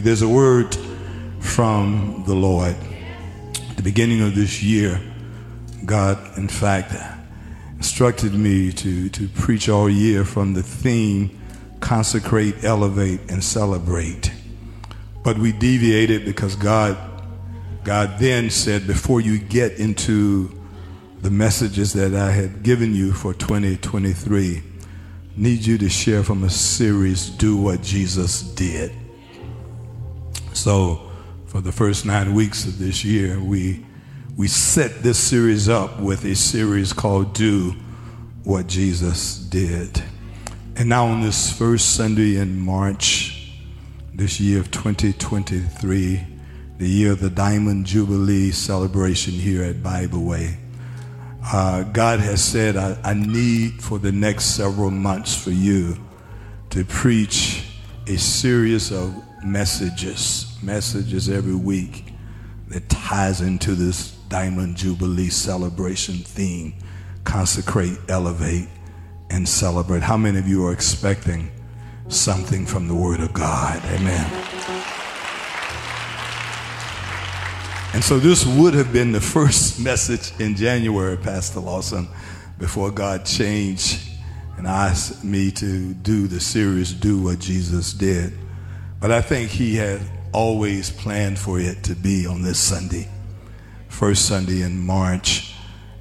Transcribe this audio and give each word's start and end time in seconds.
There's 0.00 0.22
a 0.22 0.28
word 0.28 0.76
from 1.40 2.22
the 2.24 2.34
Lord. 2.34 2.76
At 3.68 3.76
the 3.76 3.82
beginning 3.82 4.22
of 4.22 4.36
this 4.36 4.62
year, 4.62 5.00
God, 5.84 6.38
in 6.38 6.46
fact, 6.46 6.94
instructed 7.78 8.32
me 8.32 8.70
to, 8.74 9.08
to 9.08 9.26
preach 9.26 9.68
all 9.68 9.90
year 9.90 10.24
from 10.24 10.54
the 10.54 10.62
theme 10.62 11.36
consecrate, 11.80 12.62
elevate, 12.62 13.28
and 13.28 13.42
celebrate. 13.42 14.32
But 15.24 15.36
we 15.36 15.50
deviated 15.50 16.24
because 16.24 16.54
God, 16.54 16.96
God 17.82 18.20
then 18.20 18.50
said, 18.50 18.86
before 18.86 19.20
you 19.20 19.36
get 19.36 19.80
into 19.80 20.56
the 21.22 21.30
messages 21.30 21.92
that 21.94 22.14
I 22.14 22.30
had 22.30 22.62
given 22.62 22.94
you 22.94 23.12
for 23.12 23.34
2023, 23.34 24.62
need 25.36 25.66
you 25.66 25.76
to 25.76 25.88
share 25.88 26.22
from 26.22 26.44
a 26.44 26.50
series, 26.50 27.30
Do 27.30 27.56
What 27.56 27.82
Jesus 27.82 28.42
Did. 28.42 28.92
So, 30.58 31.08
for 31.46 31.60
the 31.60 31.70
first 31.70 32.04
nine 32.04 32.34
weeks 32.34 32.66
of 32.66 32.80
this 32.80 33.04
year, 33.04 33.38
we, 33.38 33.86
we 34.36 34.48
set 34.48 35.04
this 35.04 35.16
series 35.16 35.68
up 35.68 36.00
with 36.00 36.24
a 36.24 36.34
series 36.34 36.92
called 36.92 37.32
Do 37.32 37.76
What 38.42 38.66
Jesus 38.66 39.38
Did. 39.38 40.02
And 40.74 40.88
now, 40.88 41.06
on 41.06 41.22
this 41.22 41.56
first 41.56 41.94
Sunday 41.94 42.38
in 42.38 42.58
March, 42.58 43.52
this 44.12 44.40
year 44.40 44.58
of 44.58 44.72
2023, 44.72 46.26
the 46.78 46.88
year 46.88 47.12
of 47.12 47.20
the 47.20 47.30
Diamond 47.30 47.86
Jubilee 47.86 48.50
celebration 48.50 49.34
here 49.34 49.62
at 49.62 49.80
Bible 49.80 50.24
Way, 50.24 50.58
uh, 51.44 51.84
God 51.84 52.18
has 52.18 52.42
said, 52.42 52.76
I, 52.76 52.98
I 53.04 53.14
need 53.14 53.80
for 53.80 54.00
the 54.00 54.10
next 54.10 54.56
several 54.56 54.90
months 54.90 55.40
for 55.40 55.52
you 55.52 55.96
to 56.70 56.84
preach 56.84 57.64
a 58.08 58.18
series 58.18 58.90
of 58.90 59.14
messages 59.44 60.56
messages 60.62 61.28
every 61.28 61.54
week 61.54 62.12
that 62.68 62.88
ties 62.88 63.40
into 63.40 63.74
this 63.74 64.12
Diamond 64.28 64.76
Jubilee 64.76 65.30
celebration 65.30 66.16
theme 66.16 66.74
consecrate, 67.24 67.98
elevate, 68.08 68.68
and 69.30 69.46
celebrate. 69.46 70.02
How 70.02 70.16
many 70.16 70.38
of 70.38 70.48
you 70.48 70.66
are 70.66 70.72
expecting 70.72 71.50
something 72.08 72.64
from 72.64 72.88
the 72.88 72.94
Word 72.94 73.20
of 73.20 73.32
God? 73.34 73.82
Amen. 73.84 74.24
And 77.92 78.02
so 78.02 78.18
this 78.18 78.46
would 78.46 78.74
have 78.74 78.92
been 78.92 79.12
the 79.12 79.20
first 79.20 79.78
message 79.84 80.32
in 80.40 80.56
January, 80.56 81.16
Pastor 81.16 81.60
Lawson, 81.60 82.08
before 82.58 82.90
God 82.90 83.24
changed 83.24 84.00
and 84.56 84.66
asked 84.66 85.22
me 85.22 85.50
to 85.52 85.94
do 85.94 86.26
the 86.26 86.40
series, 86.40 86.92
Do 86.92 87.22
What 87.22 87.38
Jesus 87.38 87.92
Did. 87.92 88.32
But 89.00 89.12
I 89.12 89.20
think 89.20 89.50
He 89.50 89.76
had 89.76 90.00
always 90.32 90.90
planned 90.90 91.38
for 91.38 91.60
it 91.60 91.84
to 91.84 91.94
be 91.94 92.26
on 92.26 92.42
this 92.42 92.58
Sunday, 92.58 93.08
first 93.88 94.26
Sunday 94.26 94.62
in 94.62 94.84
March, 94.84 95.54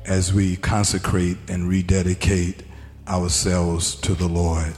as 0.05 0.33
we 0.33 0.55
consecrate 0.55 1.37
and 1.47 1.69
rededicate 1.69 2.63
ourselves 3.07 3.95
to 3.95 4.13
the 4.15 4.27
Lord. 4.27 4.73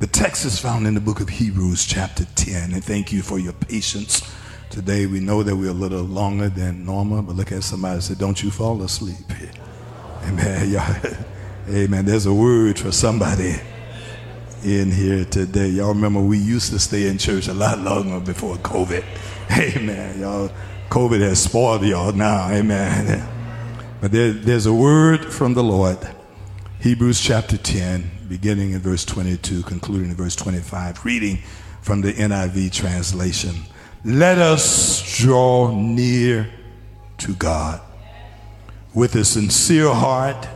The 0.00 0.06
text 0.08 0.44
is 0.44 0.58
found 0.58 0.86
in 0.86 0.94
the 0.94 1.00
book 1.00 1.20
of 1.20 1.28
Hebrews, 1.28 1.86
chapter 1.86 2.24
10, 2.24 2.72
and 2.72 2.84
thank 2.84 3.12
you 3.12 3.22
for 3.22 3.38
your 3.38 3.52
patience. 3.52 4.28
Today 4.68 5.06
we 5.06 5.20
know 5.20 5.42
that 5.42 5.54
we're 5.54 5.70
a 5.70 5.74
little 5.74 6.02
longer 6.02 6.48
than 6.48 6.84
normal, 6.84 7.22
but 7.22 7.36
look 7.36 7.52
at 7.52 7.62
somebody 7.62 7.94
and 7.94 8.02
say, 8.02 8.14
Don't 8.14 8.42
you 8.42 8.50
fall 8.50 8.82
asleep. 8.82 9.16
Amen. 10.24 10.76
Amen. 11.68 12.04
There's 12.04 12.26
a 12.26 12.34
word 12.34 12.78
for 12.78 12.90
somebody 12.90 13.60
in 14.64 14.90
here 14.90 15.24
today. 15.24 15.68
Y'all 15.68 15.88
remember 15.88 16.20
we 16.20 16.38
used 16.38 16.70
to 16.72 16.78
stay 16.78 17.08
in 17.08 17.18
church 17.18 17.48
a 17.48 17.54
lot 17.54 17.78
longer 17.78 18.20
before 18.20 18.56
COVID. 18.56 19.04
Amen. 19.76 20.20
Y'all, 20.20 20.50
COVID 20.88 21.20
has 21.20 21.42
spoiled 21.42 21.84
y'all 21.84 22.12
now. 22.12 22.50
Amen. 22.50 23.28
But 24.00 24.10
there, 24.10 24.32
there's 24.32 24.66
a 24.66 24.74
word 24.74 25.32
from 25.32 25.54
the 25.54 25.62
Lord. 25.62 25.96
Hebrews 26.80 27.20
chapter 27.20 27.56
10, 27.56 28.26
beginning 28.28 28.72
in 28.72 28.80
verse 28.80 29.04
22, 29.04 29.62
concluding 29.62 30.10
in 30.10 30.16
verse 30.16 30.34
25, 30.34 31.04
reading 31.04 31.38
from 31.82 32.00
the 32.00 32.12
NIV 32.12 32.72
translation. 32.72 33.54
Let 34.04 34.38
us 34.38 35.16
draw 35.16 35.70
near 35.72 36.50
to 37.18 37.34
God 37.34 37.80
with 38.92 39.14
a 39.14 39.24
sincere 39.24 39.94
heart 39.94 40.48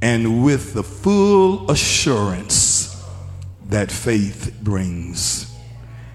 and 0.00 0.42
with 0.42 0.72
the 0.72 0.82
full 0.82 1.70
assurance 1.70 2.55
that 3.68 3.90
faith 3.90 4.58
brings. 4.62 5.52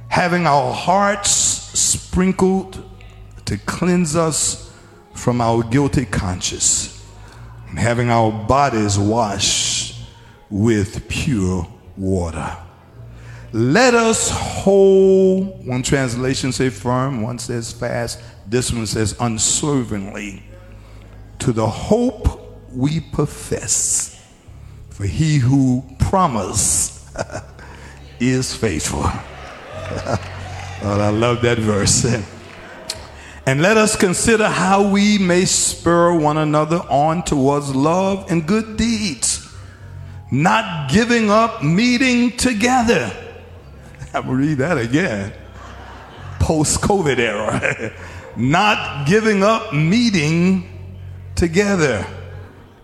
Having 0.09 0.47
our 0.47 0.73
hearts 0.73 1.29
sprinkled 1.29 2.83
to 3.45 3.57
cleanse 3.57 4.15
us 4.15 4.73
from 5.13 5.41
our 5.41 5.63
guilty 5.63 6.05
conscience, 6.05 7.05
and 7.69 7.77
having 7.77 8.09
our 8.09 8.31
bodies 8.31 8.97
washed 8.97 10.01
with 10.49 11.07
pure 11.07 11.67
water. 11.97 12.57
Let 13.53 13.93
us 13.93 14.29
hold, 14.29 15.65
one 15.67 15.83
translation 15.83 16.51
say 16.53 16.69
firm, 16.69 17.21
one 17.21 17.37
says 17.39 17.71
fast, 17.71 18.21
this 18.47 18.71
one 18.71 18.85
says 18.85 19.15
unswervingly, 19.19 20.43
to 21.39 21.51
the 21.51 21.67
hope 21.67 22.71
we 22.73 23.01
profess. 23.01 24.17
For 24.89 25.05
he 25.05 25.37
who 25.37 25.83
promised 25.99 26.90
is 28.19 28.55
faithful. 28.55 29.01
well, 30.83 31.01
I 31.01 31.09
love 31.09 31.41
that 31.41 31.57
verse. 31.57 32.05
And 33.45 33.61
let 33.61 33.77
us 33.77 33.95
consider 33.95 34.47
how 34.47 34.87
we 34.87 35.17
may 35.17 35.45
spur 35.45 36.13
one 36.13 36.37
another 36.37 36.77
on 36.89 37.23
towards 37.23 37.75
love 37.75 38.29
and 38.29 38.45
good 38.47 38.77
deeds, 38.77 39.51
not 40.31 40.91
giving 40.91 41.31
up 41.31 41.63
meeting 41.63 42.37
together. 42.37 43.11
I'm 44.13 44.23
to 44.23 44.33
read 44.33 44.57
that 44.59 44.77
again. 44.77 45.33
Post 46.39 46.81
COVID 46.81 47.17
era. 47.17 47.93
not 48.37 49.07
giving 49.07 49.43
up 49.43 49.73
meeting 49.73 50.67
together, 51.35 52.05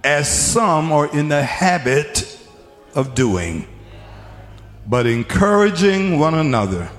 as 0.03 0.27
some 0.29 0.91
are 0.91 1.07
in 1.15 1.29
the 1.29 1.43
habit 1.43 2.37
of 2.95 3.13
doing 3.13 3.67
but 4.87 5.05
encouraging 5.05 6.17
one 6.17 6.33
another, 6.33 6.89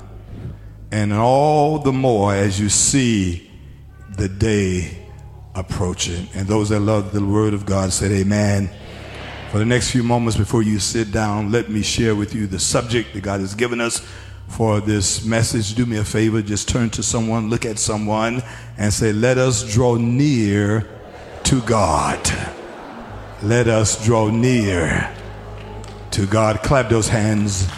and 0.92 1.12
all 1.12 1.78
the 1.78 1.92
more 1.92 2.34
as 2.34 2.60
you 2.60 2.68
see 2.68 3.50
the 4.16 4.28
day 4.28 4.98
approaching. 5.54 6.28
And 6.34 6.46
those 6.46 6.68
that 6.68 6.80
love 6.80 7.12
the 7.12 7.24
Word 7.24 7.54
of 7.54 7.66
God 7.66 7.92
said, 7.92 8.12
Amen. 8.12 8.70
For 9.50 9.58
the 9.58 9.64
next 9.64 9.90
few 9.90 10.02
moments 10.02 10.36
before 10.36 10.62
you 10.62 10.78
sit 10.78 11.10
down, 11.10 11.50
let 11.50 11.70
me 11.70 11.80
share 11.80 12.14
with 12.14 12.34
you 12.34 12.46
the 12.46 12.58
subject 12.58 13.14
that 13.14 13.22
God 13.22 13.40
has 13.40 13.54
given 13.54 13.80
us 13.80 14.06
for 14.48 14.80
this 14.80 15.24
message. 15.24 15.74
Do 15.74 15.86
me 15.86 15.96
a 15.96 16.04
favor, 16.04 16.42
just 16.42 16.68
turn 16.68 16.90
to 16.90 17.02
someone, 17.02 17.48
look 17.48 17.64
at 17.64 17.78
someone, 17.78 18.42
and 18.76 18.92
say, 18.92 19.12
Let 19.12 19.38
us 19.38 19.62
draw 19.62 19.96
near 19.96 20.86
to 21.44 21.62
God. 21.62 22.20
Let 23.42 23.68
us 23.68 24.04
draw 24.04 24.28
near 24.28 25.14
to 26.12 26.26
God. 26.26 26.62
Clap 26.62 26.88
those 26.88 27.08
hands 27.08 27.68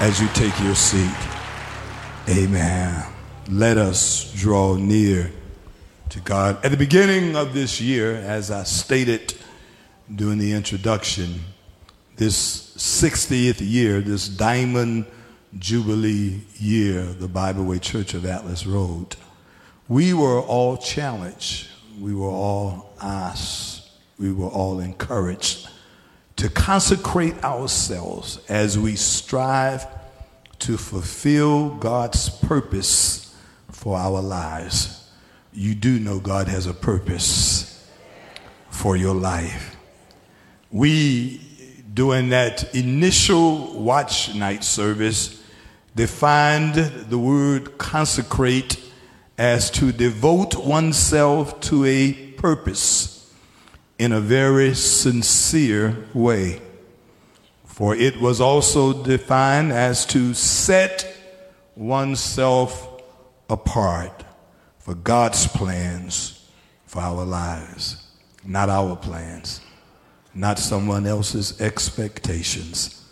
as 0.00 0.20
you 0.20 0.28
take 0.28 0.58
your 0.60 0.74
seat. 0.74 1.14
Amen. 2.28 3.04
Let 3.50 3.76
us 3.76 4.32
draw 4.34 4.76
near 4.76 5.30
to 6.10 6.20
God. 6.20 6.64
At 6.64 6.70
the 6.70 6.76
beginning 6.76 7.36
of 7.36 7.52
this 7.52 7.80
year, 7.80 8.14
as 8.14 8.50
I 8.50 8.64
stated 8.64 9.34
during 10.14 10.38
the 10.38 10.52
introduction, 10.52 11.40
this 12.16 12.74
60th 12.76 13.58
year, 13.60 14.00
this 14.00 14.28
Diamond 14.28 15.06
Jubilee 15.58 16.40
year, 16.56 17.02
the 17.02 17.28
Bible 17.28 17.64
Way 17.64 17.78
Church 17.78 18.14
of 18.14 18.24
Atlas 18.24 18.66
Road, 18.66 19.16
we 19.88 20.14
were 20.14 20.40
all 20.40 20.76
challenged. 20.76 21.68
We 22.00 22.14
were 22.14 22.30
all 22.30 22.94
asked. 23.00 23.90
We 24.18 24.32
were 24.32 24.48
all 24.48 24.80
encouraged 24.80 25.68
to 26.44 26.50
consecrate 26.50 27.42
ourselves 27.42 28.38
as 28.50 28.78
we 28.78 28.94
strive 28.96 29.86
to 30.58 30.76
fulfill 30.76 31.70
God's 31.76 32.28
purpose 32.28 33.34
for 33.70 33.96
our 33.96 34.20
lives. 34.20 35.08
You 35.54 35.74
do 35.74 35.98
know 35.98 36.20
God 36.20 36.48
has 36.48 36.66
a 36.66 36.74
purpose 36.74 37.90
for 38.68 38.94
your 38.94 39.14
life. 39.14 39.74
We, 40.70 41.40
during 41.94 42.28
that 42.28 42.74
initial 42.74 43.80
watch 43.82 44.34
night 44.34 44.64
service, 44.64 45.42
defined 45.96 46.74
the 46.74 47.18
word 47.18 47.78
consecrate 47.78 48.84
as 49.38 49.70
to 49.70 49.92
devote 49.92 50.56
oneself 50.56 51.58
to 51.60 51.86
a 51.86 52.12
purpose 52.12 53.13
in 53.98 54.12
a 54.12 54.20
very 54.20 54.74
sincere 54.74 55.96
way. 56.12 56.60
For 57.64 57.94
it 57.94 58.20
was 58.20 58.40
also 58.40 59.02
defined 59.02 59.72
as 59.72 60.06
to 60.06 60.34
set 60.34 61.16
oneself 61.76 63.02
apart 63.48 64.24
for 64.78 64.94
God's 64.94 65.46
plans 65.46 66.48
for 66.86 67.00
our 67.00 67.24
lives, 67.24 68.06
not 68.44 68.68
our 68.68 68.96
plans, 68.96 69.60
not 70.34 70.58
someone 70.58 71.06
else's 71.06 71.60
expectations, 71.60 73.02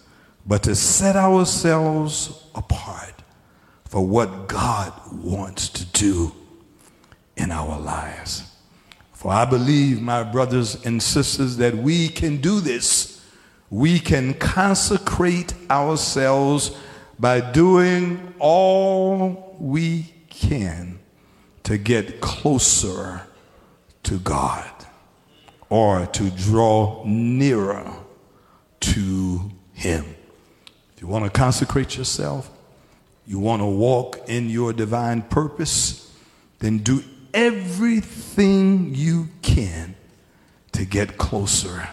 but 0.47 0.63
to 0.65 0.75
set 0.75 1.17
ourselves 1.17 2.45
apart 2.55 3.15
for 3.85 4.07
what 4.07 4.49
God 4.49 4.93
wants 5.13 5.69
to 5.71 5.85
do 5.87 6.33
in 7.37 7.51
our 7.51 7.81
lives. 7.81 8.52
For 9.23 9.31
I 9.31 9.45
believe, 9.45 10.03
my 10.03 10.25
brothers 10.25 10.85
and 10.85 11.01
sisters, 11.01 11.59
that 11.59 11.77
we 11.77 12.09
can 12.09 12.39
do 12.39 12.59
this. 12.59 13.25
We 13.71 14.01
can 14.01 14.35
consecrate 14.35 15.55
ourselves 15.71 16.77
by 17.21 17.53
doing 17.53 18.35
all 18.41 19.57
we 19.61 20.13
can 20.29 20.99
to 21.63 21.79
get 21.79 22.21
closer 22.21 23.23
to 24.03 24.19
God 24.19 24.69
or 25.71 26.07
to 26.07 26.31
draw 26.31 27.05
nearer 27.07 27.93
to 28.81 29.53
Him. 29.73 30.17
If 30.97 31.03
you 31.03 31.07
want 31.07 31.27
to 31.27 31.31
consecrate 31.31 31.97
yourself, 31.97 32.51
you 33.25 33.39
want 33.39 33.63
to 33.63 33.67
walk 33.67 34.19
in 34.29 34.51
your 34.51 34.73
divine 34.73 35.23
purpose, 35.23 36.13
then 36.59 36.79
do 36.79 37.05
everything 37.35 38.95
you 38.95 39.29
can 39.43 39.95
to 40.73 40.85
get 40.85 41.19
closer 41.19 41.89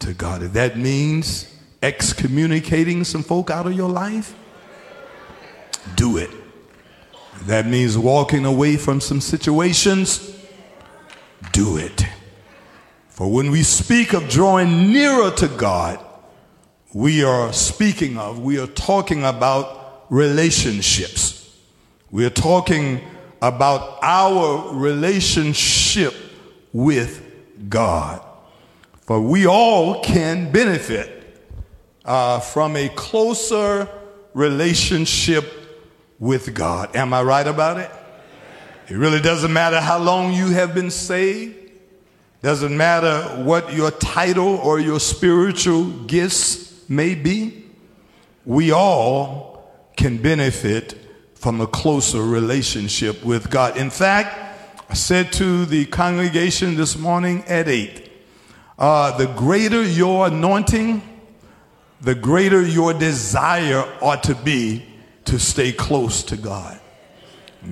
to 0.00 0.14
God. 0.14 0.42
If 0.42 0.52
that 0.54 0.78
means 0.78 1.54
excommunicating 1.82 3.04
some 3.04 3.22
folk 3.22 3.50
out 3.50 3.66
of 3.66 3.72
your 3.72 3.90
life, 3.90 4.34
do 5.94 6.16
it. 6.16 6.30
If 7.34 7.46
that 7.46 7.66
means 7.66 7.96
walking 7.96 8.44
away 8.44 8.76
from 8.76 9.00
some 9.00 9.20
situations, 9.20 10.34
do 11.52 11.76
it. 11.76 12.06
For 13.08 13.30
when 13.30 13.50
we 13.50 13.62
speak 13.62 14.12
of 14.12 14.28
drawing 14.28 14.92
nearer 14.92 15.30
to 15.32 15.48
God, 15.48 16.04
we 16.92 17.22
are 17.22 17.52
speaking 17.52 18.16
of, 18.16 18.40
we 18.40 18.58
are 18.58 18.66
talking 18.66 19.24
about 19.24 20.06
relationships. 20.08 21.56
We 22.10 22.24
are 22.24 22.30
talking 22.30 23.00
about 23.40 23.98
our 24.02 24.74
relationship 24.74 26.14
with 26.72 27.24
God. 27.68 28.24
For 29.02 29.20
we 29.20 29.46
all 29.46 30.02
can 30.02 30.52
benefit 30.52 31.18
uh, 32.04 32.40
from 32.40 32.76
a 32.76 32.88
closer 32.90 33.88
relationship 34.34 35.52
with 36.18 36.54
God. 36.54 36.94
Am 36.94 37.12
I 37.14 37.22
right 37.22 37.46
about 37.46 37.78
it? 37.78 37.90
It 38.88 38.96
really 38.96 39.20
doesn't 39.20 39.52
matter 39.52 39.80
how 39.80 39.98
long 39.98 40.32
you 40.32 40.48
have 40.48 40.74
been 40.74 40.90
saved. 40.90 41.56
Doesn't 42.42 42.76
matter 42.76 43.42
what 43.42 43.72
your 43.72 43.90
title 43.90 44.56
or 44.56 44.78
your 44.78 45.00
spiritual 45.00 45.84
gifts 46.06 46.88
may 46.88 47.14
be. 47.14 47.64
We 48.44 48.70
all 48.70 49.70
can 49.96 50.16
benefit 50.18 50.96
from 51.38 51.60
a 51.60 51.66
closer 51.66 52.22
relationship 52.22 53.24
with 53.24 53.48
God. 53.48 53.76
In 53.76 53.90
fact, 53.90 54.36
I 54.90 54.94
said 54.94 55.32
to 55.34 55.66
the 55.66 55.84
congregation 55.86 56.74
this 56.74 56.98
morning 56.98 57.44
at 57.46 57.68
8, 57.68 58.10
uh, 58.76 59.16
the 59.16 59.26
greater 59.26 59.82
your 59.82 60.26
anointing, 60.26 61.00
the 62.00 62.14
greater 62.14 62.60
your 62.62 62.92
desire 62.92 63.84
ought 64.00 64.24
to 64.24 64.34
be 64.34 64.84
to 65.26 65.38
stay 65.38 65.72
close 65.72 66.24
to 66.24 66.36
God. 66.36 66.80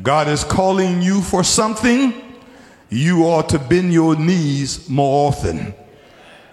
God 0.03 0.29
is 0.29 0.45
calling 0.45 1.03
you 1.03 1.21
for 1.21 1.43
something, 1.43 2.15
you 2.89 3.25
ought 3.25 3.49
to 3.49 3.59
bend 3.59 3.93
your 3.93 4.15
knees 4.15 4.89
more 4.89 5.29
often. 5.29 5.75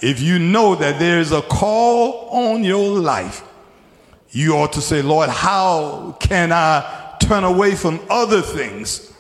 If 0.01 0.19
you 0.19 0.39
know 0.39 0.75
that 0.75 0.98
there 0.98 1.19
is 1.19 1.31
a 1.31 1.42
call 1.42 2.30
on 2.30 2.63
your 2.63 3.00
life, 3.00 3.44
you 4.31 4.56
ought 4.56 4.74
to 4.74 4.81
say, 4.81 5.01
Lord, 5.04 5.30
how 5.30 6.18
can 6.19 6.51
I 6.51 7.02
turn 7.24 7.44
away 7.44 7.75
from 7.75 8.00
other 8.10 8.42
things 8.42 9.12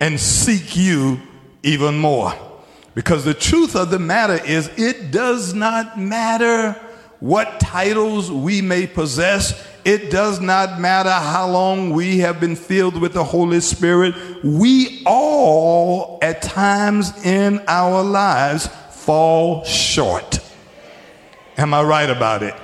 and 0.00 0.18
seek 0.18 0.76
you 0.76 1.20
even 1.62 1.98
more. 1.98 2.34
Because 2.94 3.24
the 3.24 3.34
truth 3.34 3.76
of 3.76 3.90
the 3.90 3.98
matter 3.98 4.42
is, 4.44 4.70
it 4.76 5.10
does 5.10 5.54
not 5.54 5.98
matter 5.98 6.72
what 7.20 7.60
titles 7.60 8.30
we 8.30 8.60
may 8.62 8.86
possess. 8.86 9.66
It 9.84 10.10
does 10.10 10.40
not 10.40 10.80
matter 10.80 11.10
how 11.10 11.48
long 11.48 11.90
we 11.90 12.18
have 12.18 12.40
been 12.40 12.56
filled 12.56 13.00
with 13.00 13.12
the 13.12 13.24
Holy 13.24 13.60
Spirit. 13.60 14.14
We 14.42 15.02
all, 15.06 16.18
at 16.22 16.42
times 16.42 17.24
in 17.24 17.62
our 17.68 18.02
lives, 18.02 18.68
fall 18.90 19.64
short. 19.64 20.40
Am 21.56 21.72
I 21.74 21.82
right 21.82 22.10
about 22.10 22.42
it? 22.42 22.54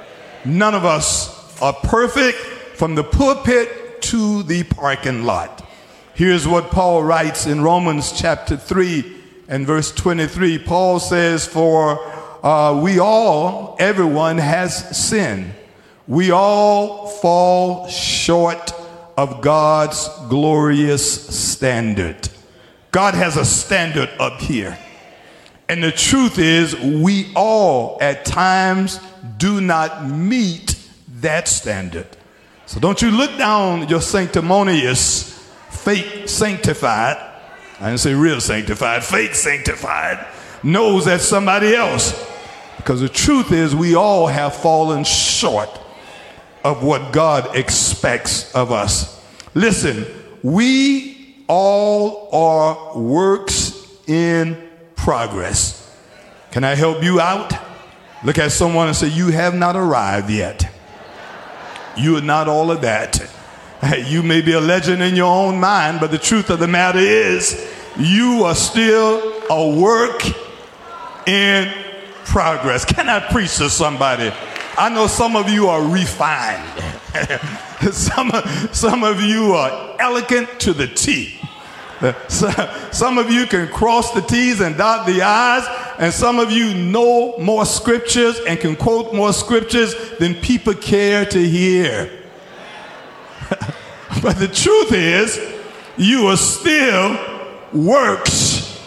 None 0.44 0.74
of 0.74 0.84
us 0.84 1.60
are 1.60 1.72
perfect 1.72 2.38
from 2.76 2.94
the 2.94 3.04
pulpit 3.04 3.85
to 4.06 4.44
the 4.44 4.62
parking 4.62 5.24
lot. 5.24 5.68
Here's 6.14 6.46
what 6.46 6.70
Paul 6.70 7.02
writes 7.02 7.46
in 7.46 7.60
Romans 7.60 8.12
chapter 8.12 8.56
3 8.56 9.16
and 9.48 9.66
verse 9.66 9.90
23. 9.92 10.60
Paul 10.60 11.00
says, 11.00 11.44
For 11.44 11.98
uh, 12.44 12.80
we 12.80 13.00
all, 13.00 13.74
everyone 13.80 14.38
has 14.38 14.96
sinned. 14.96 15.52
We 16.06 16.30
all 16.30 17.08
fall 17.08 17.88
short 17.88 18.72
of 19.16 19.40
God's 19.40 20.08
glorious 20.28 21.26
standard. 21.36 22.28
God 22.92 23.14
has 23.14 23.36
a 23.36 23.44
standard 23.44 24.10
up 24.20 24.40
here. 24.40 24.78
And 25.68 25.82
the 25.82 25.90
truth 25.90 26.38
is, 26.38 26.76
we 26.76 27.32
all 27.34 27.98
at 28.00 28.24
times 28.24 29.00
do 29.36 29.60
not 29.60 30.08
meet 30.08 30.78
that 31.08 31.48
standard. 31.48 32.06
So 32.66 32.80
don't 32.80 33.00
you 33.00 33.12
look 33.12 33.38
down 33.38 33.88
your 33.88 34.00
sanctimonious, 34.00 35.32
fake 35.70 36.28
sanctified, 36.28 37.16
I 37.80 37.86
didn't 37.86 38.00
say 38.00 38.14
real 38.14 38.40
sanctified, 38.40 39.04
fake 39.04 39.34
sanctified, 39.34 40.26
knows 40.62 41.04
that 41.04 41.20
somebody 41.20 41.74
else. 41.74 42.26
Because 42.76 43.00
the 43.00 43.08
truth 43.08 43.52
is, 43.52 43.74
we 43.74 43.94
all 43.94 44.26
have 44.26 44.54
fallen 44.54 45.04
short 45.04 45.70
of 46.64 46.82
what 46.82 47.12
God 47.12 47.54
expects 47.56 48.52
of 48.54 48.72
us. 48.72 49.22
Listen, 49.54 50.04
we 50.42 51.44
all 51.48 52.28
are 52.32 52.98
works 52.98 53.86
in 54.08 54.68
progress. 54.96 55.82
Can 56.50 56.64
I 56.64 56.74
help 56.74 57.02
you 57.02 57.20
out? 57.20 57.52
Look 58.24 58.38
at 58.38 58.50
someone 58.50 58.88
and 58.88 58.96
say, 58.96 59.08
You 59.08 59.28
have 59.28 59.54
not 59.54 59.76
arrived 59.76 60.30
yet. 60.30 60.75
You 61.96 62.16
are 62.16 62.22
not 62.22 62.48
all 62.48 62.70
of 62.70 62.82
that. 62.82 63.30
You 64.06 64.22
may 64.22 64.40
be 64.40 64.52
a 64.52 64.60
legend 64.60 65.02
in 65.02 65.16
your 65.16 65.32
own 65.32 65.60
mind, 65.60 66.00
but 66.00 66.10
the 66.10 66.18
truth 66.18 66.50
of 66.50 66.58
the 66.58 66.66
matter 66.66 66.98
is, 66.98 67.72
you 67.98 68.44
are 68.44 68.54
still 68.54 69.42
a 69.48 69.80
work 69.80 70.22
in 71.26 71.72
progress. 72.24 72.84
Can 72.84 73.08
I 73.08 73.20
preach 73.20 73.56
to 73.56 73.70
somebody? 73.70 74.32
I 74.78 74.88
know 74.90 75.06
some 75.06 75.36
of 75.36 75.48
you 75.48 75.68
are 75.68 75.82
refined. 75.82 76.82
some, 77.92 78.30
some 78.72 79.04
of 79.04 79.22
you 79.22 79.54
are 79.54 79.96
elegant 79.98 80.60
to 80.60 80.72
the 80.72 80.86
T. 80.86 81.35
Some 82.28 83.18
of 83.18 83.30
you 83.30 83.46
can 83.46 83.68
cross 83.68 84.12
the 84.12 84.20
T's 84.20 84.60
and 84.60 84.76
dot 84.76 85.06
the 85.06 85.22
I's, 85.22 85.66
and 85.98 86.12
some 86.12 86.38
of 86.38 86.50
you 86.50 86.74
know 86.74 87.38
more 87.38 87.64
scriptures 87.64 88.38
and 88.46 88.60
can 88.60 88.76
quote 88.76 89.14
more 89.14 89.32
scriptures 89.32 89.94
than 90.18 90.34
people 90.34 90.74
care 90.74 91.24
to 91.24 91.38
hear. 91.38 92.10
but 94.22 94.38
the 94.38 94.48
truth 94.48 94.92
is, 94.92 95.40
you 95.96 96.26
are 96.26 96.36
still 96.36 97.18
works 97.72 98.78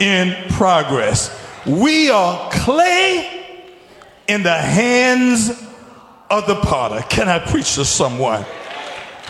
in 0.00 0.34
progress. 0.50 1.36
We 1.66 2.10
are 2.10 2.50
clay 2.50 3.46
in 4.26 4.42
the 4.42 4.56
hands 4.56 5.50
of 6.30 6.46
the 6.46 6.56
potter. 6.56 7.04
Can 7.08 7.28
I 7.28 7.38
preach 7.38 7.74
to 7.74 7.84
someone? 7.84 8.44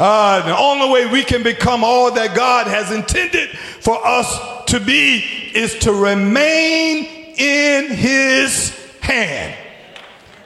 Uh, 0.02 0.40
the 0.46 0.56
only 0.56 0.88
way 0.90 1.04
we 1.04 1.22
can 1.22 1.42
become 1.42 1.84
all 1.84 2.10
that 2.10 2.34
God 2.34 2.66
has 2.66 2.90
intended 2.90 3.50
for 3.50 3.98
us 4.02 4.64
to 4.64 4.80
be 4.80 5.18
is 5.54 5.78
to 5.80 5.92
remain 5.92 7.04
in 7.36 7.90
His 7.90 8.74
hand. 9.02 9.54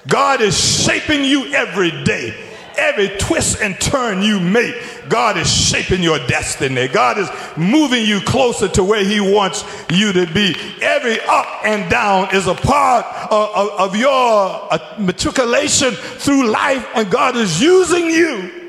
God 0.08 0.40
is 0.40 0.58
shaping 0.58 1.24
you 1.24 1.54
every 1.54 1.92
day. 2.02 2.34
Every 2.76 3.16
twist 3.18 3.62
and 3.62 3.80
turn 3.80 4.22
you 4.22 4.40
make, 4.40 4.74
God 5.08 5.36
is 5.36 5.48
shaping 5.48 6.02
your 6.02 6.18
destiny. 6.26 6.88
God 6.88 7.18
is 7.18 7.30
moving 7.56 8.04
you 8.04 8.20
closer 8.22 8.66
to 8.66 8.82
where 8.82 9.04
He 9.04 9.20
wants 9.20 9.64
you 9.88 10.12
to 10.12 10.26
be. 10.26 10.56
Every 10.82 11.20
up 11.20 11.46
and 11.64 11.88
down 11.88 12.34
is 12.34 12.48
a 12.48 12.54
part 12.54 13.06
of, 13.30 13.50
of, 13.54 13.80
of 13.80 13.96
your 13.96 14.10
uh, 14.12 14.96
matriculation 14.98 15.92
through 15.92 16.50
life, 16.50 16.84
and 16.96 17.08
God 17.08 17.36
is 17.36 17.62
using 17.62 18.06
you 18.06 18.63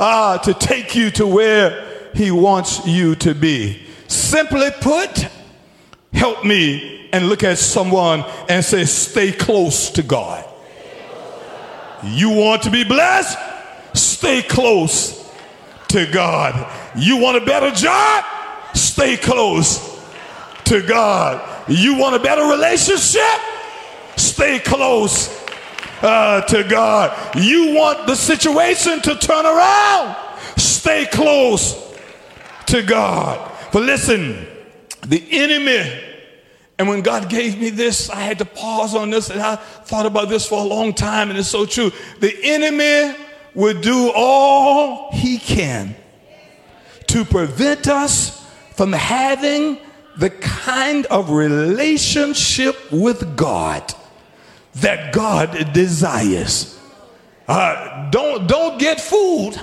uh, 0.00 0.38
to 0.38 0.54
take 0.54 0.96
you 0.96 1.10
to 1.12 1.26
where 1.26 2.10
He 2.14 2.30
wants 2.30 2.86
you 2.86 3.14
to 3.16 3.34
be. 3.34 3.82
Simply 4.08 4.70
put, 4.80 5.28
help 6.12 6.44
me 6.44 7.08
and 7.12 7.28
look 7.28 7.44
at 7.44 7.58
someone 7.58 8.24
and 8.48 8.64
say, 8.64 8.84
stay 8.84 9.30
close 9.30 9.90
to 9.90 10.02
God. 10.02 10.44
You 12.02 12.30
want 12.30 12.62
to 12.62 12.70
be 12.70 12.82
blessed? 12.82 13.38
Stay 13.94 14.42
close 14.42 15.30
to 15.88 16.06
God. 16.06 16.72
You 16.96 17.18
want 17.18 17.36
a 17.36 17.44
better 17.44 17.70
job? 17.70 18.24
Stay 18.74 19.16
close 19.16 20.00
to 20.64 20.82
God. 20.82 21.68
You 21.68 21.98
want 21.98 22.16
a 22.16 22.20
better 22.20 22.44
relationship? 22.44 23.22
Stay 24.16 24.60
close 24.60 25.44
uh, 26.02 26.42
to 26.42 26.64
God. 26.64 27.36
You 27.36 27.74
want 27.74 28.06
the 28.06 28.14
situation 28.14 29.00
to 29.02 29.14
turn 29.16 29.46
around? 29.46 30.16
Stay 30.56 31.06
close 31.06 31.76
to 32.66 32.82
God. 32.82 33.50
But 33.72 33.82
listen, 33.82 34.46
the 35.06 35.24
enemy, 35.30 36.00
and 36.78 36.88
when 36.88 37.02
God 37.02 37.28
gave 37.28 37.58
me 37.58 37.70
this, 37.70 38.10
I 38.10 38.20
had 38.20 38.38
to 38.38 38.44
pause 38.44 38.94
on 38.94 39.10
this 39.10 39.30
and 39.30 39.40
I 39.40 39.56
thought 39.56 40.06
about 40.06 40.28
this 40.28 40.46
for 40.46 40.58
a 40.58 40.66
long 40.66 40.94
time, 40.94 41.30
and 41.30 41.38
it's 41.38 41.48
so 41.48 41.66
true. 41.66 41.90
The 42.20 42.36
enemy 42.42 43.16
will 43.54 43.80
do 43.80 44.12
all 44.14 45.12
he 45.12 45.38
can 45.38 45.96
to 47.08 47.24
prevent 47.24 47.88
us 47.88 48.46
from 48.76 48.92
having 48.92 49.78
the 50.16 50.30
kind 50.30 51.06
of 51.06 51.30
relationship 51.30 52.76
with 52.92 53.36
God 53.36 53.94
that 54.76 55.12
God 55.12 55.72
desires. 55.72 56.78
Uh, 57.48 58.10
don't, 58.10 58.46
don't 58.46 58.78
get 58.78 59.00
fooled. 59.00 59.60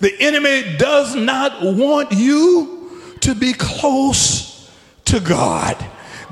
The 0.00 0.14
enemy 0.20 0.76
does 0.76 1.14
not 1.14 1.62
want 1.62 2.12
you 2.12 3.16
to 3.20 3.34
be 3.34 3.52
close 3.52 4.70
to 5.06 5.20
God. 5.20 5.76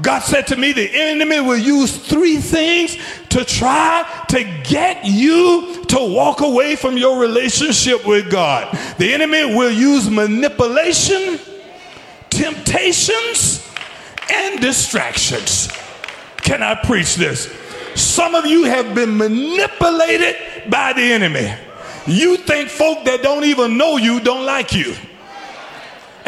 God 0.01 0.21
said 0.21 0.47
to 0.49 0.57
me, 0.57 0.73
the 0.73 0.89
enemy 0.93 1.41
will 1.41 1.59
use 1.59 1.97
three 1.97 2.37
things 2.37 2.97
to 3.31 3.45
try 3.45 4.25
to 4.29 4.45
get 4.65 5.05
you 5.05 5.85
to 5.87 5.97
walk 5.99 6.41
away 6.41 6.77
from 6.77 6.97
your 6.97 7.19
relationship 7.19 8.07
with 8.07 8.31
God. 8.31 8.77
The 8.99 9.13
enemy 9.13 9.57
will 9.57 9.73
use 9.73 10.09
manipulation, 10.09 11.41
temptations, 12.31 13.67
and 14.31 14.61
distractions. 14.61 15.69
Can 16.39 16.63
I 16.63 16.75
preach 16.77 17.17
this? 17.17 17.53
Some 17.99 18.35
of 18.35 18.47
you 18.47 18.65
have 18.65 18.95
been 18.95 19.17
manipulated 19.17 20.37
by 20.71 20.93
the 20.93 21.03
enemy. 21.03 21.53
You 22.07 22.37
think 22.37 22.71
folk 22.71 23.05
that 23.05 23.23
don't 23.23 23.45
even 23.45 23.77
know 23.77 23.97
you 23.97 24.21
don't 24.21 24.47
like 24.47 24.73
you 24.73 24.95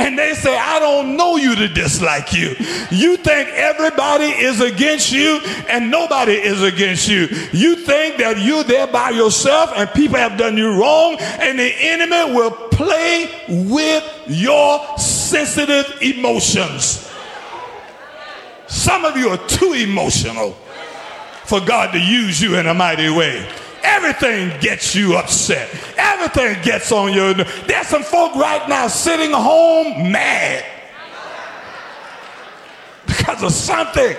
and 0.01 0.19
they 0.19 0.33
say, 0.35 0.57
I 0.57 0.79
don't 0.79 1.17
know 1.17 1.37
you 1.37 1.55
to 1.55 1.69
dislike 1.69 2.33
you. 2.33 2.57
You 2.91 3.17
think 3.19 3.51
everybody 3.51 4.25
is 4.25 4.61
against 4.61 5.13
you 5.13 5.41
and 5.69 5.91
nobody 5.91 6.33
is 6.33 6.63
against 6.63 7.09
you. 7.09 7.29
You 7.53 7.77
think 7.77 8.17
that 8.17 8.39
you're 8.39 8.65
there 8.65 8.87
by 8.87 9.11
yourself 9.11 9.73
and 9.77 9.91
people 9.91 10.17
have 10.17 10.39
done 10.39 10.57
you 10.57 10.81
wrong, 10.81 11.17
and 11.21 11.59
the 11.59 11.73
enemy 11.79 12.35
will 12.35 12.51
play 12.51 13.31
with 13.49 14.25
your 14.27 14.99
sensitive 14.99 15.99
emotions. 16.01 17.11
Some 18.69 19.05
of 19.05 19.17
you 19.17 19.29
are 19.29 19.49
too 19.49 19.75
emotional 19.75 20.57
for 21.51 21.61
God 21.61 21.91
to 21.91 21.99
use 21.99 22.41
you 22.41 22.57
in 22.57 22.69
a 22.69 22.75
mighty 22.75 23.11
way. 23.11 23.45
Everything 23.83 24.57
gets 24.61 24.95
you 24.95 25.17
upset. 25.17 25.69
Everything 25.97 26.63
gets 26.63 26.93
on 26.93 27.13
your. 27.13 27.35
There's 27.35 27.89
some 27.89 28.05
folk 28.05 28.37
right 28.37 28.69
now 28.69 28.87
sitting 28.87 29.33
home 29.33 30.13
mad 30.13 30.65
because 33.05 33.43
of 33.43 33.51
something 33.51 34.17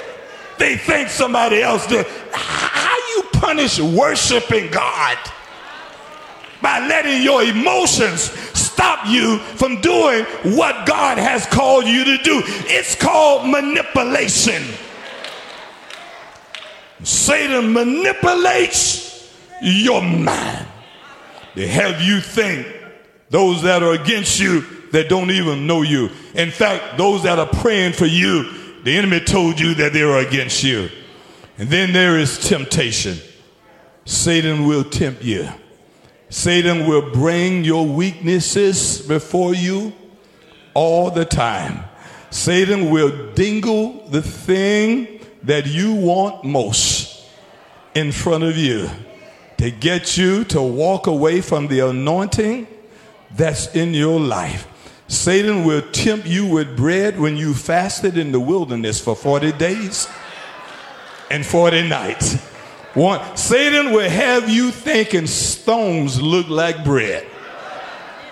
they 0.57 0.75
think 0.75 1.07
somebody 1.07 1.61
else 1.61 1.88
did. 1.88 2.05
How 2.33 2.97
you 3.15 3.23
punish 3.31 3.79
worshiping 3.79 4.69
God? 4.69 5.17
By 6.61 6.85
letting 6.85 7.23
your 7.23 7.43
emotions 7.43 8.23
stop 8.59 9.07
you 9.07 9.38
from 9.38 9.79
doing 9.79 10.25
what 10.57 10.85
God 10.85 11.17
has 11.17 11.47
called 11.47 11.85
you 11.85 12.03
to 12.03 12.17
do. 12.23 12.41
It's 12.45 12.93
called 12.93 13.50
manipulation. 13.50 14.63
Satan 17.03 17.74
manipulates 17.74 19.34
your 19.62 20.01
mind. 20.01 20.67
They 21.55 21.67
have 21.67 22.01
you 22.01 22.22
think 22.22 22.67
those 23.29 23.63
that 23.63 23.84
are 23.84 23.93
against 23.93 24.39
you 24.39 24.65
that 24.91 25.10
don't 25.10 25.31
even 25.31 25.65
know 25.65 25.81
you. 25.81 26.10
In 26.36 26.51
fact, 26.51 26.98
those 26.98 27.24
that 27.24 27.39
are 27.39 27.48
praying 27.48 27.93
for 27.93 28.05
you, 28.05 28.84
the 28.84 28.98
enemy 28.98 29.20
told 29.20 29.60
you 29.60 29.74
that 29.75 29.93
they 29.93 30.01
are 30.01 30.20
against 30.20 30.63
you. 30.63 30.89
And 31.58 31.70
then 31.70 31.93
there 31.93 32.17
is 32.17 32.38
temptation. 32.38 33.17
Satan 34.05 34.65
will 34.65 34.84
tempt 34.84 35.24
you. 35.24 35.48
Satan 36.29 36.88
will 36.88 37.12
bring 37.12 37.63
your 37.63 37.86
weaknesses 37.86 39.01
before 39.01 39.53
you 39.53 39.93
all 40.74 41.12
the 41.12 41.25
time. 41.25 41.84
Satan 42.29 42.89
will 42.89 43.34
dingle 43.34 44.08
the 44.08 44.22
thing 44.22 45.20
that 45.43 45.65
you 45.65 45.93
want 45.93 46.43
most 46.43 47.25
in 47.93 48.12
front 48.12 48.43
of 48.43 48.57
you 48.57 48.89
to 49.57 49.71
get 49.71 50.17
you 50.17 50.43
to 50.45 50.62
walk 50.62 51.07
away 51.07 51.41
from 51.41 51.67
the 51.67 51.79
anointing 51.79 52.67
that's 53.36 53.74
in 53.75 53.93
your 53.93 54.19
life. 54.19 54.67
Satan 55.07 55.65
will 55.65 55.81
tempt 55.91 56.25
you 56.25 56.48
with 56.48 56.77
bread 56.77 57.19
when 57.19 57.38
you 57.38 57.53
fasted 57.53 58.17
in 58.17 58.31
the 58.31 58.39
wilderness 58.39 59.00
for 59.00 59.15
40 59.15 59.51
days 59.53 60.07
and 61.29 61.45
40 61.45 61.88
nights. 61.88 62.36
One, 62.93 63.38
Satan 63.38 63.91
will 63.91 64.10
have 64.10 64.50
you 64.50 64.71
thinking 64.71 65.27
stones 65.27 66.21
look 66.21 66.48
like 66.50 66.83
bread. 66.83 67.25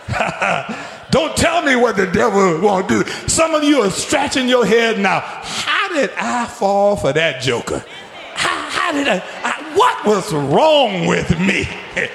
Don't 1.11 1.35
tell 1.35 1.63
me 1.63 1.75
what 1.75 1.97
the 1.97 2.05
devil 2.05 2.59
won't 2.61 2.87
do. 2.87 3.03
Some 3.27 3.55
of 3.55 3.63
you 3.63 3.81
are 3.81 3.89
scratching 3.89 4.47
your 4.47 4.65
head 4.65 4.99
now. 4.99 5.21
How 5.21 5.93
did 5.93 6.11
I 6.17 6.45
fall 6.45 6.95
for 6.95 7.11
that 7.13 7.41
joker? 7.41 7.83
How, 8.35 8.69
how 8.69 8.91
did 8.91 9.07
I, 9.07 9.23
I 9.43 9.75
what 9.75 10.05
was 10.05 10.31
wrong 10.33 11.07
with 11.07 11.39
me? 11.39 11.67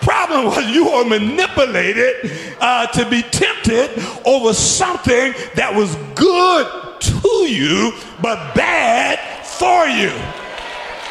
Problem 0.00 0.46
was 0.46 0.66
you 0.68 0.86
were 0.86 1.04
manipulated 1.04 2.30
uh, 2.60 2.86
to 2.86 3.08
be 3.10 3.22
tempted 3.22 3.90
over 4.24 4.54
something 4.54 5.34
that 5.54 5.74
was 5.74 5.94
good 6.14 6.66
to 7.00 7.28
you 7.46 7.92
but 8.22 8.54
bad 8.54 9.18
for 9.44 9.86
you. 9.86 10.10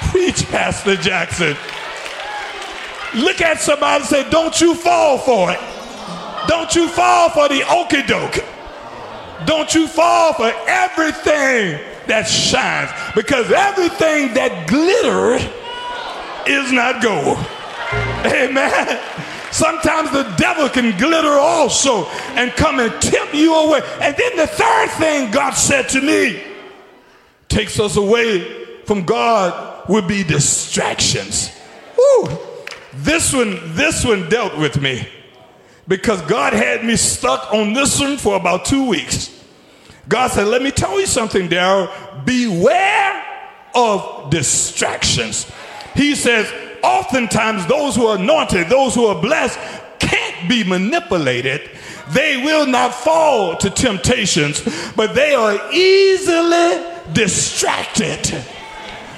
Preach, 0.09 0.47
Pastor 0.49 0.95
Jackson. 0.95 1.55
Look 3.13 3.41
at 3.41 3.59
somebody 3.59 4.01
and 4.01 4.05
say, 4.05 4.29
Don't 4.29 4.59
you 4.59 4.73
fall 4.73 5.17
for 5.19 5.51
it. 5.51 5.59
Don't 6.47 6.73
you 6.75 6.87
fall 6.87 7.29
for 7.29 7.47
the 7.49 7.63
okey 7.69 8.03
doke. 8.03 8.43
Don't 9.45 9.73
you 9.75 9.87
fall 9.87 10.33
for 10.33 10.51
everything 10.67 11.79
that 12.07 12.23
shines 12.23 12.89
because 13.13 13.51
everything 13.51 14.33
that 14.33 14.67
glitters 14.67 15.43
is 16.47 16.71
not 16.71 17.03
gold. 17.03 17.37
Amen. 18.25 18.99
Sometimes 19.51 20.11
the 20.11 20.23
devil 20.37 20.69
can 20.69 20.97
glitter 20.97 21.29
also 21.29 22.05
and 22.35 22.51
come 22.51 22.79
and 22.79 22.91
tempt 23.01 23.33
you 23.33 23.53
away. 23.53 23.81
And 24.01 24.15
then 24.15 24.37
the 24.37 24.47
third 24.47 24.89
thing 24.91 25.31
God 25.31 25.51
said 25.51 25.89
to 25.89 26.01
me 26.01 26.41
takes 27.47 27.79
us 27.79 27.95
away 27.95 28.65
from 28.85 29.03
God 29.03 29.87
would 29.89 30.07
be 30.07 30.23
distractions. 30.23 31.51
Woo. 31.97 32.37
This 32.93 33.33
one, 33.33 33.59
this 33.75 34.03
one 34.03 34.27
dealt 34.29 34.57
with 34.57 34.81
me 34.81 35.07
because 35.87 36.21
God 36.23 36.53
had 36.53 36.83
me 36.83 36.95
stuck 36.95 37.53
on 37.53 37.73
this 37.73 37.99
one 37.99 38.17
for 38.17 38.35
about 38.35 38.65
two 38.65 38.87
weeks. 38.87 39.33
God 40.07 40.29
said, 40.29 40.47
Let 40.47 40.61
me 40.61 40.71
tell 40.71 40.99
you 40.99 41.05
something, 41.05 41.47
Daryl. 41.47 41.89
Beware 42.25 43.23
of 43.73 44.29
distractions. 44.29 45.51
He 45.95 46.15
says, 46.15 46.51
oftentimes 46.83 47.65
those 47.67 47.95
who 47.95 48.05
are 48.07 48.17
anointed, 48.17 48.69
those 48.69 48.95
who 48.95 49.05
are 49.05 49.21
blessed, 49.21 49.59
can't 49.99 50.49
be 50.49 50.63
manipulated. 50.63 51.69
They 52.09 52.37
will 52.37 52.65
not 52.65 52.93
fall 52.93 53.57
to 53.57 53.69
temptations, 53.69 54.63
but 54.95 55.13
they 55.13 55.33
are 55.33 55.71
easily 55.71 56.85
distracted 57.13 58.43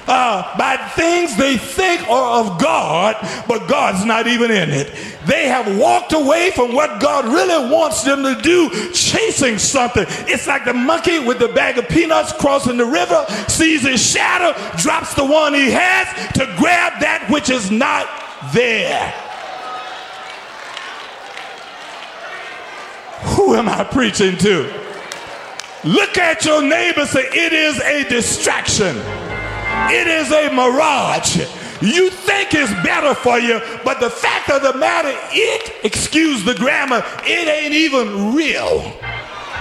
uh, 0.09 0.57
by 0.57 0.75
things 0.95 1.37
they 1.37 1.57
think 1.57 2.09
are 2.09 2.41
of 2.41 2.59
God, 2.59 3.15
but 3.47 3.67
God's 3.67 4.03
not 4.05 4.27
even 4.27 4.49
in 4.51 4.69
it. 4.71 4.91
They 5.25 5.47
have 5.47 5.77
walked 5.77 6.13
away 6.13 6.51
from 6.51 6.73
what 6.73 6.99
God 6.99 7.25
really 7.25 7.71
wants 7.71 8.03
them 8.03 8.23
to 8.23 8.41
do, 8.41 8.69
chasing 8.91 9.59
something. 9.59 10.05
It's 10.27 10.47
like 10.47 10.65
the 10.65 10.73
monkey 10.73 11.19
with 11.19 11.37
the 11.39 11.49
bag 11.49 11.77
of 11.77 11.87
peanuts 11.87 12.33
crossing 12.33 12.77
the 12.77 12.85
river, 12.85 13.25
sees 13.47 13.83
his 13.83 14.03
shadow, 14.03 14.57
drops 14.77 15.13
the 15.13 15.25
one 15.25 15.53
he 15.53 15.69
has 15.71 16.07
to 16.33 16.45
grab 16.57 16.99
that 17.01 17.27
which 17.29 17.49
is 17.49 17.69
not 17.69 18.07
there. 18.53 19.13
Who 23.35 23.55
am 23.55 23.69
I 23.69 23.83
preaching 23.83 24.37
to? 24.37 24.63
Look 25.83 26.17
at 26.17 26.43
your 26.43 26.61
neighbor, 26.61 27.05
say, 27.05 27.21
it 27.21 27.53
is 27.53 27.79
a 27.79 28.09
distraction. 28.09 28.97
It 29.91 30.07
is 30.07 30.31
a 30.31 30.53
mirage. 30.53 31.37
You 31.81 32.09
think 32.09 32.53
it's 32.53 32.73
better 32.83 33.15
for 33.15 33.39
you, 33.39 33.61
but 33.85 33.99
the 33.99 34.09
fact 34.09 34.49
of 34.49 34.61
the 34.61 34.77
matter, 34.77 35.11
it, 35.31 35.85
excuse 35.85 36.43
the 36.43 36.53
grammar, 36.55 37.03
it 37.23 37.47
ain't 37.47 37.73
even 37.73 38.35
real. 38.35 38.81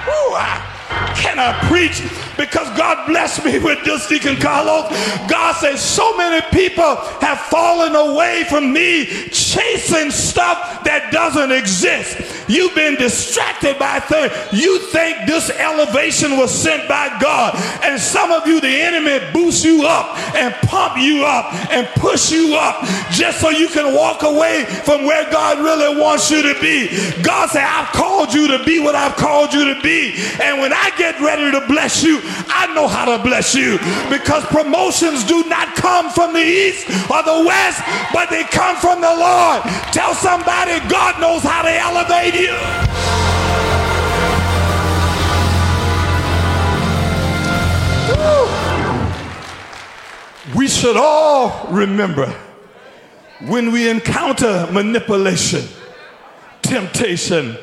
Ooh, 0.09 0.35
I, 0.35 0.78
can 0.89 1.39
I 1.39 1.53
preach? 1.69 2.03
Because 2.37 2.69
God 2.77 3.07
blessed 3.07 3.45
me 3.45 3.59
with 3.59 3.85
this, 3.85 4.07
Deacon 4.09 4.37
Carlos. 4.37 4.89
God 5.29 5.53
says, 5.57 5.83
so 5.83 6.17
many 6.17 6.45
people 6.53 6.97
have 7.21 7.39
fallen 7.39 7.95
away 7.95 8.45
from 8.49 8.73
me 8.73 9.07
chasing 9.31 10.11
stuff 10.11 10.85
that 10.85 11.11
doesn't 11.13 11.53
exist. 11.53 12.49
You've 12.49 12.75
been 12.75 12.95
distracted 12.95 13.79
by 13.79 14.01
things. 14.01 14.33
You 14.53 14.79
think 14.79 15.27
this 15.27 15.51
elevation 15.51 16.39
was 16.39 16.55
sent 16.55 16.89
by 16.89 17.19
God. 17.21 17.55
And 17.83 18.01
some 18.01 18.31
of 18.31 18.47
you, 18.47 18.61
the 18.61 18.69
enemy 18.69 19.21
boosts 19.33 19.65
you 19.65 19.87
up 19.87 20.17
and 20.35 20.55
pump 20.69 20.97
you 20.97 21.25
up 21.25 21.53
and 21.71 21.87
push 22.01 22.31
you 22.31 22.57
up 22.57 22.85
just 23.11 23.41
so 23.41 23.51
you 23.51 23.69
can 23.69 23.95
walk 23.95 24.23
away 24.23 24.65
from 24.65 25.05
where 25.05 25.31
God 25.31 25.59
really 25.59 26.01
wants 26.01 26.31
you 26.31 26.43
to 26.43 26.59
be. 26.61 26.89
God 27.23 27.51
said, 27.51 27.65
I've 27.65 27.93
called 27.93 28.33
you 28.33 28.49
to 28.57 28.65
be 28.65 28.81
what 28.81 28.95
I've 28.95 29.17
called 29.17 29.53
you 29.53 29.75
to 29.75 29.81
be. 29.83 30.15
And 30.41 30.61
when 30.61 30.73
I 30.81 30.93
get 30.97 31.21
ready 31.21 31.51
to 31.51 31.67
bless 31.67 32.03
you, 32.03 32.21
I 32.47 32.73
know 32.75 32.87
how 32.87 33.17
to 33.17 33.23
bless 33.23 33.55
you 33.55 33.79
because 34.09 34.45
promotions 34.47 35.25
do 35.25 35.45
not 35.49 35.75
come 35.75 36.11
from 36.11 36.33
the 36.33 36.41
east 36.41 36.89
or 37.11 37.23
the 37.23 37.45
west, 37.45 37.83
but 38.13 38.31
they 38.31 38.45
come 38.45 38.77
from 38.77 39.01
the 39.01 39.11
Lord. 39.11 39.63
Tell 39.93 40.15
somebody 40.15 40.79
God 40.89 41.21
knows 41.21 41.43
how 41.43 41.63
to 41.63 41.73
elevate 41.73 42.35
you. 42.35 42.55
We 50.55 50.69
should 50.69 50.97
all 50.97 51.67
remember 51.71 52.35
when 53.47 53.71
we 53.73 53.89
encounter 53.89 54.69
manipulation, 54.73 55.65
temptation, 56.63 57.57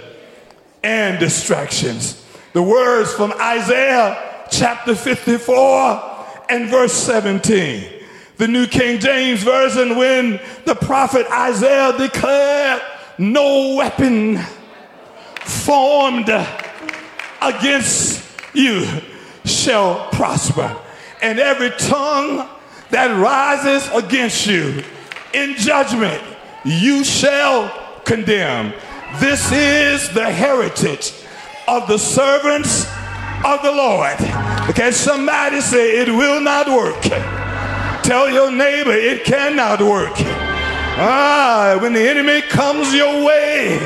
and 0.83 1.19
distractions. 1.19 2.24
The 2.55 2.63
words 2.63 3.13
from 3.13 3.33
Isaiah 3.33 4.45
chapter 4.49 4.95
54 4.95 6.45
and 6.47 6.69
verse 6.69 6.93
17. 6.93 7.83
The 8.37 8.47
New 8.47 8.65
King 8.65 8.97
James 9.01 9.43
Version, 9.43 9.97
when 9.97 10.39
the 10.63 10.73
prophet 10.73 11.27
Isaiah 11.29 11.97
declared, 11.97 12.81
No 13.17 13.75
weapon 13.75 14.37
formed 15.41 16.29
against 17.41 18.25
you 18.53 18.87
shall 19.43 20.07
prosper, 20.11 20.77
and 21.21 21.39
every 21.39 21.71
tongue 21.71 22.47
that 22.91 23.19
rises 23.21 23.89
against 23.93 24.47
you 24.47 24.81
in 25.33 25.57
judgment 25.57 26.23
you 26.63 27.03
shall 27.03 27.99
condemn. 28.05 28.71
This 29.19 29.51
is 29.51 30.09
the 30.13 30.31
heritage 30.31 31.24
of 31.67 31.87
the 31.87 31.97
servants 31.97 32.85
of 33.45 33.61
the 33.61 33.71
Lord. 33.71 34.17
Can 34.75 34.91
somebody 34.91 35.61
say 35.61 36.01
it 36.01 36.09
will 36.09 36.41
not 36.41 36.67
work? 36.67 37.01
Tell 38.03 38.29
your 38.29 38.51
neighbor 38.51 38.91
it 38.91 39.23
cannot 39.23 39.81
work. 39.81 40.13
Ah, 40.97 41.77
when 41.81 41.93
the 41.93 42.07
enemy 42.07 42.41
comes 42.41 42.93
your 42.93 43.23
way, 43.25 43.79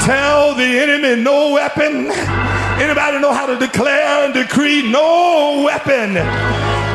tell 0.00 0.54
the 0.54 0.64
enemy 0.64 1.20
no 1.20 1.52
weapon. 1.52 2.10
Anybody 2.80 3.20
know 3.20 3.32
how 3.32 3.46
to 3.46 3.56
declare 3.56 4.24
and 4.24 4.34
decree 4.34 4.90
no 4.90 5.62
weapon? 5.64 6.16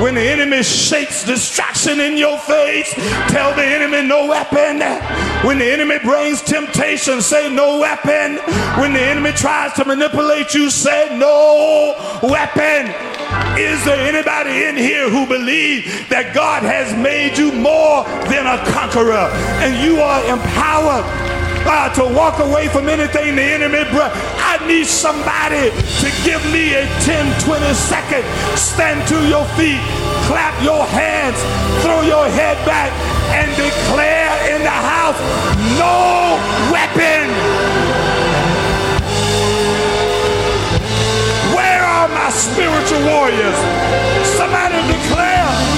When 0.02 0.16
the 0.16 0.22
enemy 0.22 0.62
shakes 0.64 1.24
distraction 1.26 2.00
in 2.00 2.18
your 2.18 2.38
face, 2.38 2.94
tell 3.28 3.54
the 3.56 3.66
enemy 3.66 4.08
no 4.08 4.28
weapon. 4.28 4.80
When 5.46 5.58
the 5.58 5.72
enemy 5.72 6.00
brings 6.00 6.42
temptation, 6.42 7.22
say 7.22 7.54
no 7.54 7.80
weapon. 7.80 8.38
When 8.80 8.94
the 8.94 9.02
enemy 9.02 9.32
tries 9.32 9.74
to 9.74 9.86
manipulate 9.86 10.54
you, 10.54 10.70
say 10.70 11.18
no 11.18 11.96
weapon. 12.24 12.94
Is 13.58 13.84
there 13.86 14.00
anybody 14.08 14.66
in 14.66 14.76
here 14.78 15.10
who 15.10 15.26
believe 15.26 16.08
that 16.10 16.34
God 16.34 16.64
has 16.64 16.96
made 16.98 17.38
you 17.38 17.52
more 17.52 18.04
than 18.28 18.48
a 18.48 18.58
conqueror 18.72 19.30
and 19.64 19.84
you 19.84 20.00
are 20.02 20.24
empowered 20.26 21.39
uh, 21.66 21.90
to 21.94 22.04
walk 22.16 22.40
away 22.40 22.68
from 22.68 22.88
anything 22.90 23.36
the 23.36 23.44
enemy 23.44 23.84
brought. 23.92 24.12
I 24.40 24.60
need 24.68 24.86
somebody 24.86 25.72
to 25.72 26.08
give 26.24 26.44
me 26.52 26.76
a 26.76 26.86
10, 27.02 27.42
20 27.42 27.74
second 27.74 28.24
stand 28.58 29.08
to 29.10 29.18
your 29.28 29.46
feet, 29.58 29.82
clap 30.28 30.56
your 30.64 30.86
hands, 30.86 31.38
throw 31.84 32.02
your 32.02 32.28
head 32.30 32.58
back, 32.66 32.92
and 33.34 33.50
declare 33.56 34.56
in 34.56 34.62
the 34.64 34.70
house, 34.70 35.20
no 35.78 36.38
weapon. 36.72 37.30
Where 41.56 41.84
are 41.84 42.08
my 42.10 42.30
spiritual 42.30 43.04
warriors? 43.06 43.58
Somebody 44.38 44.80
declare, 44.88 45.69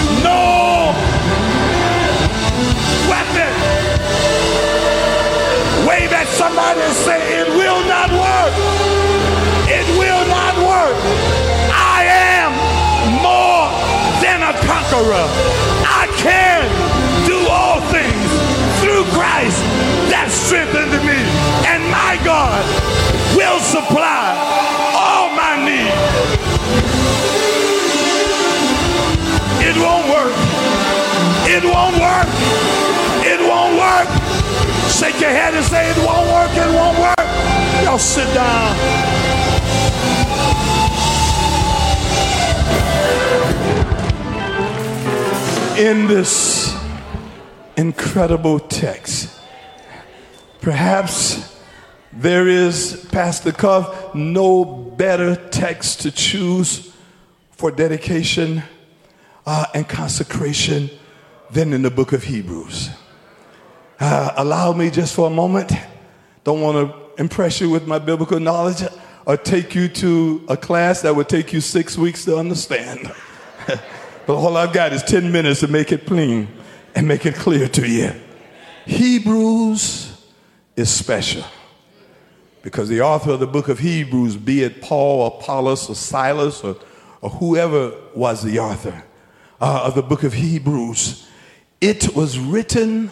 conqueror. 15.02 15.28
I 15.86 16.08
can 16.18 16.66
do 17.26 17.38
all 17.50 17.82
things 17.90 18.30
through 18.82 19.04
Christ 19.16 19.58
that 20.10 20.30
strengthens 20.30 20.94
me. 21.06 21.18
And 21.66 21.82
my 21.90 22.20
God 22.24 22.62
will 23.36 23.60
supply 23.60 24.36
all 24.94 25.30
my 25.34 25.58
needs. 25.66 26.02
It 29.62 29.78
won't 29.78 30.08
work. 30.10 30.36
It 31.50 31.64
won't 31.64 31.98
work. 31.98 32.30
It 33.26 33.40
won't 33.42 33.78
work. 33.78 34.10
Shake 34.90 35.20
your 35.20 35.32
head 35.32 35.54
and 35.54 35.66
say, 35.66 35.90
It 35.90 35.98
won't 35.98 36.28
work, 36.30 36.52
it 36.54 36.72
won't 36.76 37.00
work. 37.00 37.28
Y'all 37.84 37.98
sit 37.98 38.32
down. 38.34 39.41
In 45.82 46.06
this 46.06 46.80
incredible 47.76 48.60
text, 48.60 49.42
perhaps 50.62 51.60
there 52.14 52.48
is, 52.48 53.10
Pastor 53.12 53.52
Cuff, 53.52 54.14
no 54.14 54.64
better 54.64 55.36
text 55.50 56.02
to 56.02 56.12
choose 56.12 56.94
for 57.50 57.72
dedication 57.72 58.62
uh, 59.48 59.66
and 59.74 59.90
consecration 59.90 60.92
than 61.50 61.74
in 61.74 61.82
the 61.82 61.90
book 61.90 62.14
of 62.14 62.26
Hebrews. 62.26 62.92
Uh, 64.00 64.34
allow 64.38 64.74
me 64.74 64.92
just 64.92 65.16
for 65.16 65.26
a 65.26 65.32
moment. 65.32 65.72
Don't 66.44 66.62
want 66.62 66.78
to 66.78 67.20
impress 67.20 67.60
you 67.60 67.72
with 67.72 67.88
my 67.88 67.98
biblical 67.98 68.40
knowledge 68.40 68.84
or 69.26 69.36
take 69.36 69.74
you 69.74 69.88
to 69.88 70.46
a 70.48 70.58
class 70.58 71.02
that 71.02 71.16
would 71.16 71.28
take 71.28 71.52
you 71.52 71.60
six 71.60 71.98
weeks 71.98 72.24
to 72.26 72.38
understand. 72.38 73.12
but 74.26 74.36
all 74.36 74.58
I've 74.58 74.74
got 74.74 74.94
is 74.94 75.04
10 75.04 75.32
minutes 75.32 75.62
to 75.62 75.68
make 75.68 75.92
it 75.92 76.06
plain 76.06 76.48
and 76.96 77.08
make 77.08 77.26
it 77.26 77.36
clear 77.36 77.68
to 77.70 77.88
you. 77.88 78.14
Hebrews 78.86 80.32
is 80.76 80.90
special 80.90 81.44
because 82.62 82.90
the 82.90 83.02
author 83.02 83.32
of 83.32 83.40
the 83.40 83.48
book 83.48 83.70
of 83.70 83.80
Hebrews, 83.80 84.38
be 84.38 84.64
it 84.64 84.82
Paul, 84.82 85.22
or 85.22 85.40
Apollos, 85.40 85.90
or 85.90 85.96
Silas, 85.96 86.64
or, 86.64 86.78
or 87.22 87.30
whoever 87.30 87.94
was 88.16 88.44
the 88.44 88.60
author 88.60 89.04
uh, 89.60 89.84
of 89.86 89.96
the 89.96 90.04
book 90.04 90.24
of 90.24 90.34
Hebrews, 90.34 91.28
it 91.80 92.16
was 92.16 92.40
written 92.40 93.12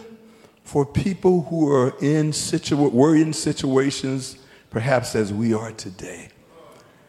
for 0.64 0.86
people 0.86 1.44
who 1.44 1.72
are 1.72 1.96
in 2.00 2.32
situa- 2.32 2.92
were 2.92 3.16
in 3.16 3.34
situations 3.34 4.38
perhaps 4.70 5.16
as 5.16 5.34
we 5.34 5.54
are 5.54 5.72
today. 5.72 6.30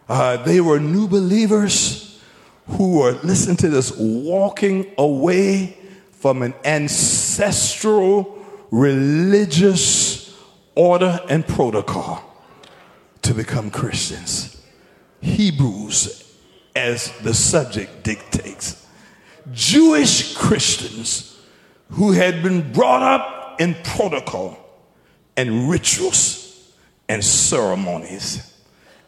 Uh, 0.08 0.38
they 0.38 0.60
were 0.60 0.80
new 0.80 1.06
believers 1.06 2.09
who 2.68 2.98
were, 2.98 3.12
listen 3.22 3.56
to 3.56 3.68
this, 3.68 3.92
walking 3.96 4.92
away 4.98 5.76
from 6.12 6.42
an 6.42 6.54
ancestral 6.64 8.38
religious 8.70 10.36
order 10.74 11.18
and 11.28 11.46
protocol 11.46 12.22
to 13.22 13.34
become 13.34 13.70
Christians. 13.70 14.62
Hebrews, 15.20 16.36
as 16.76 17.10
the 17.18 17.34
subject 17.34 18.04
dictates. 18.04 18.86
Jewish 19.52 20.34
Christians 20.36 21.42
who 21.90 22.12
had 22.12 22.42
been 22.42 22.72
brought 22.72 23.02
up 23.02 23.60
in 23.60 23.74
protocol 23.82 24.56
and 25.36 25.68
rituals 25.68 26.72
and 27.08 27.24
ceremonies. 27.24 28.46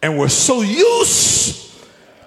and 0.02 0.18
were 0.18 0.28
so 0.28 0.62
used 0.62 1.71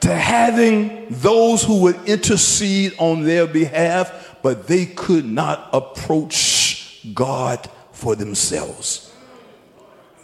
to 0.05 0.13
having 0.13 1.07
those 1.09 1.63
who 1.63 1.81
would 1.81 1.95
intercede 2.07 2.93
on 2.99 3.23
their 3.23 3.47
behalf, 3.47 4.37
but 4.43 4.67
they 4.67 4.85
could 4.85 5.25
not 5.25 5.67
approach 5.73 7.01
God 7.15 7.67
for 7.91 8.15
themselves. 8.15 9.11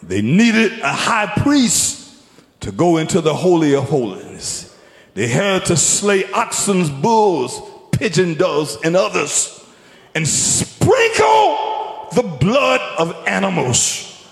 They 0.00 0.22
needed 0.22 0.78
a 0.78 0.92
high 0.92 1.26
priest 1.36 2.14
to 2.60 2.70
go 2.70 2.98
into 2.98 3.20
the 3.20 3.34
Holy 3.34 3.74
of 3.74 3.88
Holies. 3.88 4.72
They 5.14 5.26
had 5.26 5.64
to 5.64 5.76
slay 5.76 6.30
oxen, 6.30 7.00
bulls, 7.02 7.60
pigeon 7.90 8.34
doves, 8.34 8.78
and 8.84 8.94
others, 8.94 9.66
and 10.14 10.28
sprinkle 10.28 12.06
the 12.14 12.36
blood 12.38 12.80
of 13.00 13.16
animals 13.26 14.28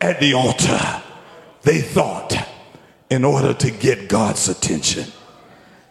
at 0.00 0.20
the 0.20 0.34
altar. 0.34 1.02
They 1.62 1.80
thought 1.80 2.51
in 3.12 3.24
order 3.26 3.52
to 3.52 3.70
get 3.70 4.08
God's 4.08 4.48
attention. 4.48 5.04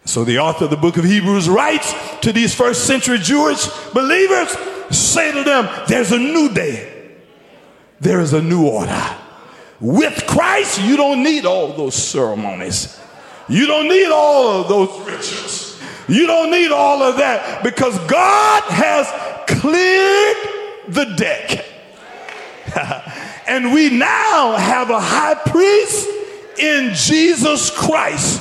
So 0.04 0.24
the 0.24 0.40
author 0.40 0.64
of 0.64 0.70
the 0.70 0.76
book 0.76 0.96
of 0.96 1.04
Hebrews 1.04 1.48
writes 1.48 1.94
to 2.22 2.32
these 2.32 2.52
first 2.52 2.84
century 2.84 3.18
Jewish 3.18 3.64
believers, 3.94 4.50
say 4.90 5.30
to 5.30 5.44
them, 5.44 5.68
there's 5.86 6.10
a 6.10 6.18
new 6.18 6.52
day. 6.52 7.14
There 8.00 8.18
is 8.18 8.32
a 8.32 8.42
new 8.42 8.66
order. 8.66 9.16
With 9.78 10.26
Christ, 10.26 10.82
you 10.82 10.96
don't 10.96 11.22
need 11.22 11.46
all 11.46 11.72
those 11.74 11.94
ceremonies. 11.94 12.98
You 13.48 13.68
don't 13.68 13.88
need 13.88 14.10
all 14.10 14.60
of 14.60 14.68
those 14.68 14.88
rituals. 15.06 15.80
You 16.08 16.26
don't 16.26 16.50
need 16.50 16.72
all 16.72 17.04
of 17.04 17.18
that 17.18 17.62
because 17.62 17.96
God 18.08 18.64
has 18.64 19.06
cleared 19.60 20.36
the 20.88 21.14
deck. 21.16 21.64
and 23.46 23.72
we 23.72 23.90
now 23.90 24.56
have 24.56 24.90
a 24.90 25.00
high 25.00 25.34
priest 25.34 26.08
in 26.62 26.94
Jesus 26.94 27.70
Christ, 27.70 28.40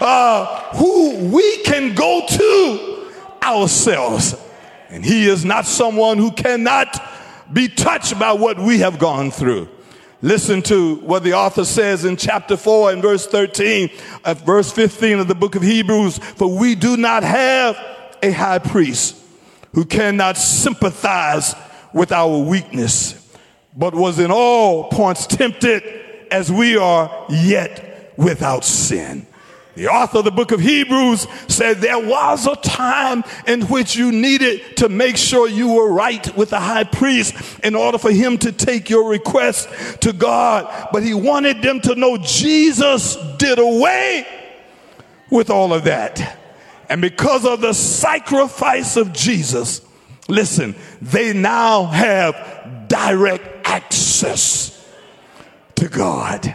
uh, 0.00 0.74
who 0.76 1.16
we 1.26 1.62
can 1.64 1.94
go 1.94 2.24
to 2.26 3.12
ourselves. 3.42 4.36
And 4.88 5.04
he 5.04 5.28
is 5.28 5.44
not 5.44 5.66
someone 5.66 6.18
who 6.18 6.30
cannot 6.30 7.02
be 7.52 7.68
touched 7.68 8.18
by 8.18 8.32
what 8.32 8.58
we 8.58 8.78
have 8.78 8.98
gone 8.98 9.30
through. 9.30 9.68
Listen 10.22 10.62
to 10.62 10.96
what 10.96 11.24
the 11.24 11.32
author 11.32 11.64
says 11.64 12.04
in 12.04 12.16
chapter 12.16 12.56
4 12.56 12.92
and 12.92 13.02
verse 13.02 13.26
13, 13.26 13.90
at 14.24 14.36
uh, 14.36 14.44
verse 14.44 14.70
15 14.70 15.18
of 15.18 15.28
the 15.28 15.34
book 15.34 15.54
of 15.56 15.62
Hebrews. 15.62 16.18
For 16.18 16.46
we 16.46 16.74
do 16.74 16.96
not 16.96 17.24
have 17.24 17.76
a 18.22 18.30
high 18.30 18.58
priest 18.58 19.16
who 19.74 19.84
cannot 19.84 20.36
sympathize 20.36 21.54
with 21.92 22.12
our 22.12 22.38
weakness, 22.38 23.34
but 23.76 23.94
was 23.94 24.18
in 24.18 24.30
all 24.30 24.84
points 24.90 25.26
tempted 25.26 26.09
as 26.30 26.50
we 26.50 26.76
are 26.76 27.26
yet 27.28 28.12
without 28.16 28.64
sin. 28.64 29.26
The 29.76 29.88
author 29.88 30.18
of 30.18 30.24
the 30.24 30.30
book 30.30 30.52
of 30.52 30.60
Hebrews 30.60 31.26
said 31.48 31.78
there 31.78 31.98
was 31.98 32.46
a 32.46 32.56
time 32.56 33.22
in 33.46 33.62
which 33.62 33.96
you 33.96 34.12
needed 34.12 34.76
to 34.78 34.88
make 34.88 35.16
sure 35.16 35.48
you 35.48 35.72
were 35.72 35.90
right 35.90 36.36
with 36.36 36.50
the 36.50 36.60
high 36.60 36.84
priest 36.84 37.34
in 37.62 37.74
order 37.74 37.96
for 37.96 38.10
him 38.10 38.36
to 38.38 38.52
take 38.52 38.90
your 38.90 39.08
request 39.08 39.68
to 40.02 40.12
God. 40.12 40.88
But 40.92 41.02
he 41.02 41.14
wanted 41.14 41.62
them 41.62 41.80
to 41.82 41.94
know 41.94 42.18
Jesus 42.18 43.16
did 43.38 43.58
away 43.58 44.26
with 45.30 45.50
all 45.50 45.72
of 45.72 45.84
that. 45.84 46.38
And 46.88 47.00
because 47.00 47.46
of 47.46 47.60
the 47.60 47.72
sacrifice 47.72 48.96
of 48.96 49.12
Jesus, 49.12 49.80
listen, 50.28 50.74
they 51.00 51.32
now 51.32 51.86
have 51.86 52.88
direct 52.88 53.66
access 53.66 54.69
to 55.80 55.88
God. 55.88 56.54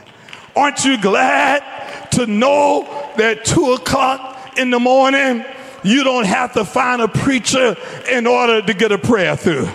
Aren't 0.55 0.85
you 0.85 1.01
glad 1.01 2.11
to 2.11 2.27
know 2.27 2.83
that 3.17 3.43
two 3.43 3.73
o'clock 3.73 4.57
in 4.57 4.69
the 4.69 4.79
morning, 4.79 5.43
you 5.83 6.03
don't 6.03 6.25
have 6.25 6.53
to 6.53 6.63
find 6.63 7.01
a 7.01 7.07
preacher 7.07 7.75
in 8.09 8.27
order 8.27 8.61
to 8.61 8.73
get 8.73 8.91
a 8.91 8.99
prayer 8.99 9.35
through? 9.35 9.67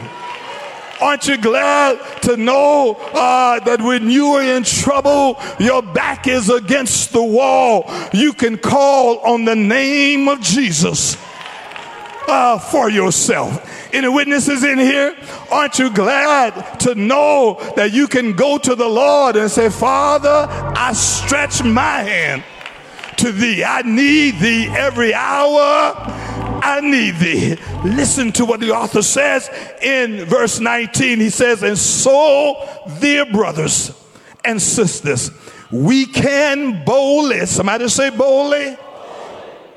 Aren't 1.02 1.26
you 1.26 1.36
glad 1.36 2.22
to 2.22 2.36
know 2.36 2.94
uh, 3.12 3.58
that 3.60 3.82
when 3.82 4.08
you 4.08 4.28
are 4.34 4.42
in 4.42 4.62
trouble, 4.62 5.36
your 5.58 5.82
back 5.82 6.28
is 6.28 6.48
against 6.48 7.12
the 7.12 7.22
wall, 7.22 7.90
you 8.12 8.32
can 8.32 8.56
call 8.56 9.18
on 9.18 9.46
the 9.46 9.56
name 9.56 10.28
of 10.28 10.40
Jesus 10.40 11.16
uh, 12.28 12.58
for 12.58 12.90
yourself? 12.90 13.66
Any 13.92 14.08
witnesses 14.08 14.64
in 14.64 14.78
here? 14.78 15.16
Aren't 15.50 15.78
you 15.78 15.90
glad 15.90 16.80
to 16.80 16.94
know 16.94 17.58
that 17.76 17.92
you 17.92 18.06
can 18.06 18.32
go 18.32 18.58
to 18.58 18.74
the 18.74 18.88
Lord 18.88 19.36
and 19.36 19.50
say, 19.50 19.68
Father, 19.68 20.46
I 20.48 20.92
stretch 20.92 21.62
my 21.62 22.02
hand 22.02 22.44
to 23.18 23.32
thee. 23.32 23.64
I 23.64 23.82
need 23.82 24.38
thee 24.38 24.68
every 24.68 25.12
hour. 25.12 25.94
I 26.62 26.80
need 26.82 27.16
thee. 27.16 27.56
Listen 27.84 28.32
to 28.32 28.44
what 28.44 28.60
the 28.60 28.70
author 28.70 29.02
says 29.02 29.48
in 29.82 30.24
verse 30.24 30.60
19. 30.60 31.20
He 31.20 31.30
says, 31.30 31.62
And 31.62 31.78
so, 31.78 32.84
dear 33.00 33.26
brothers 33.26 33.92
and 34.44 34.60
sisters, 34.60 35.30
we 35.70 36.06
can 36.06 36.84
boldly, 36.84 37.46
somebody 37.46 37.88
say 37.88 38.10
boldly, 38.10 38.76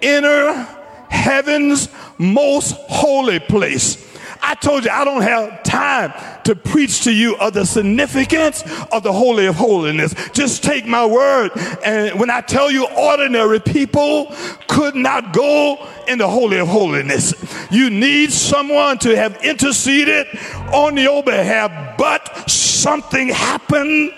enter 0.02 0.68
heaven's 1.10 1.88
most 2.18 2.76
holy 2.88 3.40
place. 3.40 4.14
I 4.46 4.56
told 4.56 4.84
you 4.84 4.92
I 4.92 5.06
don't 5.06 5.22
have 5.22 5.64
time 5.64 6.14
to 6.44 6.54
preach 6.54 7.06
to 7.06 7.14
you 7.14 7.38
of 7.38 7.54
the 7.54 7.66
significance 7.66 8.62
of 8.92 9.02
the 9.02 9.14
Holy 9.14 9.46
of 9.46 9.56
Holiness. 9.56 10.14
Just 10.34 10.64
take 10.64 10.86
my 10.86 11.06
word. 11.06 11.52
And 11.86 12.20
when 12.20 12.30
I 12.30 12.42
tell 12.42 12.70
you 12.70 12.86
ordinary 12.86 13.62
people 13.62 14.36
could 14.68 14.96
not 14.96 15.32
go 15.32 15.88
in 16.10 16.18
the 16.18 16.28
Holy 16.28 16.60
of 16.60 16.68
Holiness, 16.68 17.34
you 17.72 17.90
need 17.90 18.34
someone 18.34 18.98
to 19.00 19.16
have 19.16 19.42
interceded 19.44 20.28
on 20.74 20.98
your 20.98 21.24
behalf. 21.24 21.98
But 21.98 22.50
something 22.50 23.30
happened 23.30 24.12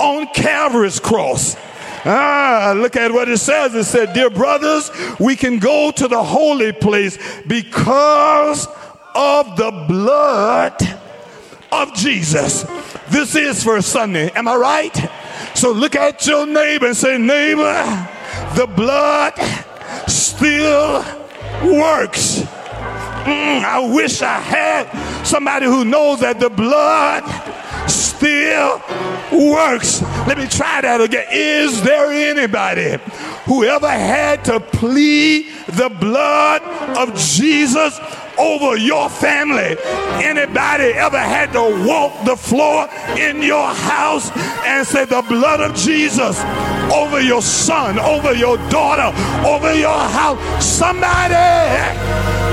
on 0.00 0.28
Calvary's 0.28 0.98
cross. 0.98 1.56
Ah, 2.10 2.72
look 2.74 2.96
at 2.96 3.12
what 3.12 3.28
it 3.28 3.36
says. 3.36 3.74
It 3.74 3.84
said, 3.84 4.14
Dear 4.14 4.30
brothers, 4.30 4.90
we 5.20 5.36
can 5.36 5.58
go 5.58 5.90
to 5.90 6.08
the 6.08 6.22
holy 6.22 6.72
place 6.72 7.18
because 7.46 8.66
of 9.14 9.56
the 9.56 9.70
blood 9.86 10.74
of 11.70 11.92
Jesus. 11.94 12.64
This 13.10 13.34
is 13.34 13.62
for 13.62 13.82
Sunday. 13.82 14.30
Am 14.30 14.48
I 14.48 14.56
right? 14.56 15.10
So 15.54 15.70
look 15.70 15.96
at 15.96 16.26
your 16.26 16.46
neighbor 16.46 16.86
and 16.86 16.96
say, 16.96 17.18
Neighbor, 17.18 18.08
the 18.54 18.66
blood 18.66 19.34
still 20.08 21.04
works. 21.62 22.40
Mm, 22.40 23.64
I 23.64 23.86
wish 23.92 24.22
I 24.22 24.40
had 24.40 25.26
somebody 25.26 25.66
who 25.66 25.84
knows 25.84 26.20
that 26.20 26.40
the 26.40 26.48
blood 26.48 27.24
still 27.90 28.82
works. 29.32 30.02
Let 30.26 30.38
me 30.38 30.46
try 30.46 30.80
that 30.80 31.00
again. 31.00 31.26
Is 31.30 31.82
there 31.82 32.10
anybody 32.10 32.98
who 33.44 33.64
ever 33.64 33.90
had 33.90 34.44
to 34.46 34.60
plead 34.60 35.46
the 35.68 35.88
blood 35.88 36.62
of 36.96 37.14
Jesus 37.16 37.98
over 38.38 38.76
your 38.76 39.08
family? 39.08 39.76
Anybody 40.22 40.92
ever 40.94 41.18
had 41.18 41.52
to 41.52 41.86
walk 41.86 42.24
the 42.24 42.36
floor 42.36 42.88
in 43.16 43.42
your 43.42 43.68
house 43.68 44.30
and 44.66 44.86
say 44.86 45.04
the 45.04 45.22
blood 45.22 45.60
of 45.60 45.74
Jesus 45.76 46.42
over 46.92 47.20
your 47.20 47.42
son, 47.42 47.98
over 47.98 48.34
your 48.34 48.56
daughter, 48.68 49.16
over 49.46 49.74
your 49.74 49.98
house? 49.98 50.64
Somebody 50.64 51.34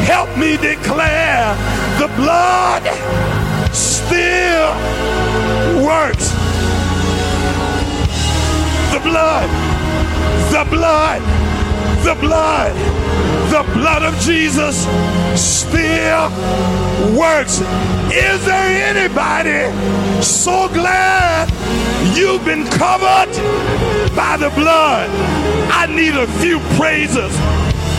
help 0.06 0.38
me 0.38 0.58
declare 0.58 1.56
the 2.00 2.08
blood 2.16 2.84
still 3.74 5.05
works. 5.86 6.32
The 8.92 9.00
blood, 9.04 9.50
the 10.52 10.66
blood, 10.70 11.22
the 12.04 12.16
blood, 12.20 12.74
the 13.52 13.64
blood 13.74 14.02
of 14.02 14.20
Jesus 14.20 14.88
still 15.40 16.30
works. 17.16 17.62
Is 18.12 18.46
there 18.46 18.96
anybody 18.96 19.70
so 20.24 20.68
glad 20.70 21.50
you've 22.18 22.44
been 22.44 22.66
covered 22.66 23.32
by 24.16 24.38
the 24.38 24.50
blood? 24.56 25.10
I 25.70 25.86
need 25.86 26.16
a 26.16 26.26
few 26.42 26.60
praises 26.78 27.32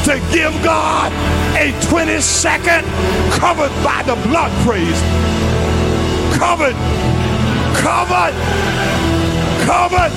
to 0.07 0.18
give 0.33 0.53
God 0.62 1.12
a 1.57 1.72
20 1.88 2.20
second 2.20 2.85
covered 3.38 3.75
by 3.83 4.03
the 4.07 4.16
blood 4.29 4.51
praise. 4.66 5.01
Covered, 6.38 6.77
covered, 7.81 8.35
covered. 9.67 10.12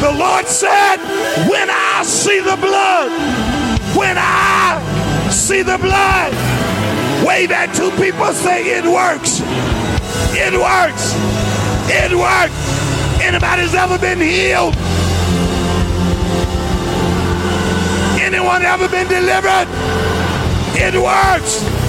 The 0.00 0.12
Lord 0.12 0.46
said, 0.46 0.96
when 1.48 1.68
I 1.70 2.02
see 2.04 2.40
the 2.40 2.56
blood, 2.56 3.10
when 3.96 4.16
I 4.18 4.80
see 5.30 5.62
the 5.62 5.78
blood, 5.78 6.32
wave 7.26 7.52
at 7.52 7.74
two 7.74 7.90
people, 7.92 8.32
say 8.32 8.78
it 8.78 8.84
works. 8.84 9.40
It 10.34 10.54
works. 10.54 11.14
It 11.88 12.12
works. 12.16 13.22
Anybody's 13.22 13.74
ever 13.74 13.98
been 13.98 14.20
healed? 14.20 14.74
Anyone 18.20 18.62
ever 18.62 18.88
been 18.88 19.06
delivered? 19.08 19.68
It 20.74 20.94
works. 20.94 21.81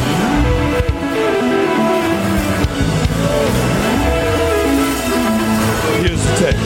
The 6.43 6.51
text. 6.51 6.63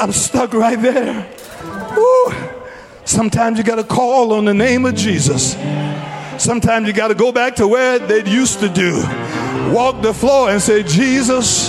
I'm 0.00 0.12
stuck 0.12 0.52
right 0.54 0.80
there. 0.80 1.26
Woo. 1.96 2.34
Sometimes 3.04 3.58
you 3.58 3.64
got 3.64 3.76
to 3.76 3.84
call 3.84 4.32
on 4.32 4.44
the 4.44 4.54
name 4.54 4.84
of 4.84 4.96
Jesus. 4.96 5.52
Sometimes 6.36 6.88
you 6.88 6.92
got 6.92 7.08
to 7.08 7.14
go 7.14 7.30
back 7.30 7.54
to 7.56 7.68
where 7.68 7.98
they 8.00 8.24
used 8.28 8.58
to 8.60 8.68
do. 8.68 9.04
Walk 9.72 10.02
the 10.02 10.12
floor 10.12 10.50
and 10.50 10.60
say, 10.60 10.82
Jesus, 10.82 11.68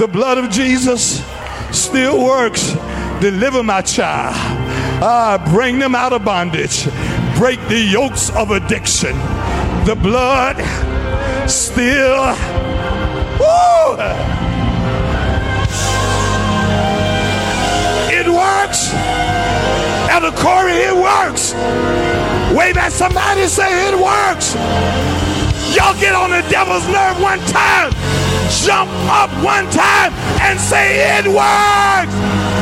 the 0.00 0.08
blood 0.10 0.38
of 0.38 0.50
Jesus 0.50 1.24
still 1.70 2.24
works. 2.24 2.72
Deliver 3.20 3.62
my 3.62 3.80
child. 3.80 4.34
Ah, 5.04 5.42
bring 5.54 5.78
them 5.78 5.94
out 5.94 6.12
of 6.12 6.24
bondage. 6.24 6.84
Break 7.36 7.60
the 7.68 7.78
yokes 7.80 8.30
of 8.30 8.50
addiction. 8.50 9.16
The 9.86 9.94
blood 9.94 10.56
still. 11.48 12.71
Woo! 13.52 13.96
It 18.18 18.28
works. 18.28 18.92
Elder 20.08 20.34
Corey, 20.36 20.78
it 20.90 20.94
works. 20.94 21.52
Wave 22.56 22.76
at 22.76 22.92
somebody 22.92 23.46
say 23.46 23.88
it 23.88 23.96
works. 23.96 24.54
Y'all 25.74 25.98
get 26.00 26.14
on 26.14 26.30
the 26.30 26.42
devil's 26.50 26.86
nerve 26.88 27.20
one 27.20 27.40
time, 27.48 27.90
jump 28.64 28.90
up 29.08 29.30
one 29.42 29.68
time, 29.70 30.12
and 30.40 30.60
say 30.60 31.18
it 31.18 31.26
works. 31.26 32.61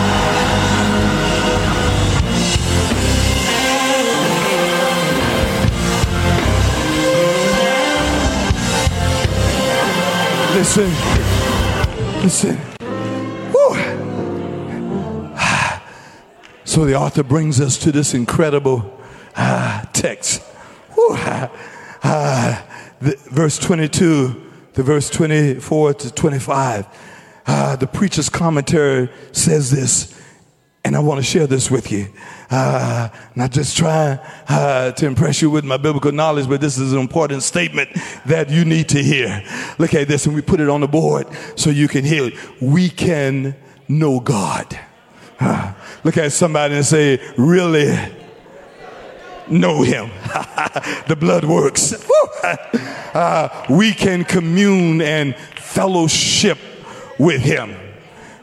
Listen, 10.53 10.91
listen. 12.23 12.57
Whew. 13.53 13.77
So 16.65 16.85
the 16.85 16.97
author 16.97 17.23
brings 17.23 17.61
us 17.61 17.79
to 17.79 17.93
this 17.93 18.15
incredible 18.15 18.99
uh, 19.37 19.85
text. 19.93 20.43
Whew. 20.95 21.15
Uh, 22.03 22.63
the, 23.01 23.17
verse 23.31 23.59
22 23.59 24.51
to 24.75 24.83
verse 24.83 25.09
24 25.09 25.95
to 25.95 26.13
25. 26.13 26.87
Uh, 27.47 27.77
the 27.77 27.87
preacher's 27.87 28.29
commentary 28.29 29.09
says 29.31 29.71
this, 29.71 30.20
and 30.85 30.97
I 30.97 31.01
want 31.01 31.19
to 31.19 31.23
share 31.23 31.47
this 31.47 31.71
with 31.71 31.93
you. 31.93 32.09
Uh, 32.51 33.09
not 33.35 33.51
just 33.51 33.77
trying 33.77 34.19
uh, 34.49 34.93
to 34.93 35.07
impress 35.07 35.43
you 35.43 35.51
with 35.51 35.65
my 35.65 35.77
biblical 35.77 36.11
knowledge, 36.11 36.49
but 36.49 36.61
this 36.61 36.79
is 36.79 36.93
an 36.93 36.99
important 36.99 37.43
statement 37.43 37.91
that 38.27 38.49
you 38.51 38.65
need 38.65 38.89
to 38.89 39.03
hear. 39.03 39.43
Look 39.79 39.95
at 39.95 40.09
this, 40.09 40.27
and 40.27 40.35
we 40.35 40.41
put 40.41 40.61
it 40.61 40.69
on 40.69 40.81
the 40.81 40.89
board 40.89 41.27
so 41.57 41.71
you 41.71 41.87
can 41.87 42.05
hear 42.05 42.25
it. 42.25 42.63
We 42.63 42.89
can 42.89 43.55
know 43.89 44.21
God. 44.21 44.79
Uh, 45.39 45.75
look 46.03 46.17
at 46.17 46.33
somebody 46.33 46.77
and 46.77 46.85
say, 46.85 47.21
really 47.37 47.97
know 49.49 49.83
him. 49.83 50.11
the 51.09 51.17
blood 51.19 51.45
works. 51.45 52.07
Uh, 53.13 53.67
we 53.69 53.93
can 53.93 54.25
commune 54.25 55.03
and 55.03 55.35
fellowship 55.57 56.59
with 57.19 57.41
him. 57.41 57.75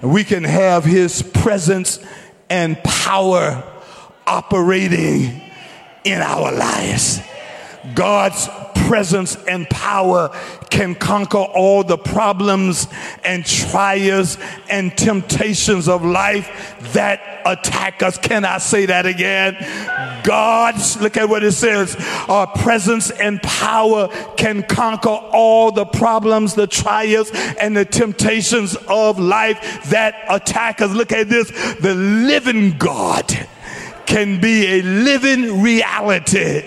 We 0.02 0.26
can 0.26 0.44
have 0.44 0.84
his 0.84 1.22
presence 1.22 2.00
and 2.50 2.82
power 2.84 3.64
operating 4.26 5.42
in 6.04 6.22
our 6.22 6.52
lives. 6.52 7.20
God's 7.94 8.48
presence 8.88 9.36
and 9.48 9.70
power 9.70 10.30
can 10.70 10.96
conquer 10.96 11.38
all 11.38 11.84
the 11.84 11.98
problems 11.98 12.88
and 13.26 13.46
trials 13.46 14.38
and 14.70 14.98
temptations 14.98 15.90
of 15.90 16.06
life 16.06 16.48
that 16.94 17.42
attack 17.46 18.02
us. 18.02 18.18
Can 18.18 18.46
I 18.46 18.60
say 18.60 18.86
that 18.86 19.06
again? 19.06 19.58
God's, 20.24 21.02
look 21.02 21.18
at 21.18 21.28
what 21.28 21.44
it 21.44 21.52
says, 21.52 21.98
our 22.30 22.48
presence 22.48 23.12
and 23.12 23.44
power 23.44 24.08
can 24.38 24.64
conquer 24.64 25.10
all 25.10 25.72
the 25.72 25.86
problems, 25.86 26.56
the 26.56 26.68
trials, 26.68 27.32
and 27.60 27.76
the 27.76 27.86
temptations 27.86 28.78
of 28.88 29.20
life 29.20 29.90
that 29.90 30.16
attack 30.30 30.82
us. 30.82 30.92
Look 30.92 31.12
at 31.12 31.28
this, 31.28 31.50
the 31.80 31.94
living 31.94 32.78
God 32.78 33.48
can 34.08 34.40
be 34.42 34.66
a 34.66 34.82
living 34.82 35.62
reality 35.62 36.64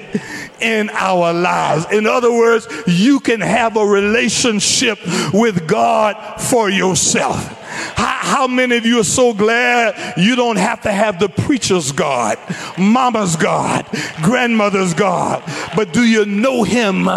in 0.61 0.91
our 0.91 1.33
lives. 1.33 1.87
In 1.91 2.07
other 2.07 2.31
words, 2.31 2.69
you 2.87 3.19
can 3.19 3.41
have 3.41 3.77
a 3.77 3.85
relationship 3.85 4.99
with 5.33 5.67
God 5.67 6.41
for 6.41 6.69
yourself. 6.71 7.57
How, 7.97 8.19
how, 8.21 8.47
many 8.47 8.77
of 8.77 8.85
you 8.85 9.01
are 9.01 9.05
so 9.05 9.33
glad 9.33 10.19
you 10.19 10.37
don't 10.37 10.59
have 10.59 10.83
to 10.83 10.93
have 10.93 11.19
the 11.19 11.31
preacher's 11.31 11.93
God, 11.93 12.37
mama's 12.79 13.37
God, 13.37 13.87
grandmother's 14.23 14.93
God, 14.93 15.43
but 15.75 15.93
do 15.93 16.05
you 16.05 16.27
know 16.27 16.63
him 16.63 17.09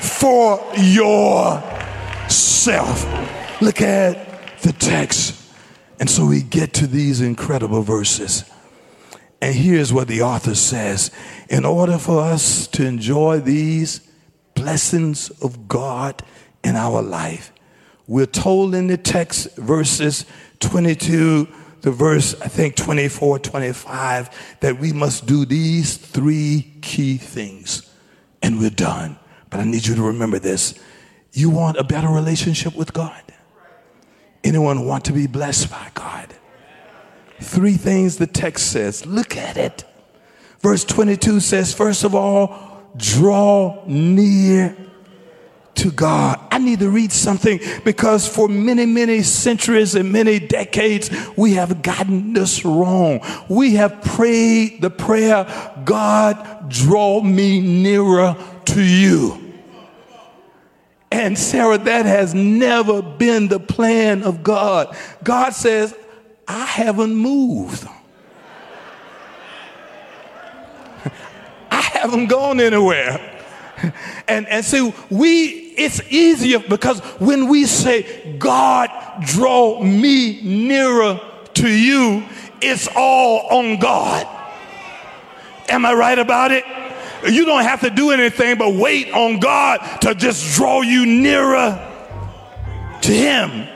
for 0.00 0.60
yourself? 0.76 1.62
Look 3.60 3.80
at 3.80 4.58
the 4.62 4.72
text. 4.72 5.40
And 6.00 6.10
so 6.10 6.26
we 6.26 6.42
get 6.42 6.72
to 6.74 6.88
these 6.88 7.20
incredible 7.20 7.82
verses. 7.82 8.44
And 9.44 9.54
here's 9.54 9.92
what 9.92 10.08
the 10.08 10.22
author 10.22 10.54
says 10.54 11.10
In 11.50 11.66
order 11.66 11.98
for 11.98 12.20
us 12.20 12.66
to 12.68 12.86
enjoy 12.86 13.40
these 13.40 14.00
blessings 14.54 15.28
of 15.42 15.68
God 15.68 16.22
in 16.62 16.76
our 16.76 17.02
life, 17.02 17.52
we're 18.06 18.24
told 18.24 18.74
in 18.74 18.86
the 18.86 18.96
text, 18.96 19.54
verses 19.58 20.24
22 20.60 21.46
to 21.82 21.90
verse, 21.90 22.40
I 22.40 22.48
think 22.48 22.74
24, 22.76 23.40
25, 23.40 24.56
that 24.60 24.78
we 24.78 24.94
must 24.94 25.26
do 25.26 25.44
these 25.44 25.98
three 25.98 26.72
key 26.80 27.18
things. 27.18 27.82
And 28.42 28.58
we're 28.58 28.70
done. 28.70 29.18
But 29.50 29.60
I 29.60 29.64
need 29.64 29.86
you 29.86 29.94
to 29.94 30.02
remember 30.04 30.38
this. 30.38 30.72
You 31.34 31.50
want 31.50 31.76
a 31.76 31.84
better 31.84 32.08
relationship 32.08 32.74
with 32.74 32.94
God? 32.94 33.22
Anyone 34.42 34.86
want 34.86 35.04
to 35.04 35.12
be 35.12 35.26
blessed 35.26 35.70
by 35.70 35.90
God? 35.92 36.34
Three 37.44 37.74
things 37.74 38.16
the 38.16 38.26
text 38.26 38.72
says. 38.72 39.06
Look 39.06 39.36
at 39.36 39.56
it. 39.56 39.84
Verse 40.60 40.84
22 40.84 41.40
says, 41.40 41.74
first 41.74 42.04
of 42.04 42.14
all, 42.14 42.82
draw 42.96 43.84
near 43.86 44.76
to 45.74 45.90
God. 45.90 46.40
I 46.50 46.58
need 46.58 46.78
to 46.78 46.88
read 46.88 47.12
something 47.12 47.60
because 47.84 48.26
for 48.26 48.48
many, 48.48 48.86
many 48.86 49.22
centuries 49.22 49.94
and 49.94 50.10
many 50.10 50.38
decades, 50.38 51.10
we 51.36 51.54
have 51.54 51.82
gotten 51.82 52.32
this 52.32 52.64
wrong. 52.64 53.20
We 53.48 53.74
have 53.74 54.00
prayed 54.02 54.80
the 54.80 54.90
prayer, 54.90 55.44
God, 55.84 56.70
draw 56.70 57.20
me 57.20 57.60
nearer 57.60 58.36
to 58.66 58.82
you. 58.82 59.52
And 61.10 61.38
Sarah, 61.38 61.78
that 61.78 62.06
has 62.06 62.34
never 62.34 63.02
been 63.02 63.48
the 63.48 63.60
plan 63.60 64.22
of 64.22 64.42
God. 64.42 64.96
God 65.22 65.50
says, 65.50 65.94
I 66.46 66.64
haven't 66.64 67.14
moved. 67.14 67.86
I 71.70 71.80
haven't 71.80 72.26
gone 72.26 72.60
anywhere. 72.60 73.30
And, 74.28 74.46
and 74.48 74.64
see, 74.64 74.92
we, 75.10 75.46
it's 75.76 76.00
easier 76.10 76.60
because 76.60 77.00
when 77.20 77.48
we 77.48 77.66
say, 77.66 78.36
God, 78.38 78.90
draw 79.22 79.82
me 79.82 80.40
nearer 80.42 81.20
to 81.54 81.68
you, 81.68 82.24
it's 82.60 82.88
all 82.94 83.46
on 83.58 83.78
God. 83.78 84.26
Am 85.68 85.84
I 85.84 85.94
right 85.94 86.18
about 86.18 86.52
it? 86.52 86.64
You 87.28 87.44
don't 87.44 87.62
have 87.62 87.80
to 87.80 87.90
do 87.90 88.10
anything 88.10 88.58
but 88.58 88.74
wait 88.74 89.10
on 89.12 89.40
God 89.40 89.78
to 90.02 90.14
just 90.14 90.56
draw 90.56 90.82
you 90.82 91.06
nearer 91.06 91.90
to 93.02 93.12
Him. 93.12 93.68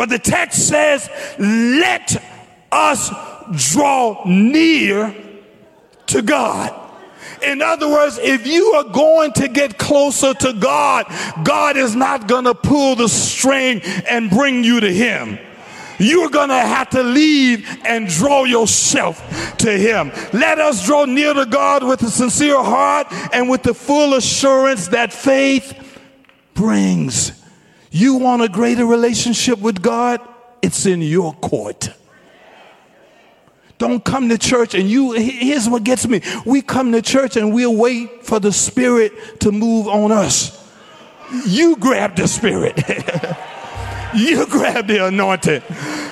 But 0.00 0.08
the 0.08 0.18
text 0.18 0.66
says, 0.66 1.10
let 1.38 2.24
us 2.72 3.10
draw 3.70 4.22
near 4.24 5.14
to 6.06 6.22
God. 6.22 6.74
In 7.42 7.60
other 7.60 7.86
words, 7.86 8.16
if 8.16 8.46
you 8.46 8.64
are 8.76 8.84
going 8.84 9.34
to 9.34 9.48
get 9.48 9.76
closer 9.76 10.32
to 10.32 10.54
God, 10.54 11.04
God 11.44 11.76
is 11.76 11.94
not 11.94 12.28
going 12.28 12.44
to 12.44 12.54
pull 12.54 12.96
the 12.96 13.10
string 13.10 13.82
and 14.08 14.30
bring 14.30 14.64
you 14.64 14.80
to 14.80 14.90
Him. 14.90 15.38
You're 15.98 16.30
going 16.30 16.48
to 16.48 16.54
have 16.54 16.88
to 16.90 17.02
leave 17.02 17.68
and 17.84 18.08
draw 18.08 18.44
yourself 18.44 19.54
to 19.58 19.70
Him. 19.70 20.12
Let 20.32 20.58
us 20.58 20.86
draw 20.86 21.04
near 21.04 21.34
to 21.34 21.44
God 21.44 21.84
with 21.84 22.02
a 22.04 22.10
sincere 22.10 22.62
heart 22.62 23.08
and 23.34 23.50
with 23.50 23.64
the 23.64 23.74
full 23.74 24.14
assurance 24.14 24.88
that 24.88 25.12
faith 25.12 25.74
brings 26.54 27.38
You 27.90 28.14
want 28.14 28.42
a 28.42 28.48
greater 28.48 28.86
relationship 28.86 29.58
with 29.58 29.82
God? 29.82 30.20
It's 30.62 30.86
in 30.86 31.02
your 31.02 31.34
court. 31.34 31.90
Don't 33.78 34.04
come 34.04 34.28
to 34.28 34.36
church 34.36 34.74
and 34.74 34.88
you, 34.88 35.12
here's 35.12 35.68
what 35.68 35.84
gets 35.84 36.06
me. 36.06 36.20
We 36.44 36.60
come 36.60 36.92
to 36.92 37.00
church 37.00 37.36
and 37.36 37.54
we'll 37.54 37.74
wait 37.74 38.26
for 38.26 38.38
the 38.38 38.52
Spirit 38.52 39.40
to 39.40 39.50
move 39.50 39.88
on 39.88 40.12
us. 40.12 40.56
You 41.46 41.76
grab 41.76 42.16
the 42.16 42.28
Spirit. 42.28 42.78
you 44.14 44.46
grab 44.50 44.86
the 44.86 45.06
anointing. 45.06 45.62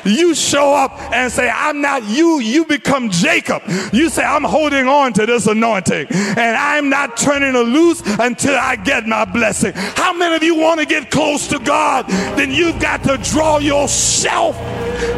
You 0.04 0.34
show 0.34 0.74
up 0.74 0.92
and 1.12 1.30
say, 1.30 1.50
I'm 1.50 1.80
not 1.80 2.04
you. 2.04 2.40
You 2.40 2.64
become 2.64 3.10
Jacob. 3.10 3.62
You 3.92 4.08
say, 4.08 4.24
I'm 4.24 4.44
holding 4.44 4.86
on 4.88 5.12
to 5.14 5.26
this 5.26 5.46
anointing 5.46 6.06
and 6.10 6.56
I'm 6.56 6.88
not 6.88 7.16
turning 7.16 7.54
it 7.54 7.58
loose 7.58 8.02
until 8.18 8.56
I 8.56 8.76
get 8.76 9.06
my 9.06 9.24
blessing. 9.24 9.72
How 9.74 10.12
many 10.12 10.36
of 10.36 10.42
you 10.42 10.56
want 10.56 10.80
to 10.80 10.86
get 10.86 11.10
close 11.10 11.46
to 11.48 11.58
God? 11.58 12.06
Then 12.08 12.50
you've 12.50 12.80
got 12.80 13.02
to 13.04 13.18
draw 13.18 13.58
yourself. 13.58 14.56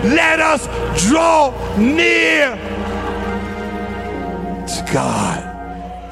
Let 0.04 0.40
us 0.40 0.66
draw 1.08 1.50
near 1.78 2.56
to 4.66 4.92
God. 4.92 5.46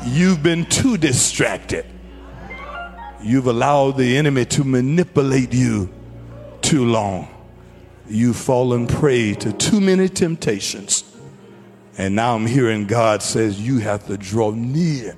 You've 0.06 0.42
been 0.42 0.64
too 0.66 0.96
distracted. 0.96 1.84
You've 3.22 3.46
allowed 3.46 3.96
the 3.96 4.16
enemy 4.16 4.44
to 4.46 4.64
manipulate 4.64 5.52
you 5.52 5.90
too 6.62 6.84
long. 6.84 7.28
You've 8.08 8.36
fallen 8.36 8.86
prey 8.86 9.34
to 9.34 9.52
too 9.52 9.80
many 9.80 10.08
temptations. 10.08 11.04
And 11.98 12.14
now 12.14 12.34
I'm 12.34 12.46
hearing 12.46 12.86
God 12.86 13.22
says, 13.22 13.60
You 13.60 13.78
have 13.78 14.06
to 14.06 14.16
draw 14.16 14.50
near 14.52 15.16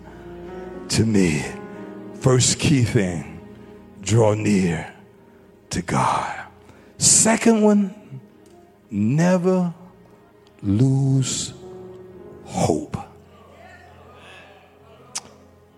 to 0.91 1.07
me. 1.07 1.45
First 2.15 2.59
key 2.59 2.83
thing, 2.83 3.41
draw 4.01 4.35
near 4.35 4.93
to 5.71 5.83
God. 5.83 6.41
Second 6.99 7.63
one, 7.63 7.95
never 8.91 9.73
lose 10.63 11.55
hope. 12.45 12.97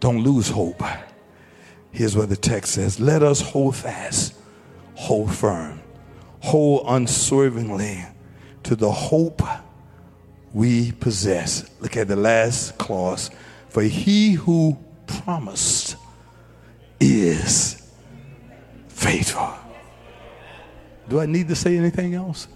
Don't 0.00 0.24
lose 0.24 0.48
hope. 0.48 0.82
Here's 1.92 2.16
what 2.16 2.28
the 2.28 2.36
text 2.36 2.72
says 2.72 2.98
Let 2.98 3.22
us 3.22 3.40
hold 3.40 3.76
fast, 3.76 4.34
hold 4.94 5.34
firm, 5.34 5.80
hold 6.40 6.84
unswervingly 6.86 8.04
to 8.64 8.76
the 8.76 8.90
hope 8.90 9.42
we 10.52 10.92
possess. 10.92 11.68
Look 11.80 11.96
at 11.96 12.08
the 12.08 12.16
last 12.16 12.78
clause. 12.78 13.30
For 13.68 13.82
he 13.82 14.32
who 14.32 14.78
promised 15.06 15.96
is 17.00 17.90
faithful. 18.88 19.50
Do 21.08 21.20
I 21.20 21.26
need 21.26 21.48
to 21.48 21.56
say 21.56 21.76
anything 21.76 22.14
else? 22.14 22.48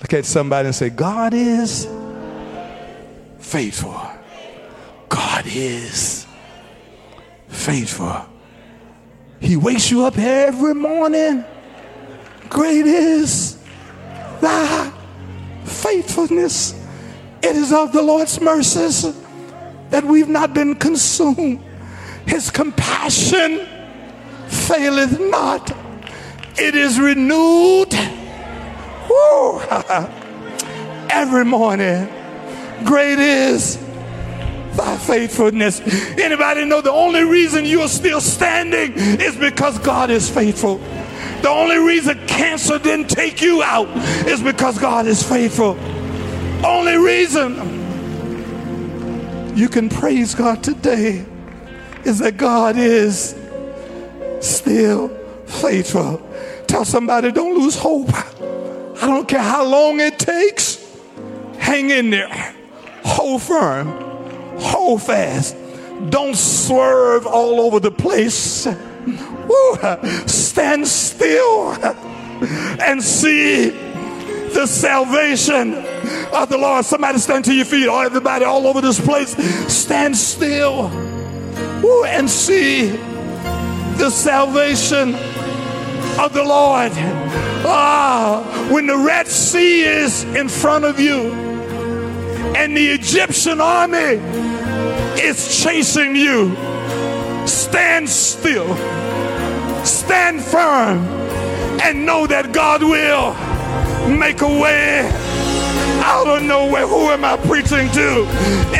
Look 0.00 0.12
at 0.14 0.24
somebody 0.24 0.66
and 0.66 0.74
say, 0.74 0.90
God 0.90 1.34
is 1.34 1.86
faithful. 3.38 4.00
God 5.08 5.44
is 5.46 6.26
faithful. 7.48 8.31
He 9.42 9.56
wakes 9.56 9.90
you 9.90 10.04
up 10.04 10.16
every 10.16 10.74
morning. 10.74 11.44
Great 12.48 12.86
is 12.86 13.58
thy 14.40 14.92
faithfulness. 15.64 16.74
It 17.42 17.56
is 17.56 17.72
of 17.72 17.92
the 17.92 18.02
Lord's 18.02 18.40
mercies 18.40 19.02
that 19.90 20.04
we've 20.04 20.28
not 20.28 20.54
been 20.54 20.76
consumed. 20.76 21.60
His 22.26 22.50
compassion 22.50 23.66
faileth 24.46 25.18
not. 25.18 25.72
It 26.56 26.76
is 26.76 27.00
renewed 27.00 27.92
woo, 29.08 29.60
every 31.10 31.44
morning. 31.44 32.08
Great 32.84 33.18
is 33.18 33.81
thy 34.76 34.96
faithfulness. 34.96 35.80
Anybody 36.18 36.64
know 36.64 36.80
the 36.80 36.92
only 36.92 37.24
reason 37.24 37.64
you're 37.64 37.88
still 37.88 38.20
standing 38.20 38.92
is 38.94 39.36
because 39.36 39.78
God 39.78 40.10
is 40.10 40.28
faithful. 40.28 40.78
The 41.42 41.48
only 41.48 41.78
reason 41.78 42.24
cancer 42.26 42.78
didn't 42.78 43.08
take 43.08 43.42
you 43.42 43.62
out 43.62 43.88
is 44.26 44.42
because 44.42 44.78
God 44.78 45.06
is 45.06 45.22
faithful. 45.22 45.78
Only 46.64 46.96
reason 46.96 47.56
you 49.56 49.68
can 49.68 49.88
praise 49.88 50.34
God 50.34 50.62
today 50.62 51.24
is 52.04 52.20
that 52.20 52.36
God 52.36 52.76
is 52.76 53.34
still 54.40 55.08
faithful. 55.46 56.22
Tell 56.66 56.84
somebody, 56.84 57.32
don't 57.32 57.58
lose 57.58 57.76
hope. 57.76 58.10
I 58.12 59.06
don't 59.06 59.26
care 59.26 59.42
how 59.42 59.64
long 59.64 60.00
it 60.00 60.18
takes. 60.18 60.78
Hang 61.58 61.90
in 61.90 62.10
there. 62.10 62.54
Hold 63.04 63.42
firm 63.42 64.11
hold 64.62 65.02
fast. 65.02 65.56
Don't 66.10 66.36
swerve 66.36 67.26
all 67.26 67.60
over 67.60 67.80
the 67.80 67.90
place. 67.90 68.66
Stand 70.26 70.86
still 70.86 71.72
and 72.80 73.02
see 73.02 73.70
the 73.70 74.66
salvation 74.66 75.74
of 76.32 76.48
the 76.48 76.58
Lord. 76.58 76.84
Somebody 76.84 77.18
stand 77.18 77.44
to 77.46 77.54
your 77.54 77.64
feet. 77.64 77.88
All 77.88 78.02
everybody 78.02 78.44
all 78.44 78.66
over 78.66 78.80
this 78.80 79.00
place, 79.00 79.36
stand 79.72 80.16
still 80.16 80.86
and 82.06 82.28
see 82.28 82.90
the 83.96 84.10
salvation 84.10 85.14
of 86.18 86.32
the 86.32 86.42
Lord. 86.44 86.92
Ah, 87.64 88.68
when 88.70 88.86
the 88.86 88.96
Red 88.96 89.28
Sea 89.28 89.82
is 89.82 90.24
in 90.24 90.48
front 90.48 90.84
of 90.84 90.98
you 90.98 91.51
and 92.56 92.76
the 92.76 92.90
Egyptian 92.90 93.60
army 93.60 94.20
is 95.20 95.62
chasing 95.62 96.16
you, 96.16 96.54
stand 97.46 98.08
still, 98.08 98.76
stand 99.84 100.42
firm, 100.42 100.98
and 101.82 102.06
know 102.06 102.26
that 102.26 102.52
God 102.52 102.82
will 102.82 103.34
make 104.16 104.40
a 104.42 104.60
way 104.60 105.08
out 106.04 106.26
of 106.26 106.42
nowhere. 106.42 106.86
Who 106.86 107.10
am 107.10 107.24
I 107.24 107.36
preaching 107.36 107.90
to? 107.92 108.26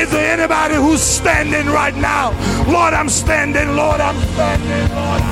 Is 0.01 0.11
there 0.11 0.33
anybody 0.39 0.75
who's 0.75 1.01
standing 1.01 1.67
right 1.67 1.95
now? 1.95 2.31
Lord, 2.71 2.95
I'm 2.95 3.09
standing. 3.09 3.77
Lord, 3.77 4.01
I'm 4.01 4.19
standing. 4.33 4.95
Lord, 4.95 5.23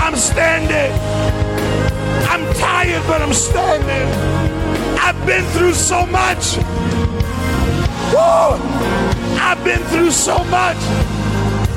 I'm 0.00 0.16
standing. 0.16 0.92
I'm 2.28 2.54
tired, 2.54 3.02
but 3.06 3.22
I'm 3.22 3.32
standing. 3.32 4.53
I've 5.06 5.26
been 5.26 5.44
through 5.50 5.74
so 5.74 6.06
much. 6.06 6.56
Woo! 8.14 8.56
I've 9.38 9.62
been 9.62 9.82
through 9.90 10.10
so 10.12 10.42
much, 10.44 10.78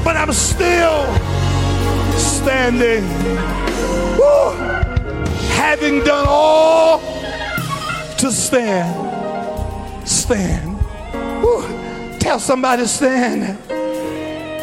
but 0.01 0.15
I'm 0.15 0.31
still 0.31 1.03
standing. 2.17 3.03
Woo! 4.17 4.51
Having 5.57 6.05
done 6.05 6.25
all 6.25 6.99
to 8.19 8.31
stand. 8.31 10.07
Stand. 10.07 10.77
Woo! 11.43 11.67
Tell 12.19 12.39
somebody 12.39 12.85
stand. 12.85 13.59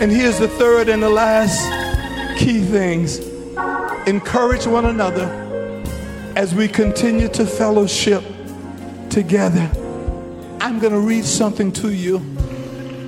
And 0.01 0.11
here's 0.11 0.39
the 0.39 0.49
third 0.49 0.89
and 0.89 1.03
the 1.03 1.11
last 1.11 1.61
key 2.39 2.63
things 2.63 3.19
encourage 4.07 4.67
one 4.67 4.87
another 4.87 5.27
as 6.35 6.55
we 6.55 6.67
continue 6.67 7.29
to 7.29 7.45
fellowship 7.45 8.25
together. 9.11 9.71
I'm 10.61 10.79
going 10.79 10.93
to 10.93 11.01
read 11.01 11.25
something 11.25 11.73
to 11.73 11.93
you 11.93 12.17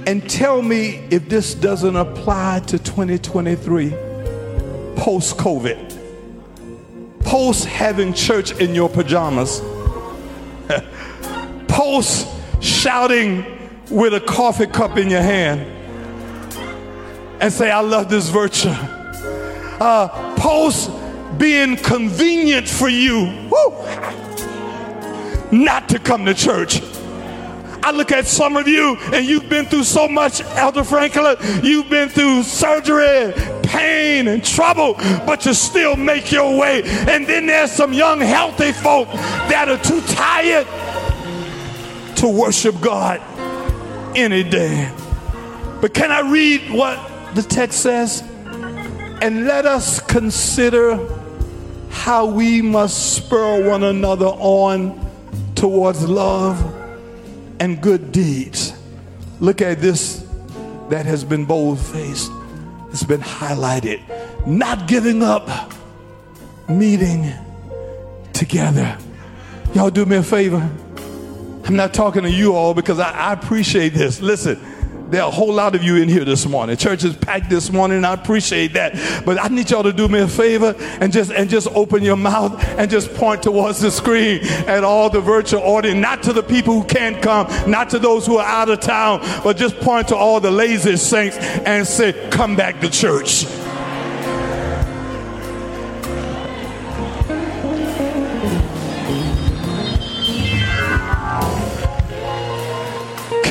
and 0.06 0.28
tell 0.28 0.62
me 0.62 1.06
if 1.10 1.28
this 1.28 1.54
doesn't 1.54 1.96
apply 1.96 2.60
to 2.66 2.78
2023 2.78 3.90
post 4.96 5.36
COVID, 5.36 7.22
post 7.24 7.64
having 7.66 8.14
church 8.14 8.52
in 8.60 8.74
your 8.74 8.88
pajamas, 8.88 9.60
post 11.68 12.28
shouting 12.60 13.44
with 13.90 14.14
a 14.14 14.20
coffee 14.20 14.66
cup 14.66 14.96
in 14.96 15.10
your 15.10 15.22
hand 15.22 15.60
and 17.40 17.52
say, 17.52 17.70
I 17.70 17.80
love 17.80 18.08
this 18.08 18.28
virtue. 18.28 18.70
Uh, 18.70 20.34
post 20.36 20.90
being 21.38 21.76
convenient 21.76 22.68
for 22.68 22.88
you. 22.88 23.48
Woo! 23.50 24.25
Not 25.64 25.88
to 25.90 25.98
come 25.98 26.24
to 26.26 26.34
church. 26.34 26.82
I 27.86 27.92
look 27.92 28.10
at 28.10 28.26
some 28.26 28.56
of 28.56 28.66
you 28.66 28.96
and 29.12 29.24
you've 29.24 29.48
been 29.48 29.66
through 29.66 29.84
so 29.84 30.08
much, 30.08 30.40
Elder 30.40 30.82
Franklin. 30.82 31.36
You've 31.62 31.88
been 31.88 32.08
through 32.08 32.42
surgery, 32.42 33.32
pain, 33.62 34.26
and 34.26 34.44
trouble, 34.44 34.94
but 35.24 35.46
you 35.46 35.54
still 35.54 35.94
make 35.94 36.32
your 36.32 36.58
way. 36.58 36.82
And 36.84 37.28
then 37.28 37.46
there's 37.46 37.70
some 37.70 37.92
young, 37.92 38.20
healthy 38.20 38.72
folk 38.72 39.08
that 39.12 39.68
are 39.68 39.78
too 39.78 40.00
tired 40.00 40.66
to 42.16 42.28
worship 42.28 42.80
God 42.80 43.20
any 44.16 44.42
day. 44.42 44.90
But 45.80 45.94
can 45.94 46.10
I 46.10 46.28
read 46.28 46.68
what 46.72 46.98
the 47.36 47.42
text 47.42 47.82
says? 47.82 48.22
And 49.22 49.44
let 49.46 49.64
us 49.64 50.00
consider 50.00 50.98
how 51.90 52.26
we 52.26 52.62
must 52.62 53.14
spur 53.14 53.68
one 53.68 53.84
another 53.84 54.26
on 54.26 55.05
towards 55.56 56.08
love 56.08 56.62
and 57.58 57.80
good 57.80 58.12
deeds. 58.12 58.72
Look 59.40 59.60
at 59.60 59.80
this 59.80 60.24
that 60.90 61.04
has 61.06 61.24
been 61.24 61.44
bold 61.44 61.80
faced, 61.80 62.30
it's 62.90 63.02
been 63.02 63.20
highlighted. 63.20 64.00
Not 64.46 64.86
giving 64.86 65.22
up, 65.22 65.72
meeting 66.68 67.32
together. 68.32 68.96
Y'all 69.74 69.90
do 69.90 70.06
me 70.06 70.16
a 70.16 70.22
favor. 70.22 70.70
I'm 71.64 71.74
not 71.74 71.92
talking 71.92 72.22
to 72.22 72.30
you 72.30 72.54
all 72.54 72.74
because 72.74 73.00
I, 73.00 73.10
I 73.10 73.32
appreciate 73.32 73.88
this. 73.88 74.20
Listen. 74.20 74.60
There 75.08 75.22
are 75.22 75.28
a 75.28 75.32
whole 75.32 75.52
lot 75.52 75.76
of 75.76 75.84
you 75.84 75.96
in 75.96 76.08
here 76.08 76.24
this 76.24 76.46
morning. 76.46 76.76
Church 76.76 77.04
is 77.04 77.14
packed 77.14 77.48
this 77.48 77.70
morning, 77.70 77.98
and 77.98 78.06
I 78.06 78.14
appreciate 78.14 78.72
that. 78.72 79.24
But 79.24 79.38
I 79.40 79.46
need 79.46 79.70
y'all 79.70 79.84
to 79.84 79.92
do 79.92 80.08
me 80.08 80.18
a 80.18 80.26
favor 80.26 80.74
and 81.00 81.12
just 81.12 81.30
and 81.30 81.48
just 81.48 81.68
open 81.68 82.02
your 82.02 82.16
mouth 82.16 82.60
and 82.76 82.90
just 82.90 83.14
point 83.14 83.44
towards 83.44 83.80
the 83.80 83.92
screen 83.92 84.40
at 84.66 84.82
all 84.82 85.08
the 85.08 85.20
virtual 85.20 85.62
audience, 85.62 86.00
not 86.00 86.24
to 86.24 86.32
the 86.32 86.42
people 86.42 86.74
who 86.74 86.84
can't 86.84 87.22
come, 87.22 87.46
not 87.70 87.90
to 87.90 88.00
those 88.00 88.26
who 88.26 88.38
are 88.38 88.46
out 88.46 88.68
of 88.68 88.80
town, 88.80 89.20
but 89.44 89.56
just 89.56 89.78
point 89.78 90.08
to 90.08 90.16
all 90.16 90.40
the 90.40 90.50
lazy 90.50 90.96
saints 90.96 91.36
and 91.38 91.86
say, 91.86 92.12
"Come 92.30 92.56
back 92.56 92.80
to 92.80 92.90
church." 92.90 93.46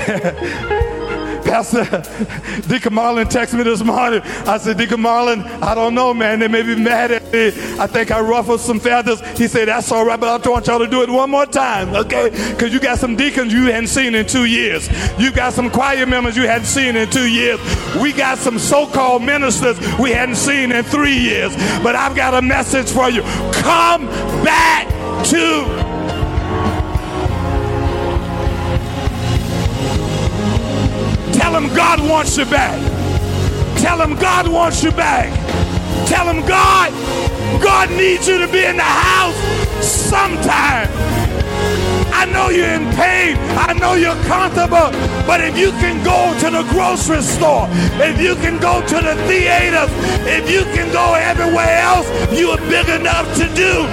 Pastor 1.45 1.85
Deacon 2.67 2.93
Marlin 2.93 3.27
texted 3.27 3.57
me 3.57 3.63
this 3.63 3.83
morning. 3.83 4.21
I 4.45 4.57
said, 4.57 4.77
Deacon 4.77 5.01
Marlin, 5.01 5.41
I 5.41 5.75
don't 5.75 5.93
know, 5.93 6.13
man. 6.13 6.39
They 6.39 6.47
may 6.47 6.63
be 6.63 6.75
mad 6.75 7.11
at 7.11 7.31
me. 7.31 7.47
I 7.79 7.87
think 7.87 8.11
I 8.11 8.19
ruffled 8.19 8.59
some 8.59 8.79
feathers. 8.79 9.21
He 9.37 9.47
said, 9.47 9.67
That's 9.67 9.91
all 9.91 10.05
right, 10.05 10.19
but 10.19 10.45
I 10.45 10.49
want 10.49 10.67
y'all 10.67 10.79
to 10.79 10.87
do 10.87 11.03
it 11.03 11.09
one 11.09 11.29
more 11.29 11.45
time, 11.45 11.95
okay? 11.95 12.29
Because 12.51 12.73
you 12.73 12.79
got 12.79 12.97
some 12.97 13.15
deacons 13.15 13.53
you 13.53 13.65
hadn't 13.65 13.87
seen 13.87 14.15
in 14.15 14.25
two 14.25 14.45
years. 14.45 14.89
You 15.19 15.31
got 15.31 15.53
some 15.53 15.69
choir 15.69 16.05
members 16.05 16.35
you 16.35 16.47
hadn't 16.47 16.67
seen 16.67 16.95
in 16.95 17.09
two 17.09 17.27
years. 17.27 17.59
We 18.01 18.11
got 18.11 18.37
some 18.37 18.59
so 18.59 18.87
called 18.87 19.23
ministers 19.23 19.77
we 19.99 20.11
hadn't 20.11 20.35
seen 20.35 20.71
in 20.71 20.83
three 20.83 21.17
years. 21.17 21.55
But 21.83 21.95
I've 21.95 22.15
got 22.15 22.33
a 22.33 22.41
message 22.41 22.89
for 22.89 23.09
you. 23.09 23.21
Come 23.53 24.07
back 24.43 24.87
to 25.25 25.84
him 31.55 31.73
God 31.73 31.99
wants 32.09 32.37
you 32.37 32.45
back. 32.45 32.79
Tell 33.79 34.01
him 34.01 34.15
God 34.15 34.47
wants 34.47 34.83
you 34.83 34.91
back. 34.91 35.31
Tell 36.07 36.27
him 36.27 36.45
God, 36.45 36.91
God 37.61 37.89
needs 37.91 38.27
you 38.27 38.37
to 38.39 38.47
be 38.51 38.65
in 38.65 38.77
the 38.77 38.83
house 38.83 39.35
sometime. 39.85 40.89
I 42.11 42.25
know 42.25 42.49
you're 42.49 42.67
in 42.67 42.85
pain. 42.95 43.37
I 43.55 43.73
know 43.73 43.93
you're 43.93 44.21
comfortable. 44.23 44.91
But 45.27 45.41
if 45.41 45.57
you 45.57 45.71
can 45.71 46.03
go 46.03 46.33
to 46.39 46.49
the 46.49 46.63
grocery 46.71 47.21
store, 47.21 47.67
if 48.03 48.19
you 48.19 48.35
can 48.35 48.59
go 48.59 48.81
to 48.81 48.95
the 48.95 49.15
theater, 49.27 49.85
if 50.27 50.49
you 50.49 50.63
can 50.75 50.91
go 50.91 51.13
everywhere 51.13 51.79
else 51.79 52.07
you 52.37 52.49
are 52.49 52.63
big 52.69 52.89
enough 52.89 53.27
to 53.35 53.45
do, 53.55 53.83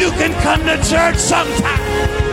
you 0.00 0.10
can 0.12 0.32
come 0.42 0.60
to 0.60 0.76
church 0.88 1.16
sometime. 1.16 2.29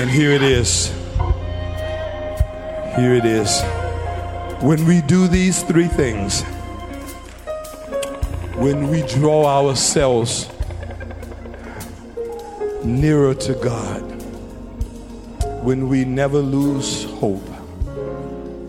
And 0.00 0.08
here 0.08 0.30
it 0.30 0.40
is. 0.40 0.86
Here 2.96 3.12
it 3.16 3.26
is. 3.26 3.60
When 4.62 4.86
we 4.86 5.02
do 5.02 5.28
these 5.28 5.62
three 5.62 5.88
things, 5.88 6.40
when 8.56 8.88
we 8.88 9.02
draw 9.02 9.44
ourselves 9.44 10.48
nearer 12.82 13.34
to 13.34 13.52
God, 13.56 14.00
when 15.62 15.90
we 15.90 16.06
never 16.06 16.38
lose 16.38 17.04
hope, 17.04 17.46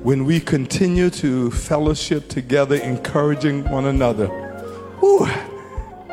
when 0.03 0.25
we 0.25 0.41
continue 0.41 1.09
to 1.11 1.49
fellowship 1.51 2.27
together, 2.27 2.75
encouraging 2.75 3.63
one 3.69 3.85
another, 3.85 4.27
whew, 4.99 5.29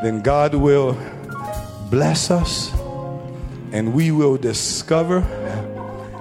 then 0.00 0.22
God 0.22 0.54
will 0.54 0.96
bless 1.90 2.30
us 2.30 2.77
and 3.72 3.92
we 3.94 4.10
will 4.10 4.36
discover 4.36 5.20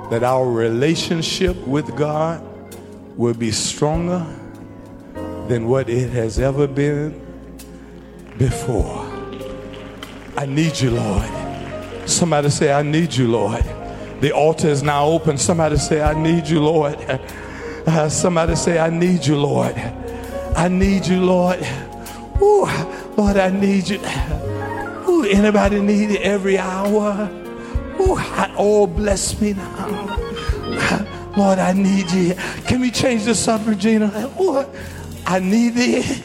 that 0.09 0.23
our 0.23 0.49
relationship 0.49 1.55
with 1.67 1.95
God 1.95 2.43
will 3.17 3.33
be 3.33 3.51
stronger 3.51 4.25
than 5.47 5.67
what 5.67 5.89
it 5.89 6.09
has 6.11 6.39
ever 6.39 6.67
been 6.67 7.25
before. 8.37 9.05
I 10.37 10.45
need 10.45 10.79
you, 10.79 10.91
Lord. 10.91 11.29
Somebody 12.07 12.49
say, 12.49 12.71
I 12.71 12.83
need 12.83 13.13
you, 13.13 13.27
Lord. 13.27 13.63
The 14.21 14.31
altar 14.31 14.67
is 14.67 14.83
now 14.83 15.05
open. 15.05 15.37
Somebody 15.37 15.77
say, 15.77 16.01
I 16.01 16.13
need 16.13 16.47
you, 16.47 16.61
Lord. 16.61 16.95
Uh, 17.87 18.09
somebody 18.09 18.55
say, 18.55 18.79
I 18.79 18.89
need 18.89 19.25
you, 19.25 19.37
Lord. 19.37 19.75
I 20.55 20.67
need 20.67 21.05
you, 21.07 21.21
Lord. 21.21 21.59
Ooh, 22.41 22.67
Lord, 23.15 23.37
I 23.37 23.49
need 23.49 23.87
you. 23.89 23.99
Anybody 25.29 25.79
need 25.81 26.11
it 26.11 26.21
every 26.21 26.57
hour? 26.57 27.29
Ooh, 27.99 28.15
oh, 28.57 28.87
bless 28.87 29.39
me 29.41 29.53
now. 29.53 29.87
Lord, 31.37 31.59
I 31.59 31.73
need 31.73 32.09
you. 32.11 32.33
Can 32.65 32.81
we 32.81 32.91
change 32.91 33.25
this 33.25 33.47
up, 33.47 33.65
Regina? 33.65 34.11
I 35.25 35.39
need 35.39 35.75
thee. 35.75 36.23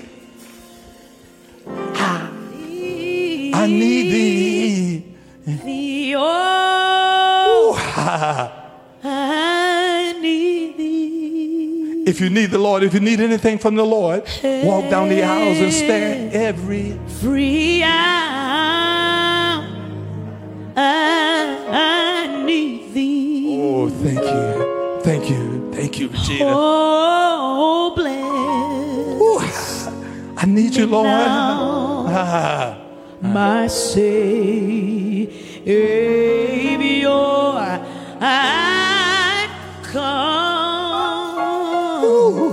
I, 3.54 3.66
need 3.66 4.12
thee. 4.12 5.04
thee 5.44 6.14
oh, 6.16 7.74
I 9.04 10.16
need 10.20 10.76
thee. 10.76 12.04
If 12.06 12.20
you 12.20 12.30
need 12.30 12.50
the 12.50 12.58
Lord, 12.58 12.82
if 12.82 12.94
you 12.94 13.00
need 13.00 13.20
anything 13.20 13.58
from 13.58 13.76
the 13.76 13.84
Lord, 13.84 14.22
walk 14.42 14.90
down 14.90 15.08
the 15.08 15.22
aisles 15.22 15.58
and 15.58 15.72
stand 15.72 16.32
every. 16.32 16.98
Free 17.20 17.82
I, 17.84 18.51
I, 20.76 21.56
I 21.68 22.26
need 22.44 22.92
thee. 22.94 23.58
Oh, 23.60 23.88
thank 23.88 24.20
you. 24.20 25.00
Thank 25.02 25.28
you. 25.30 25.70
Thank 25.72 25.98
you, 25.98 26.08
Regina. 26.08 26.44
Oh, 26.46 27.92
bless 27.96 28.22
Ooh, 29.20 29.40
I 30.36 30.44
need 30.46 30.74
you, 30.76 30.86
Lord. 30.86 31.06
now. 31.06 32.06
Ah. 32.14 32.76
my 33.22 33.66
Savior. 33.68 35.30
I 38.24 39.48
come 39.82 42.02
to, 42.02 42.52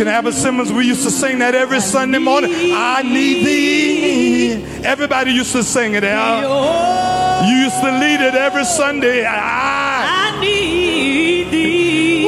thee. 0.00 0.04
Deacon 0.04 0.08
Abbott 0.08 0.34
Simmons, 0.34 0.72
we 0.72 0.86
used 0.86 1.02
to 1.04 1.10
sing 1.10 1.38
that 1.40 1.54
every 1.54 1.80
Sunday 1.80 2.18
morning. 2.18 2.50
I 2.74 3.02
need 3.02 3.44
thee. 3.44 4.62
Everybody 4.84 5.32
used 5.32 5.52
to 5.52 5.62
sing 5.62 5.94
it 5.94 6.04
out. 6.04 7.46
You 7.46 7.54
used 7.56 7.80
to 7.80 7.90
lead 8.00 8.20
it 8.20 8.34
every 8.34 8.64
Sunday. 8.64 9.24
Ah, 9.26 10.32
I 10.32 10.40
need 10.40 11.50
thee. 11.50 12.26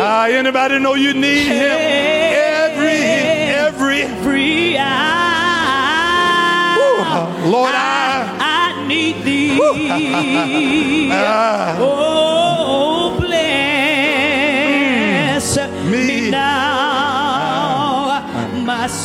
ah, 0.00 0.26
anybody 0.26 0.78
know 0.78 0.94
you 0.94 1.14
need 1.14 1.46
him? 1.46 1.78
Every, 1.80 2.98
every. 3.56 4.04
Free 4.22 4.76
I, 4.78 4.86
Lord, 7.46 7.72
I. 7.74 8.36
I 8.40 8.86
need 8.86 9.22
thee. 9.24 9.58
Ah, 11.10 11.76
Oh, 11.78 12.43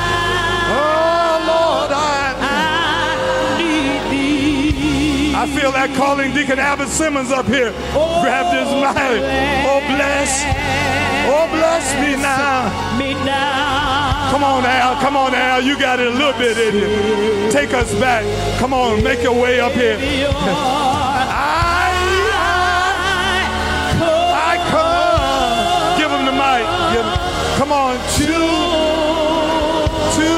Oh 0.72 1.39
Lord, 1.47 1.91
I, 1.91 2.36
I 2.41 3.57
need 3.57 4.12
thee. 4.12 5.36
I 5.36 5.47
feel 5.47 5.72
that 5.72 5.95
calling 5.95 6.34
Deacon 6.34 6.60
Abbott 6.60 6.89
Simmons 6.89 7.32
up 7.32 7.45
here. 7.45 7.72
Grab 7.72 8.45
oh, 8.47 8.51
this 8.51 8.70
mic. 8.74 9.22
Oh 9.68 9.82
bless. 9.88 10.43
Oh 11.28 11.47
bless 11.51 11.93
me 12.01 12.16
now. 12.22 12.97
me 12.97 13.14
now. 13.14 14.32
Come 14.32 14.43
on 14.43 14.66
Al, 14.66 14.95
come 15.01 15.18
on 15.18 15.34
Al. 15.34 15.62
You 15.62 15.78
got 15.80 15.99
it 15.99 16.07
a 16.07 16.12
little 16.12 16.34
bit 16.34 16.57
in 16.57 16.76
you. 16.76 17.51
Take 17.51 17.74
us 17.74 17.93
back. 17.99 18.26
Come 18.60 18.74
on, 18.74 19.03
make 19.03 19.22
your 19.24 19.39
way 19.39 19.60
up 19.60 19.74
here. 19.74 19.97
Come 27.60 27.74
on, 27.74 27.97
to, 27.97 28.24
to, 30.16 30.30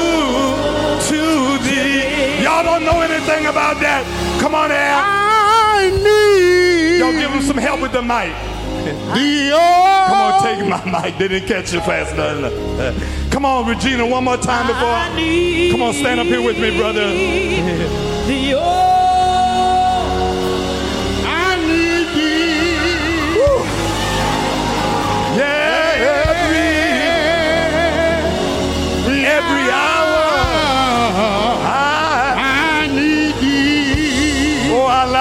to 1.06 1.20
thee. 1.62 2.42
Y'all 2.42 2.64
don't 2.64 2.84
know 2.84 3.00
anything 3.00 3.46
about 3.46 3.78
that. 3.78 4.02
Come 4.40 4.56
on, 4.56 4.72
Al. 4.72 5.02
I 5.04 5.88
need 6.02 6.98
Y'all 6.98 7.12
give 7.12 7.30
him 7.30 7.42
some 7.42 7.58
help 7.58 7.80
with 7.80 7.92
the 7.92 8.02
mic. 8.02 8.34
the 9.14 9.50
Come 10.08 10.20
on, 10.20 10.42
take 10.42 10.66
my 10.66 10.84
mic. 11.00 11.16
They 11.16 11.28
didn't 11.28 11.46
catch 11.46 11.72
it 11.72 11.82
fast 11.82 12.14
enough. 12.14 13.30
Come 13.30 13.44
on, 13.44 13.68
Regina, 13.68 14.04
one 14.04 14.24
more 14.24 14.36
time 14.36 14.66
before. 14.66 15.70
Come 15.70 15.80
on, 15.80 15.94
stand 15.94 16.18
up 16.18 16.26
here 16.26 16.42
with 16.42 16.58
me, 16.58 16.76
brother. 16.76 17.06
the 17.06 18.81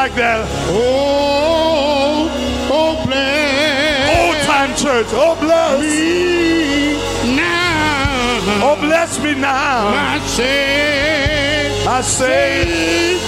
like 0.02 0.16
that. 0.16 0.48
Oh, 0.70 2.26
oh, 2.72 3.06
bless 3.06 4.10
Old 4.18 4.38
time 4.50 4.74
church. 4.76 5.06
Oh, 5.12 5.36
bless. 5.40 5.80
me 5.80 7.36
now. 7.36 8.66
Oh, 8.66 8.78
bless 8.82 9.20
me 9.20 9.36
now. 9.36 9.94
I 9.94 10.18
say, 10.26 11.86
I 11.86 12.02
come 12.02 13.20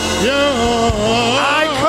I 1.61 1.82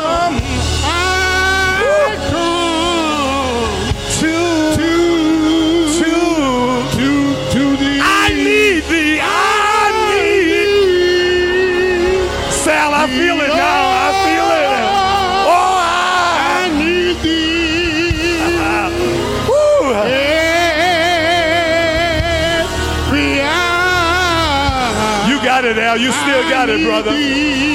Al. 25.76 25.98
You 25.98 26.12
still 26.12 26.42
got 26.48 26.68
it, 26.68 26.84
brother. 26.84 27.73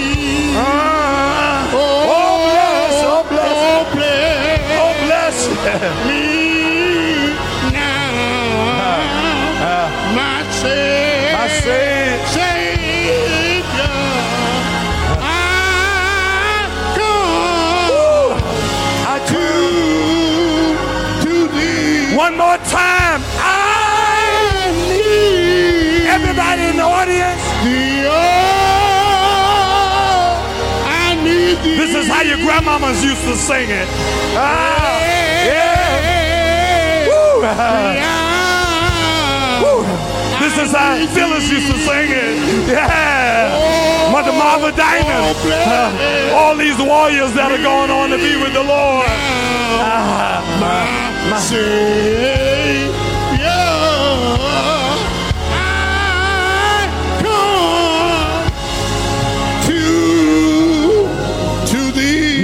How 32.10 32.22
your 32.22 32.38
grandmamas 32.38 33.04
used 33.04 33.24
to 33.24 33.36
sing 33.36 33.70
it. 33.70 33.88
Ah, 34.36 35.00
yeah. 35.46 37.08
Woo. 37.08 37.42
Woo. 39.64 39.86
This 40.42 40.58
is 40.58 40.72
how 40.72 40.98
Phyllis 41.14 41.50
used 41.50 41.72
to 41.72 41.78
sing 41.80 42.12
it. 42.12 42.68
Yeah. 42.68 44.10
Mother 44.12 44.32
Diamond. 44.76 45.38
Uh, 45.46 46.36
all 46.36 46.56
these 46.56 46.78
warriors 46.78 47.34
that 47.34 47.52
are 47.52 47.62
going 47.62 47.90
on 47.90 48.10
to 48.10 48.18
be 48.18 48.36
with 48.42 48.54
the 48.54 48.64
Lord. 48.64 49.08
Ah, 49.80 50.42
my, 50.60 51.32
my. 51.32 53.09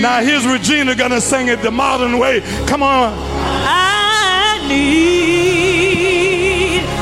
Now 0.06 0.22
here's 0.22 0.45
Regina 0.45 0.93
gonna 0.93 1.20
sing 1.20 1.47
it 1.47 1.64
the 1.64 1.72
modern 1.72 2.20
way. 2.20 2.41
Come 2.68 2.84
on. 2.84 3.12
I 3.18 4.64
need. 4.68 6.06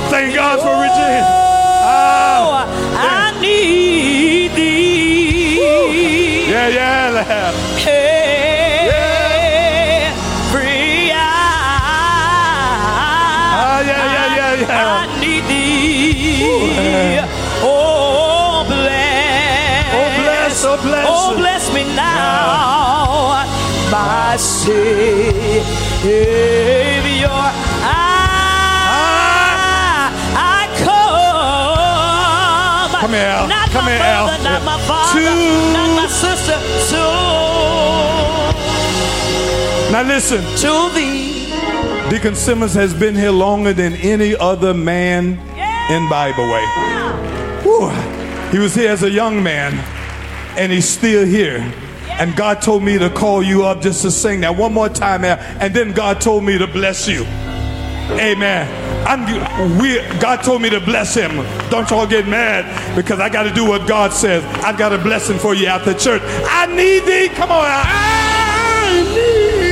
Thank 0.10 0.34
God 0.34 0.60
for 0.62 0.72
Regina. 0.82 1.28
Oh, 1.28 2.64
Ah, 2.64 2.64
I 2.96 3.42
need 3.42 4.52
thee. 4.56 5.60
yeah, 6.50 6.70
yeah. 6.70 7.63
Savior. 26.02 27.30
I, 27.86 27.88
I 30.36 30.68
come. 30.84 32.92
Come 33.02 33.12
here, 33.12 33.22
Al. 33.22 33.48
Not 33.48 33.70
Come 33.70 33.86
my 33.86 33.92
here, 33.92 34.02
Al. 34.02 34.26
brother, 34.28 34.44
not 34.44 34.64
my 34.64 34.78
father, 34.88 35.20
To- 35.20 35.74
not 35.74 35.96
my 35.96 36.08
sister. 36.08 36.58
To, 36.92 37.04
Now 39.92 40.02
listen. 40.04 40.42
to 40.58 40.90
thee. 40.96 41.32
Deacon 42.10 42.36
Simmons 42.36 42.74
has 42.74 42.94
been 42.94 43.16
here 43.16 43.32
longer 43.32 43.72
than 43.74 43.94
any 43.94 44.36
other 44.36 44.74
man 44.74 45.40
in 45.90 46.10
Bible 46.10 46.48
way. 46.52 46.66
Whew. 47.64 47.90
He 48.52 48.60
was 48.60 48.76
here 48.76 48.92
as 48.92 49.04
a 49.04 49.10
young 49.10 49.42
man, 49.42 49.74
and 50.58 50.70
he's 50.72 50.88
still 50.88 51.26
here. 51.26 51.64
And 52.20 52.36
God 52.36 52.62
told 52.62 52.84
me 52.84 52.98
to 53.00 53.10
call 53.10 53.42
you 53.44 53.64
up 53.66 53.82
just 53.82 54.02
to 54.04 54.12
sing 54.12 54.42
that 54.42 54.56
one 54.56 54.74
more 54.74 54.90
time, 54.90 55.24
and 55.24 55.74
then 55.76 55.92
God 55.94 56.22
told 56.22 56.44
me 56.44 56.58
to 56.58 56.68
bless 56.68 57.08
you. 57.08 57.26
Amen. 58.20 58.68
I'm, 59.08 59.80
we, 59.80 59.98
God 60.20 60.44
told 60.44 60.62
me 60.62 60.70
to 60.70 60.80
bless 60.80 61.16
him. 61.16 61.36
Don't 61.70 61.90
y'all 61.90 62.08
get 62.08 62.28
mad 62.28 62.96
because 62.96 63.20
I 63.20 63.30
got 63.30 63.44
to 63.44 63.52
do 63.54 63.66
what 63.68 63.88
God 63.88 64.14
says. 64.14 64.44
I 64.64 64.78
got 64.78 64.94
a 64.94 64.98
blessing 64.98 65.38
for 65.38 65.54
you 65.54 65.68
after 65.68 65.94
church. 65.94 66.22
I 66.26 66.68
need 66.68 67.04
thee. 67.06 67.30
Come 67.34 67.52
on. 67.52 67.66
I 67.66 69.04
need, 69.14 69.64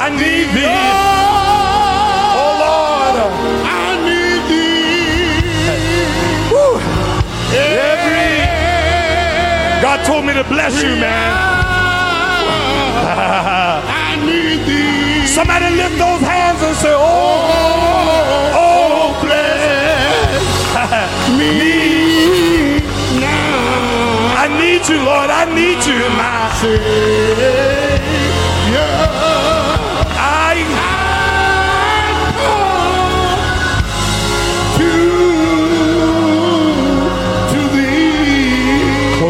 I 0.00 0.10
need 0.10 0.54
thee. 0.56 1.07
God 9.80 10.04
told 10.04 10.24
me 10.26 10.34
to 10.34 10.42
bless 10.44 10.82
you, 10.82 10.96
man. 10.96 11.32
I 13.86 14.16
need 14.26 14.66
thee. 14.66 15.26
Somebody 15.26 15.70
lift 15.76 15.96
those 15.98 16.20
hands 16.20 16.60
and 16.62 16.74
say, 16.76 16.92
Oh, 16.92 16.98
oh, 18.54 18.58
oh 18.58 19.20
bless 19.22 20.42
me 21.38 22.80
now. 23.20 24.34
I 24.34 24.48
need 24.58 24.82
you, 24.88 24.98
Lord. 25.04 25.30
I 25.30 25.44
need 25.54 25.78
you, 25.86 26.00
my 26.18 26.50
Savior, 26.58 27.68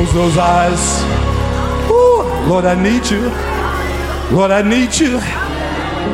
Close 0.08 0.34
those 0.34 0.38
eyes. 0.38 1.02
Whew. 1.86 2.22
Lord, 2.48 2.64
I 2.64 2.74
need 2.82 3.04
you. 3.10 3.28
Lord, 4.34 4.50
I 4.50 4.62
need 4.62 4.94
you. 4.98 5.20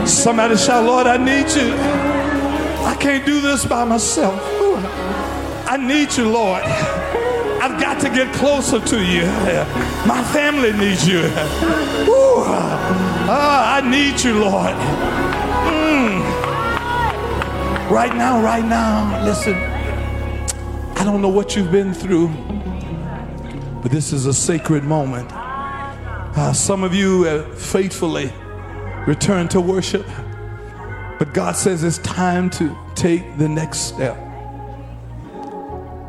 Somebody 0.04 0.56
shout, 0.56 0.84
Lord, 0.84 1.06
I 1.06 1.16
need 1.16 1.48
you. 1.54 1.74
I 2.84 2.96
can't 2.98 3.24
do 3.24 3.40
this 3.40 3.64
by 3.64 3.84
myself. 3.84 4.34
Ooh, 4.60 4.76
I 5.66 5.76
need 5.76 6.12
you, 6.16 6.28
Lord. 6.28 6.62
I've 6.62 7.80
got 7.80 8.00
to 8.02 8.08
get 8.10 8.34
closer 8.34 8.80
to 8.80 9.02
you. 9.02 9.26
My 10.06 10.22
family 10.32 10.72
needs 10.72 11.06
you. 11.08 11.20
Ooh, 11.20 12.42
ah, 13.26 13.76
I 13.76 13.88
need 13.88 14.20
you, 14.22 14.40
Lord. 14.40 14.74
Mm. 15.70 16.20
Right 17.90 18.14
now, 18.14 18.42
right 18.42 18.64
now, 18.64 19.24
listen. 19.24 19.54
I 20.96 21.04
don't 21.04 21.22
know 21.22 21.28
what 21.28 21.54
you've 21.54 21.70
been 21.70 21.94
through, 21.94 22.28
but 23.84 23.92
this 23.92 24.14
is 24.14 24.24
a 24.24 24.32
sacred 24.32 24.82
moment. 24.82 25.30
Uh, 25.30 26.54
some 26.54 26.82
of 26.82 26.94
you 26.94 27.24
have 27.24 27.60
faithfully 27.60 28.32
returned 29.06 29.50
to 29.50 29.60
worship, 29.60 30.06
but 31.18 31.34
God 31.34 31.54
says 31.54 31.84
it's 31.84 31.98
time 31.98 32.48
to 32.48 32.74
take 32.94 33.36
the 33.36 33.46
next 33.46 33.80
step. 33.80 34.16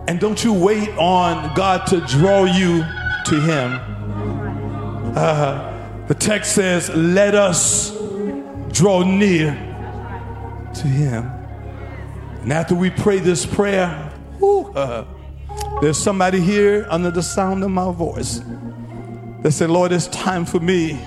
And 0.07 0.21
don't 0.21 0.41
you 0.41 0.53
wait 0.53 0.87
on 0.91 1.53
God 1.53 1.85
to 1.87 1.99
draw 1.99 2.45
you 2.45 2.85
to 3.25 3.41
Him. 3.41 3.77
Uh, 5.13 6.05
the 6.07 6.13
text 6.13 6.55
says, 6.55 6.87
Let 6.95 7.35
us 7.35 7.91
draw 8.71 9.03
near 9.03 9.51
to 10.75 10.87
Him. 10.87 11.25
And 12.41 12.53
after 12.53 12.73
we 12.73 12.89
pray 12.89 13.19
this 13.19 13.45
prayer, 13.45 13.89
whew, 14.39 14.71
uh, 14.73 15.03
there's 15.81 15.97
somebody 15.97 16.39
here 16.39 16.85
under 16.89 17.11
the 17.11 17.21
sound 17.23 17.63
of 17.63 17.71
my 17.71 17.91
voice 17.91 18.41
that 19.41 19.51
said, 19.51 19.69
Lord, 19.69 19.91
it's 19.91 20.07
time 20.07 20.45
for 20.45 20.59
me 20.59 20.99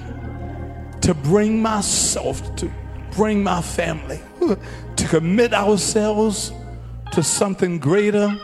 to 1.01 1.15
bring 1.15 1.63
myself, 1.63 2.55
to 2.57 2.71
bring 3.13 3.43
my 3.43 3.63
family, 3.63 4.21
to 4.97 5.09
commit 5.09 5.55
ourselves 5.55 6.53
to 7.13 7.23
something 7.23 7.79
greater 7.79 8.37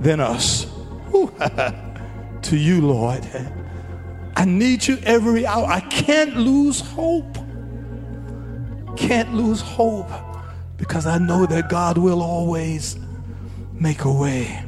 than 0.00 0.20
us. 0.20 0.66
to 2.42 2.56
you, 2.56 2.80
Lord. 2.80 3.26
I 4.36 4.44
need 4.44 4.86
you 4.86 4.98
every 5.02 5.46
hour. 5.46 5.66
I 5.66 5.80
can't 5.80 6.36
lose 6.36 6.80
hope. 6.80 7.36
Can't 8.96 9.34
lose 9.34 9.60
hope 9.60 10.10
because 10.76 11.06
I 11.06 11.18
know 11.18 11.46
that 11.46 11.68
God 11.68 11.98
will 11.98 12.22
always 12.22 12.96
make 13.72 14.04
a 14.04 14.12
way. 14.12 14.65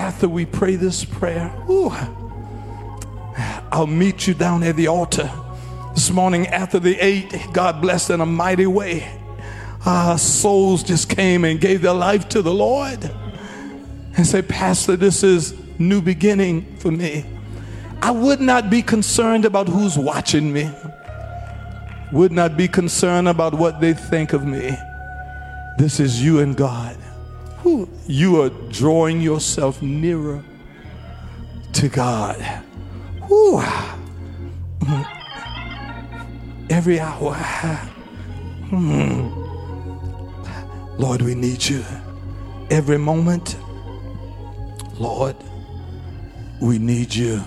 After 0.00 0.30
we 0.30 0.46
pray 0.46 0.76
this 0.76 1.04
prayer, 1.04 1.50
whew, 1.66 1.92
I'll 3.70 3.86
meet 3.86 4.26
you 4.26 4.32
down 4.32 4.62
at 4.62 4.74
the 4.74 4.86
altar 4.86 5.30
this 5.94 6.10
morning 6.10 6.46
after 6.46 6.78
the 6.78 6.98
eight. 7.04 7.30
God 7.52 7.82
blessed 7.82 8.08
in 8.08 8.22
a 8.22 8.26
mighty 8.26 8.66
way. 8.66 9.06
Uh, 9.84 10.16
souls 10.16 10.82
just 10.82 11.10
came 11.10 11.44
and 11.44 11.60
gave 11.60 11.82
their 11.82 11.92
life 11.92 12.30
to 12.30 12.40
the 12.40 12.52
Lord 12.52 13.10
and 14.16 14.26
say, 14.26 14.40
Pastor, 14.40 14.96
this 14.96 15.22
is 15.22 15.54
new 15.78 16.00
beginning 16.00 16.78
for 16.78 16.90
me. 16.90 17.26
I 18.00 18.10
would 18.10 18.40
not 18.40 18.70
be 18.70 18.80
concerned 18.80 19.44
about 19.44 19.68
who's 19.68 19.98
watching 19.98 20.50
me. 20.50 20.70
Would 22.10 22.32
not 22.32 22.56
be 22.56 22.68
concerned 22.68 23.28
about 23.28 23.52
what 23.52 23.82
they 23.82 23.92
think 23.92 24.32
of 24.32 24.46
me. 24.46 24.74
This 25.76 26.00
is 26.00 26.24
you 26.24 26.38
and 26.38 26.56
God. 26.56 26.96
You 28.06 28.42
are 28.42 28.50
drawing 28.70 29.20
yourself 29.20 29.82
nearer 29.82 30.42
to 31.74 31.88
God. 31.88 32.40
Whew. 33.28 33.62
Every 36.70 37.00
hour. 37.00 37.34
Hmm. 38.70 39.28
Lord, 41.00 41.22
we 41.22 41.34
need 41.34 41.64
you. 41.64 41.84
Every 42.70 42.98
moment. 42.98 43.56
Lord, 44.98 45.36
we 46.60 46.78
need 46.78 47.14
you. 47.14 47.42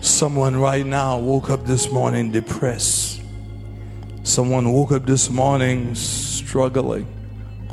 Someone 0.00 0.56
right 0.56 0.84
now 0.84 1.18
woke 1.18 1.50
up 1.50 1.64
this 1.66 1.90
morning 1.90 2.30
depressed. 2.30 3.20
Someone 4.22 4.72
woke 4.72 4.92
up 4.92 5.06
this 5.06 5.30
morning 5.30 5.94
struggling, 5.94 7.06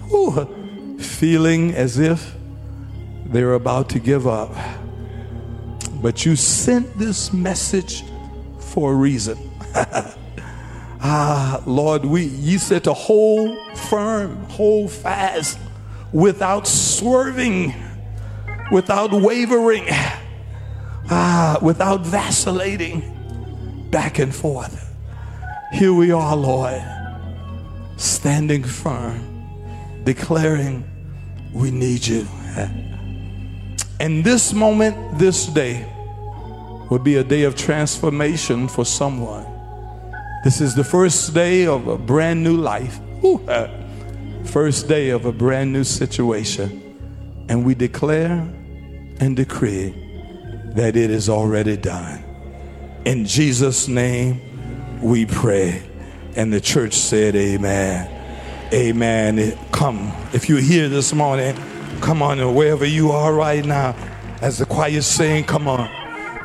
Whew. 0.09 0.56
Feeling 0.97 1.73
as 1.73 1.99
if 1.99 2.35
they're 3.25 3.53
about 3.53 3.89
to 3.89 3.99
give 3.99 4.27
up. 4.27 4.51
But 6.01 6.25
you 6.25 6.35
sent 6.35 6.97
this 6.97 7.33
message 7.33 8.03
for 8.59 8.93
a 8.93 8.95
reason. 8.95 9.37
ah, 11.01 11.61
Lord, 11.65 12.05
we 12.05 12.25
you 12.25 12.59
said 12.59 12.83
to 12.85 12.93
hold 12.93 13.57
firm, 13.77 14.43
hold 14.45 14.91
fast, 14.91 15.59
without 16.13 16.67
swerving, 16.67 17.73
without 18.71 19.11
wavering, 19.11 19.85
ah, 21.09 21.57
without 21.61 22.01
vacillating 22.01 23.87
back 23.89 24.19
and 24.19 24.33
forth. 24.33 24.83
Here 25.73 25.93
we 25.93 26.11
are, 26.11 26.35
Lord, 26.35 26.81
standing 27.97 28.63
firm, 28.63 29.36
declaring 30.07 30.85
we 31.51 31.69
need 31.69 32.07
you. 32.07 32.25
And 33.99 34.23
this 34.23 34.53
moment, 34.53 35.19
this 35.19 35.47
day, 35.47 35.85
will 36.89 36.99
be 36.99 37.15
a 37.17 37.25
day 37.25 37.43
of 37.43 37.57
transformation 37.57 38.69
for 38.69 38.85
someone. 38.85 39.45
This 40.45 40.61
is 40.61 40.75
the 40.75 40.83
first 40.85 41.33
day 41.33 41.67
of 41.67 41.89
a 41.89 41.97
brand 41.97 42.41
new 42.41 42.55
life, 42.55 43.01
first 44.45 44.87
day 44.87 45.09
of 45.09 45.25
a 45.25 45.33
brand 45.33 45.73
new 45.73 45.83
situation. 45.83 47.45
And 47.49 47.65
we 47.65 47.75
declare 47.75 48.47
and 49.19 49.35
decree 49.35 49.89
that 50.75 50.95
it 50.95 51.11
is 51.11 51.27
already 51.27 51.75
done. 51.75 52.23
In 53.03 53.25
Jesus' 53.25 53.89
name, 53.89 55.01
we 55.01 55.25
pray. 55.25 55.83
And 56.37 56.53
the 56.53 56.61
church 56.61 56.93
said, 56.93 57.35
Amen. 57.35 58.16
Amen. 58.73 59.57
Come, 59.71 60.11
if 60.33 60.49
you're 60.49 60.59
here 60.59 60.89
this 60.89 61.13
morning, 61.13 61.55
Come 62.01 62.21
on, 62.21 62.53
wherever 62.53 62.85
you 62.85 63.11
are 63.11 63.33
right 63.33 63.65
now, 63.65 63.95
as 64.41 64.59
the 64.59 64.65
choir 64.65 64.91
is 64.91 65.05
saying, 65.05 65.45
come 65.45 65.67
on, 65.67 65.89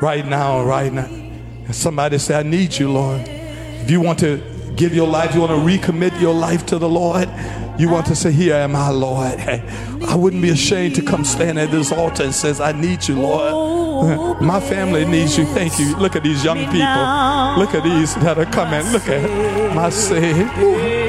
right 0.01 0.25
now, 0.25 0.63
right 0.63 0.91
now. 0.91 1.05
And 1.05 1.75
somebody 1.75 2.17
say, 2.17 2.39
I 2.39 2.43
need 2.43 2.77
you, 2.77 2.91
Lord. 2.91 3.21
If 3.27 3.89
you 3.89 4.01
want 4.01 4.19
to 4.19 4.43
give 4.75 4.95
your 4.95 5.07
life, 5.07 5.35
you 5.35 5.41
want 5.41 5.51
to 5.51 5.57
recommit 5.57 6.19
your 6.19 6.33
life 6.33 6.65
to 6.67 6.79
the 6.79 6.89
Lord, 6.89 7.29
you 7.77 7.89
want 7.89 8.07
to 8.07 8.15
say, 8.15 8.31
Here 8.31 8.55
am 8.55 8.75
I, 8.75 8.89
Lord. 8.89 9.39
I 9.39 10.15
wouldn't 10.15 10.41
be 10.41 10.49
ashamed 10.49 10.95
to 10.95 11.01
come 11.01 11.23
stand 11.23 11.59
at 11.59 11.71
this 11.71 11.91
altar 11.91 12.23
and 12.23 12.33
says, 12.33 12.59
I 12.59 12.71
need 12.71 13.07
you, 13.07 13.21
Lord. 13.21 14.41
My 14.41 14.59
family 14.59 15.05
needs 15.05 15.37
you. 15.37 15.45
Thank 15.45 15.79
you. 15.79 15.95
Look 15.97 16.15
at 16.15 16.23
these 16.23 16.43
young 16.43 16.57
people. 16.57 17.57
Look 17.57 17.73
at 17.73 17.83
these 17.83 18.15
that 18.15 18.37
are 18.37 18.51
coming. 18.51 18.91
Look 18.91 19.07
at 19.07 19.75
my 19.75 19.89
Savior. 19.89 21.02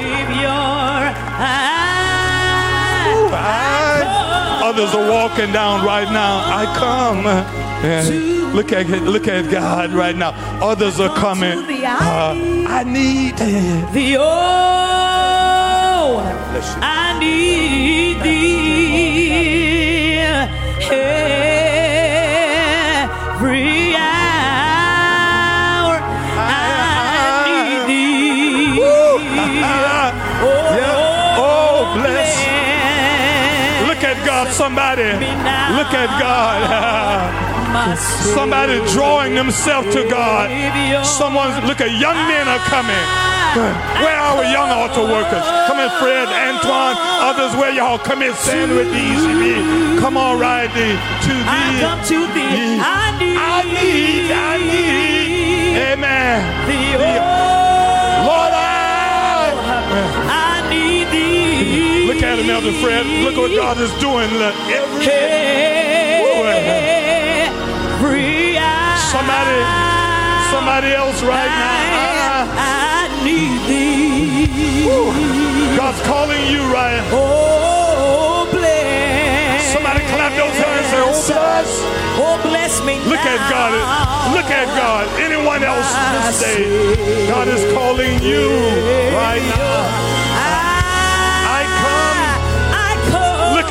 Others 4.75 4.95
are 4.97 5.09
walking 5.09 5.53
down 5.53 5.87
right 5.87 6.11
now. 6.11 6.39
I 6.39 6.65
come. 6.75 7.29
And 7.29 8.55
look 8.57 8.73
at 8.73 8.89
look 9.05 9.29
at 9.29 9.49
God 9.49 9.93
right 9.93 10.17
now. 10.17 10.33
Others 10.61 10.99
are 10.99 11.15
coming. 11.15 11.59
Uh, 11.85 12.35
I 12.67 12.83
need 12.83 13.37
the 13.37 14.17
oh, 14.19 14.25
I 16.83 17.17
need 17.21 18.21
thee 18.25 18.65
every 20.91 21.44
somebody. 34.55 35.11
Look 35.75 35.91
at 35.91 36.11
God. 36.23 36.63
Somebody 38.39 38.79
drawing 38.95 39.35
themselves 39.35 39.93
to 39.95 40.09
God. 40.09 40.47
Someone, 41.05 41.51
look 41.67 41.81
at 41.81 41.91
young 41.99 42.17
men 42.31 42.47
are 42.47 42.63
coming. 42.71 43.05
Where 43.99 44.15
are 44.15 44.39
our 44.39 44.45
young 44.45 44.71
altar 44.71 45.03
workers? 45.03 45.43
Come 45.67 45.79
in, 45.79 45.91
Fred, 45.99 46.29
Antoine, 46.31 46.97
others, 46.99 47.55
where 47.59 47.73
y'all 47.73 47.99
come 47.99 48.23
in, 48.23 48.33
stand 48.35 48.73
with 48.73 48.91
these. 48.93 50.01
Come 50.01 50.17
on, 50.17 50.39
right 50.39 50.71
thee, 50.75 50.95
to 51.27 51.35
thee. 51.35 51.47
I 51.47 51.79
come 51.81 52.01
to 52.15 52.19
thee. 52.35 52.79
I 52.79 53.19
need, 53.19 53.39
I 53.39 53.63
need, 53.75 54.31
I 54.31 54.59
need. 54.59 55.77
Amen. 55.93 56.39
Lord, 58.27 58.53
I. 58.55 58.75
I 60.31 60.54
thee. 62.37 62.47
Look 62.47 62.63
at 62.63 62.67
him, 62.67 62.67
Elder 62.67 62.73
Fred. 62.81 63.07
Look 63.07 63.37
what 63.37 63.51
God 63.55 63.79
is 63.79 63.93
doing. 64.01 64.31
Look, 64.35 64.55
every 64.71 65.07
Every. 67.95 68.55
Somebody, 69.11 69.61
somebody 70.51 70.93
else 70.93 71.23
right 71.23 71.47
now. 71.47 72.51
I, 72.59 73.07
I 73.07 73.25
need 73.25 73.61
thee. 73.69 74.87
God's 75.77 76.01
calling 76.03 76.47
you 76.51 76.63
right. 76.73 77.01
Oh, 77.13 78.49
bless. 78.51 79.73
Somebody 79.73 80.01
clap 80.11 80.33
those 80.35 80.57
hands 80.59 80.93
and 80.93 81.15
say, 81.15 81.35
"Oh, 81.39 81.39
bless." 81.39 81.71
Oh, 82.17 82.39
bless 82.43 82.81
me 82.85 82.99
Look 83.09 83.19
at 83.19 83.51
God. 83.51 83.73
Look 84.35 84.51
at 84.51 84.67
God. 84.77 85.07
Anyone 85.21 85.63
else 85.63 85.87
this 86.27 86.41
day, 86.43 87.29
God 87.29 87.49
is 87.49 87.63
calling 87.73 88.23
you 88.23 88.49
right 89.15 89.43
now. 89.57 90.14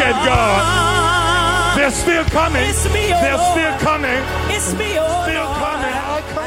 At 0.03 0.15
God. 0.25 1.77
They're 1.77 1.91
still 1.91 2.25
coming. 2.25 2.63
It's 2.69 2.85
me, 2.93 3.13
oh 3.13 3.21
They're 3.23 3.43
still 3.55 3.75
coming. 3.79 4.21
It's 4.51 4.73
me, 4.75 4.99
oh 4.99 5.23
Still 5.25 5.47
coming. 5.63 5.95
I 5.95 6.21
come. 6.35 6.43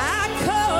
I, 0.00 0.24
come. 0.48 0.72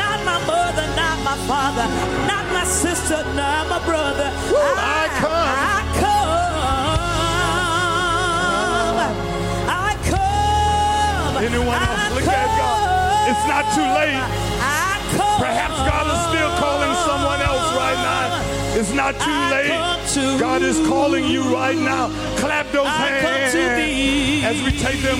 Not 0.00 0.18
my 0.24 0.38
mother, 0.46 0.86
not 0.96 1.16
my 1.28 1.36
father, 1.50 1.86
not 2.30 2.46
my 2.54 2.64
sister, 2.64 3.18
not 3.34 3.68
my 3.68 3.80
brother. 3.84 4.30
I 4.30 5.08
come. 5.20 5.50
I 5.74 5.82
come. 6.00 6.36
I 9.68 9.90
come. 10.10 11.42
Anyone 11.42 11.74
else? 11.74 12.00
I 12.00 12.14
Look 12.14 12.28
at 12.30 12.50
God. 12.58 13.30
It's 13.30 13.44
not 13.50 13.64
too 13.74 13.88
late. 13.98 14.22
I 14.62 15.02
come. 15.18 15.40
Perhaps 15.42 15.76
God 15.90 15.95
It's 18.78 18.92
not 18.92 19.14
too 19.14 19.20
I 19.24 19.50
late. 19.52 20.08
to- 20.10 20.38
God 20.38 20.60
is 20.60 20.76
calling 20.86 21.24
you 21.24 21.42
right 21.44 21.78
now. 21.78 22.10
Clap 22.36 22.70
those 22.72 22.86
I 22.86 23.08
hands 23.08 23.54
as 24.44 24.62
we 24.62 24.78
take 24.78 25.00
them. 25.00 25.18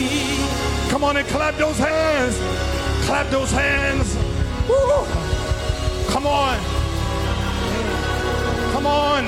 Come 0.91 1.03
on 1.03 1.17
and 1.17 1.27
clap 1.29 1.57
those 1.57 1.79
hands. 1.79 2.37
Clap 3.07 3.31
those 3.31 3.51
hands. 3.51 4.15
Woo. 4.69 5.07
Come 6.13 6.27
on. 6.27 6.59
Come 8.73 8.87
on. 8.87 9.25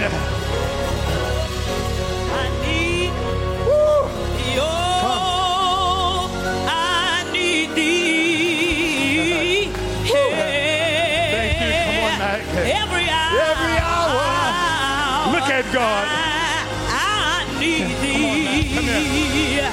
Look 15.49 15.73
God. 15.73 16.07
I, 16.07 17.47
I 17.49 17.59
need 17.59 17.89
thee. 18.03 18.75
Come 18.75 18.85
here. 18.85 19.73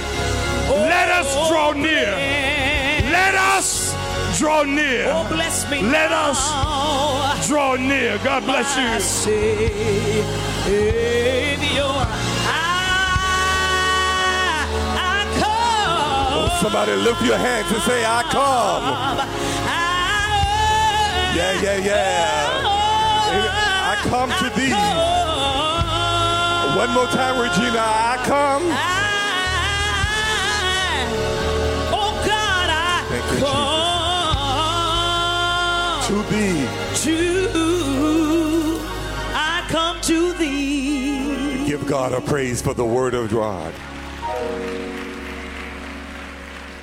Let 0.69 1.09
us 1.11 1.49
draw 1.49 1.73
near. 1.73 2.11
Let 3.11 3.35
us 3.35 3.93
draw 4.39 4.63
near. 4.63 5.11
Oh, 5.11 5.27
bless 5.27 5.69
me. 5.69 5.81
Let 5.81 6.11
us 6.13 6.39
Draw 7.47 7.75
near. 7.75 8.17
God 8.23 8.43
bless 8.45 8.75
my 8.75 8.95
you. 8.95 8.99
Savior. 8.99 9.43
I, 12.47 12.65
I 14.97 15.25
come. 15.37 16.39
Oh, 16.39 16.57
somebody 16.61 16.93
lift 16.93 17.21
your 17.21 17.37
hands 17.37 17.71
and 17.71 17.81
say, 17.83 18.03
I 18.03 18.23
come. 18.23 18.83
I, 19.67 19.83
Yeah, 21.35 21.61
yeah, 21.61 21.77
yeah. 21.85 22.63
I 23.91 23.95
come 24.09 24.29
to 24.39 24.49
thee. 24.59 25.04
One 26.75 26.91
more 26.93 27.07
time, 27.07 27.39
Regina. 27.39 27.79
I 27.79 28.17
come. 28.25 28.63
oh 31.93 32.13
God, 32.25 32.69
I 32.69 33.05
Thank 33.07 33.31
you, 33.31 33.39
come 36.11 36.23
To 36.23 36.23
thee. 36.33 36.67
to, 37.03 38.79
I 39.33 39.65
come 39.69 40.01
to 40.01 40.33
thee. 40.33 41.65
Give 41.65 41.87
God 41.87 42.11
a 42.13 42.19
praise 42.21 42.61
for 42.61 42.73
the 42.73 42.83
word 42.85 43.13
of 43.13 43.31
God. 43.31 43.73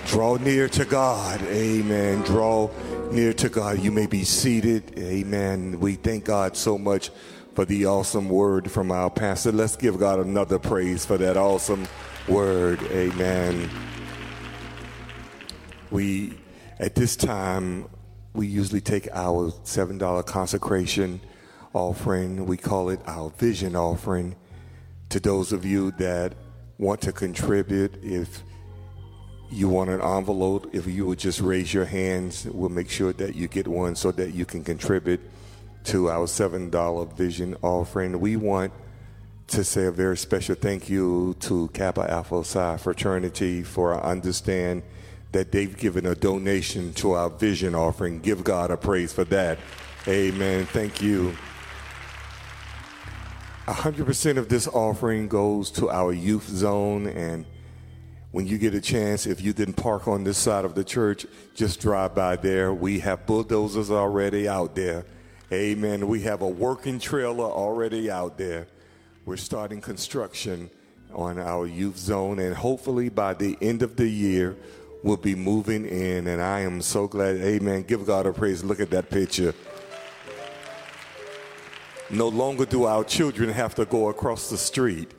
Draw 0.07 0.37
near 0.37 0.69
to 0.71 0.85
God. 0.87 1.43
Amen. 1.43 2.23
Draw 2.23 2.71
near 3.11 3.33
to 3.35 3.49
God. 3.51 3.79
You 3.81 3.93
may 3.93 4.07
be 4.07 4.25
seated. 4.25 4.99
Amen. 4.99 5.79
We 5.81 5.95
thank 5.97 6.25
God 6.25 6.57
so 6.57 6.77
much 6.79 7.11
for 7.55 7.65
the 7.65 7.87
awesome 7.87 8.29
word 8.29 8.71
from 8.71 8.91
our 8.91 9.11
pastor. 9.11 9.53
Let's 9.53 9.77
give 9.77 9.99
God 9.99 10.19
another 10.21 10.59
praise 10.59 11.05
for 11.05 11.19
that 11.19 11.37
awesome 11.37 11.87
word. 12.27 12.83
Amen. 12.85 13.69
We, 15.91 16.39
at 16.79 16.95
this 16.95 17.15
time, 17.15 17.89
we 18.33 18.47
usually 18.47 18.81
take 18.81 19.09
our 19.13 19.51
$7 19.51 20.25
consecration 20.25 21.21
offering. 21.75 22.47
We 22.47 22.57
call 22.57 22.89
it 22.89 23.01
our 23.07 23.31
vision 23.31 23.77
offering. 23.77 24.37
To 25.11 25.21
those 25.21 25.53
of 25.53 25.67
you 25.67 25.91
that 25.93 26.35
want 26.79 27.03
to 27.03 27.13
contribute, 27.13 28.03
if 28.03 28.43
you 29.51 29.69
want 29.69 29.91
an 29.91 30.01
envelope, 30.01 30.75
if 30.75 30.87
you 30.87 31.05
would 31.05 31.19
just 31.19 31.41
raise 31.41 31.75
your 31.75 31.85
hands, 31.85 32.47
we'll 32.47 32.71
make 32.71 32.89
sure 32.89 33.13
that 33.13 33.35
you 33.35 33.47
get 33.49 33.69
one 33.69 33.95
so 33.95 34.11
that 34.13 34.33
you 34.33 34.47
can 34.47 34.65
contribute 34.65 35.21
to 35.85 36.11
our 36.11 36.27
$7 36.27 37.13
vision 37.15 37.57
offering. 37.63 38.21
We 38.21 38.37
want 38.37 38.73
to 39.49 39.65
say 39.65 39.87
a 39.87 39.91
very 39.91 40.17
special 40.17 40.55
thank 40.55 40.89
you 40.89 41.37
to 41.41 41.69
Kappa 41.69 42.11
Alpha 42.11 42.45
Psi 42.45 42.77
fraternity 42.79 43.63
for 43.63 43.95
I 43.95 44.11
understand 44.11 44.83
that 45.33 45.53
they've 45.53 45.77
given 45.77 46.07
a 46.07 46.15
donation 46.15 46.93
to 46.95 47.13
our 47.13 47.31
vision 47.31 47.75
offering. 47.75 48.21
Give 48.21 48.45
God 48.45 48.71
a 48.71 48.77
praise 48.77 49.13
for 49.13 49.25
that. 49.25 49.59
Amen. 50.07 50.67
Thank 50.67 51.03
you. 51.03 51.37
100% 53.67 54.39
of 54.39 54.49
this 54.49 54.67
offering 54.69 55.29
goes 55.29 55.71
to 55.73 55.91
our 55.91 56.13
youth 56.13 56.49
zone 56.49 57.07
and 57.07 57.47
when 58.33 58.47
you 58.47 58.57
get 58.57 58.75
a 58.75 58.81
chance, 58.81 59.27
if 59.27 59.43
you 59.43 59.53
didn't 59.53 59.75
park 59.75 60.09
on 60.09 60.25
this 60.25 60.39
side 60.39 60.65
of 60.65 60.75
the 60.75 60.83
church, 60.83 61.27
just 61.55 61.81
drive 61.81 62.15
by 62.15 62.37
there. 62.37 62.73
We 62.73 63.01
have 63.01 63.27
bulldozers 63.27 63.91
already 63.91 64.49
out 64.49 64.75
there. 64.75 65.05
Amen. 65.53 66.09
We 66.09 66.23
have 66.23 66.41
a 66.41 66.49
working 66.49 66.99
trailer 66.99 67.45
already 67.45 68.11
out 68.11 68.39
there. 68.39 68.69
We're 69.27 69.37
starting 69.37 69.83
construction 69.83 70.71
on 71.13 71.39
our 71.39 71.67
youth 71.67 71.99
zone, 71.99 72.39
and 72.39 72.57
hopefully 72.57 73.11
by 73.11 73.35
the 73.35 73.59
end 73.61 73.83
of 73.83 73.97
the 73.97 74.09
year, 74.09 74.57
we'll 75.03 75.19
be 75.19 75.35
moving 75.35 75.85
in. 75.85 76.27
And 76.27 76.41
I 76.41 76.61
am 76.61 76.81
so 76.81 77.07
glad. 77.07 77.37
Amen. 77.37 77.83
Give 77.83 78.07
God 78.07 78.25
a 78.25 78.33
praise. 78.33 78.65
Look 78.65 78.81
at 78.81 78.89
that 78.93 79.11
picture. 79.11 79.55
No 82.09 82.29
longer 82.29 82.65
do 82.65 82.87
our 82.87 83.05
children 83.05 83.51
have 83.51 83.75
to 83.75 83.85
go 83.85 84.09
across 84.09 84.49
the 84.49 84.57
street. 84.57 85.13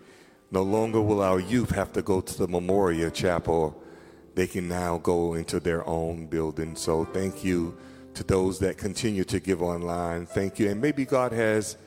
No 0.49 0.63
longer 0.63 0.99
will 0.99 1.21
our 1.21 1.39
youth 1.39 1.69
have 1.69 1.93
to 1.93 2.01
go 2.01 2.21
to 2.21 2.37
the 2.39 2.47
memorial 2.47 3.11
chapel. 3.11 3.83
They 4.33 4.47
can 4.47 4.67
now 4.67 4.97
go 4.97 5.35
into 5.35 5.59
their 5.59 5.87
own 5.87 6.25
building. 6.25 6.75
So 6.75 7.05
thank 7.05 7.43
you 7.43 7.77
to 8.15 8.23
those 8.23 8.59
that 8.59 8.77
continue 8.77 9.23
to 9.25 9.39
give 9.39 9.61
online. 9.61 10.25
Thank 10.25 10.59
you. 10.59 10.69
And 10.69 10.81
maybe 10.81 11.05
God 11.05 11.31
has 11.31 11.77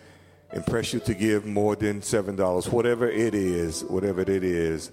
impressed 0.53 0.93
you 0.93 1.01
to 1.01 1.15
give 1.15 1.45
more 1.45 1.77
than 1.77 2.01
$7. 2.01 2.73
Whatever 2.73 3.09
it 3.09 3.35
is, 3.35 3.85
whatever 3.85 4.21
it 4.23 4.29
is, 4.29 4.93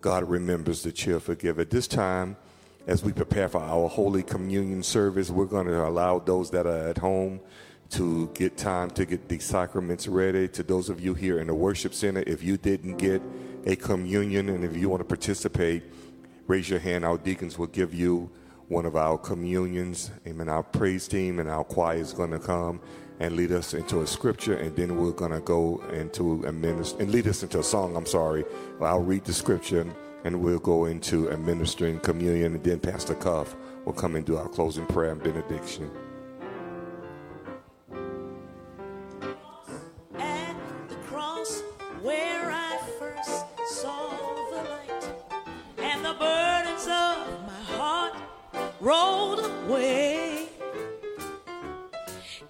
God 0.00 0.28
remembers 0.28 0.82
the 0.82 0.92
cheerful 0.92 1.34
giver. 1.34 1.64
This 1.64 1.86
time, 1.86 2.36
as 2.86 3.04
we 3.04 3.12
prepare 3.12 3.48
for 3.48 3.60
our 3.60 3.88
Holy 3.88 4.22
Communion 4.22 4.82
service, 4.82 5.30
we're 5.30 5.46
going 5.46 5.66
to 5.66 5.86
allow 5.86 6.18
those 6.18 6.50
that 6.50 6.66
are 6.66 6.88
at 6.88 6.98
home 6.98 7.40
to 7.90 8.28
get 8.34 8.56
time 8.56 8.90
to 8.90 9.04
get 9.04 9.28
the 9.28 9.38
sacraments 9.38 10.08
ready. 10.08 10.48
To 10.48 10.62
those 10.62 10.88
of 10.88 11.00
you 11.00 11.14
here 11.14 11.38
in 11.38 11.46
the 11.46 11.54
worship 11.54 11.94
center, 11.94 12.24
if 12.26 12.42
you 12.42 12.56
didn't 12.56 12.96
get 12.96 13.22
a 13.66 13.76
communion 13.76 14.48
and 14.48 14.64
if 14.64 14.76
you 14.76 14.88
want 14.88 15.00
to 15.00 15.04
participate, 15.04 15.84
raise 16.46 16.68
your 16.68 16.80
hand. 16.80 17.04
Our 17.04 17.18
deacons 17.18 17.58
will 17.58 17.66
give 17.68 17.94
you 17.94 18.30
one 18.72 18.86
of 18.86 18.96
our 18.96 19.18
communions. 19.18 20.10
Amen. 20.26 20.48
Our 20.48 20.62
praise 20.62 21.06
team 21.06 21.38
and 21.38 21.48
our 21.48 21.62
choir 21.62 21.98
is 21.98 22.14
going 22.14 22.30
to 22.30 22.38
come 22.38 22.80
and 23.20 23.36
lead 23.36 23.52
us 23.52 23.74
into 23.74 24.00
a 24.00 24.06
scripture, 24.06 24.56
and 24.56 24.74
then 24.74 24.96
we're 24.96 25.12
going 25.12 25.30
to 25.30 25.40
go 25.40 25.80
into 25.92 26.44
a 26.46 26.52
minister 26.52 27.00
and 27.00 27.12
lead 27.12 27.28
us 27.28 27.42
into 27.42 27.60
a 27.60 27.62
song. 27.62 27.94
I'm 27.94 28.06
sorry. 28.06 28.44
I'll 28.80 29.00
read 29.00 29.24
the 29.24 29.32
scripture 29.32 29.86
and 30.24 30.40
we'll 30.40 30.58
go 30.58 30.86
into 30.86 31.30
administering 31.30 32.00
communion, 32.00 32.54
and 32.54 32.64
then 32.64 32.80
Pastor 32.80 33.14
Cuff 33.14 33.54
will 33.84 33.92
come 33.92 34.16
and 34.16 34.24
do 34.24 34.36
our 34.36 34.48
closing 34.48 34.86
prayer 34.86 35.12
and 35.12 35.22
benediction. 35.22 35.90
Rolled 48.82 49.38
away. 49.38 50.48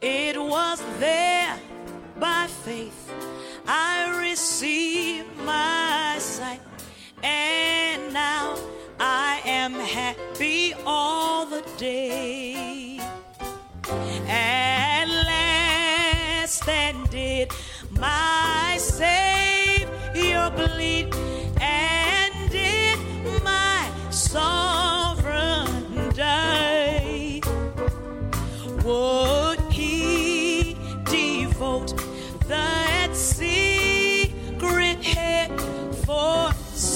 It 0.00 0.36
was 0.40 0.82
there 0.98 1.58
by 2.18 2.46
faith 2.46 3.12
I 3.68 4.18
received 4.18 5.36
my 5.44 6.16
sight, 6.18 6.62
and 7.22 8.14
now 8.14 8.56
I 8.98 9.42
am 9.44 9.74
happy 9.74 10.72
all 10.86 11.44
the 11.44 11.62
day. 11.76 12.98
At 14.26 15.04
last, 15.06 16.66
and 16.66 17.10
did 17.10 17.52
my 17.90 18.78
Savior 18.78 20.50
bleed, 20.56 21.14
and 21.60 22.50
did 22.50 22.98
my 23.44 23.90
sovereign 24.10 24.71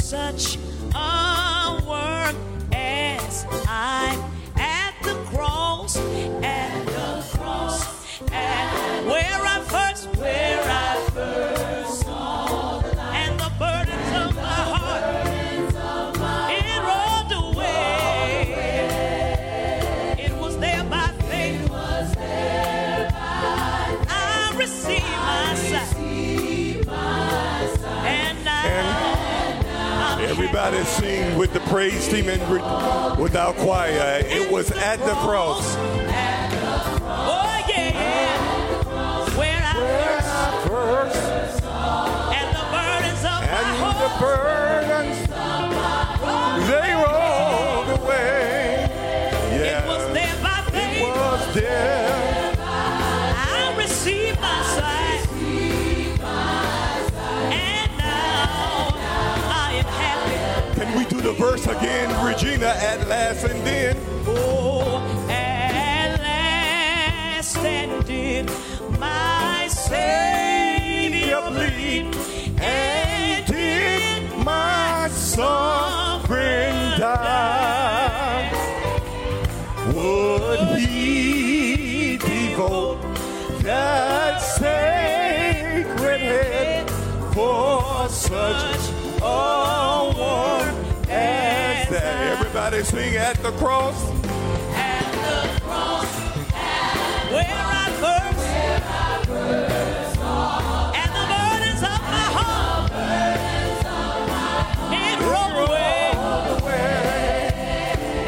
such 0.07 0.57
a 0.95 1.83
work 1.85 2.37
as 2.73 3.45
I'm 3.67 4.26
Everybody 30.49 30.85
sing 30.85 31.37
with 31.37 31.53
the 31.53 31.59
praise 31.59 32.07
team 32.07 32.29
and 32.29 32.41
re- 32.49 32.63
without 33.21 33.57
choir. 33.57 34.23
It 34.25 34.49
was 34.49 34.71
at 34.71 35.01
the 35.01 35.13
cross. 35.15 35.75
Oh 35.75 37.67
yeah, 37.69 39.27
where 39.37 39.61
I 39.61 39.75
first 40.69 41.65
and 42.33 42.55
the 42.55 42.63
burdens 42.71 43.25
of 43.25 43.41
my 43.43 43.47
And 43.59 43.99
the 43.99 44.11
burdens, 44.21 45.26
Can 61.37 61.45
we 61.45 61.51
do 61.51 61.59
the 61.59 61.67
verse 61.67 61.67
again, 61.67 62.27
Regina, 62.27 62.67
at 62.67 63.09
last 63.09 63.45
and 63.45 63.67
then? 63.67 63.97
Oh, 64.27 65.03
at 65.29 66.19
last 66.21 67.57
and 67.59 68.05
did 68.07 68.51
my 68.99 69.69
Savior 69.69 71.43
bleed, 71.51 72.15
and 72.61 73.47
did 73.47 74.45
my 74.45 75.09
sovereign 75.11 76.99
die? 76.99 78.51
Would 79.95 80.79
he 80.79 82.17
devote 82.17 83.01
that 83.63 84.39
sacred 84.39 86.21
head 86.21 86.91
for 87.35 88.09
such 88.09 88.86
Everybody 92.67 92.85
sing 92.91 93.17
at 93.17 93.37
the 93.45 93.53
cross. 93.53 93.95
at 94.75 95.13
the 95.13 95.61
cross, 95.61 96.11
where 97.31 97.47
I 97.47 97.91
first, 98.03 98.47
and 101.01 101.11
the 101.15 101.27
burdens 101.31 101.83
of 101.95 102.01
my 102.11 102.27
heart, 102.35 102.91
it 104.91 105.19
rolled 105.31 105.59
away. 105.69 106.01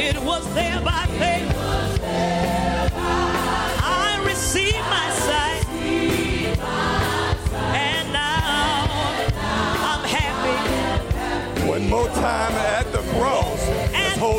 It 0.09 0.16
was 0.22 0.45
there 0.55 0.80
by 0.82 1.07
faith. 1.18 1.51
I 3.82 4.22
received 4.24 4.86
my 4.89 5.11
sight, 5.26 5.66
and 7.74 8.12
now 8.12 8.86
I'm 9.91 10.05
happy. 10.05 10.59
One 11.68 11.89
more 11.91 12.09
time 12.11 12.55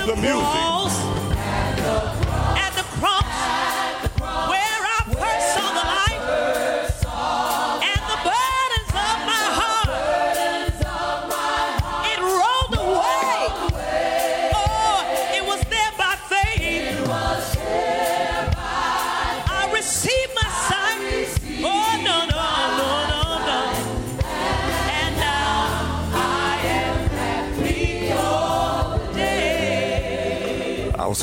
the 0.10 0.16
music. 0.16 0.89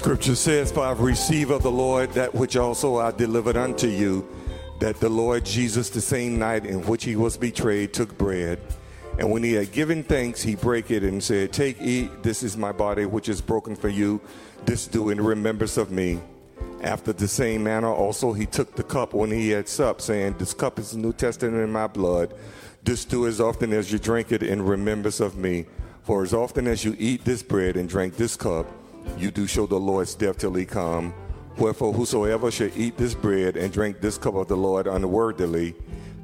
Scripture 0.07 0.37
says, 0.37 0.71
For 0.71 0.85
I 0.85 0.91
have 0.91 1.01
received 1.01 1.51
of 1.51 1.65
the 1.65 1.71
Lord 1.73 2.13
that 2.13 2.33
which 2.33 2.57
also 2.57 2.99
I 2.99 3.11
delivered 3.11 3.57
unto 3.57 3.89
you, 3.89 4.25
that 4.79 5.01
the 5.01 5.09
Lord 5.09 5.45
Jesus, 5.45 5.91
the 5.91 6.01
same 6.01 6.39
night 6.39 6.65
in 6.65 6.87
which 6.87 7.03
he 7.03 7.17
was 7.17 7.37
betrayed, 7.37 7.93
took 7.93 8.17
bread. 8.17 8.61
And 9.19 9.33
when 9.33 9.43
he 9.43 9.55
had 9.55 9.73
given 9.73 10.05
thanks, 10.05 10.41
he 10.41 10.55
brake 10.55 10.93
it 10.93 11.03
and 11.03 11.21
said, 11.21 11.53
Take, 11.53 11.83
eat, 11.83 12.23
this 12.23 12.45
is 12.45 12.57
my 12.57 12.71
body 12.71 13.05
which 13.05 13.29
is 13.29 13.41
broken 13.41 13.75
for 13.75 13.89
you. 13.89 14.21
This 14.65 14.87
do 14.87 15.11
in 15.11 15.21
remembrance 15.21 15.77
of 15.77 15.91
me. 15.91 16.21
After 16.83 17.13
the 17.13 17.27
same 17.27 17.65
manner 17.65 17.89
also 17.89 18.33
he 18.33 18.47
took 18.47 18.77
the 18.77 18.85
cup 18.85 19.13
when 19.13 19.33
he 19.33 19.49
had 19.49 19.69
supped, 19.69 20.03
saying, 20.03 20.37
This 20.39 20.55
cup 20.55 20.79
is 20.79 20.93
the 20.93 20.99
New 20.99 21.15
Testament 21.15 21.57
in 21.57 21.73
my 21.73 21.89
blood. 21.89 22.33
This 22.85 23.05
do 23.05 23.27
as 23.27 23.41
often 23.41 23.73
as 23.73 23.91
you 23.91 23.99
drink 23.99 24.31
it 24.31 24.45
in 24.45 24.63
remembrance 24.63 25.19
of 25.19 25.37
me. 25.37 25.67
For 26.05 26.23
as 26.23 26.33
often 26.33 26.69
as 26.69 26.85
you 26.85 26.95
eat 26.97 27.25
this 27.25 27.43
bread 27.43 27.77
and 27.77 27.89
drink 27.89 28.17
this 28.17 28.37
cup, 28.37 28.69
you 29.19 29.31
do 29.31 29.47
show 29.47 29.67
the 29.67 29.79
Lord's 29.79 30.15
death 30.15 30.39
till 30.39 30.55
he 30.55 30.65
come. 30.65 31.15
Wherefore 31.57 31.93
whosoever 31.93 32.51
shall 32.51 32.71
eat 32.77 32.97
this 32.99 33.15
bread 33.15 33.57
and 33.57 33.73
drink 33.73 34.01
this 34.01 34.19
cup 34.19 34.35
of 34.35 34.49
the 34.49 34.57
Lord 34.57 34.87
unworthily 34.87 35.75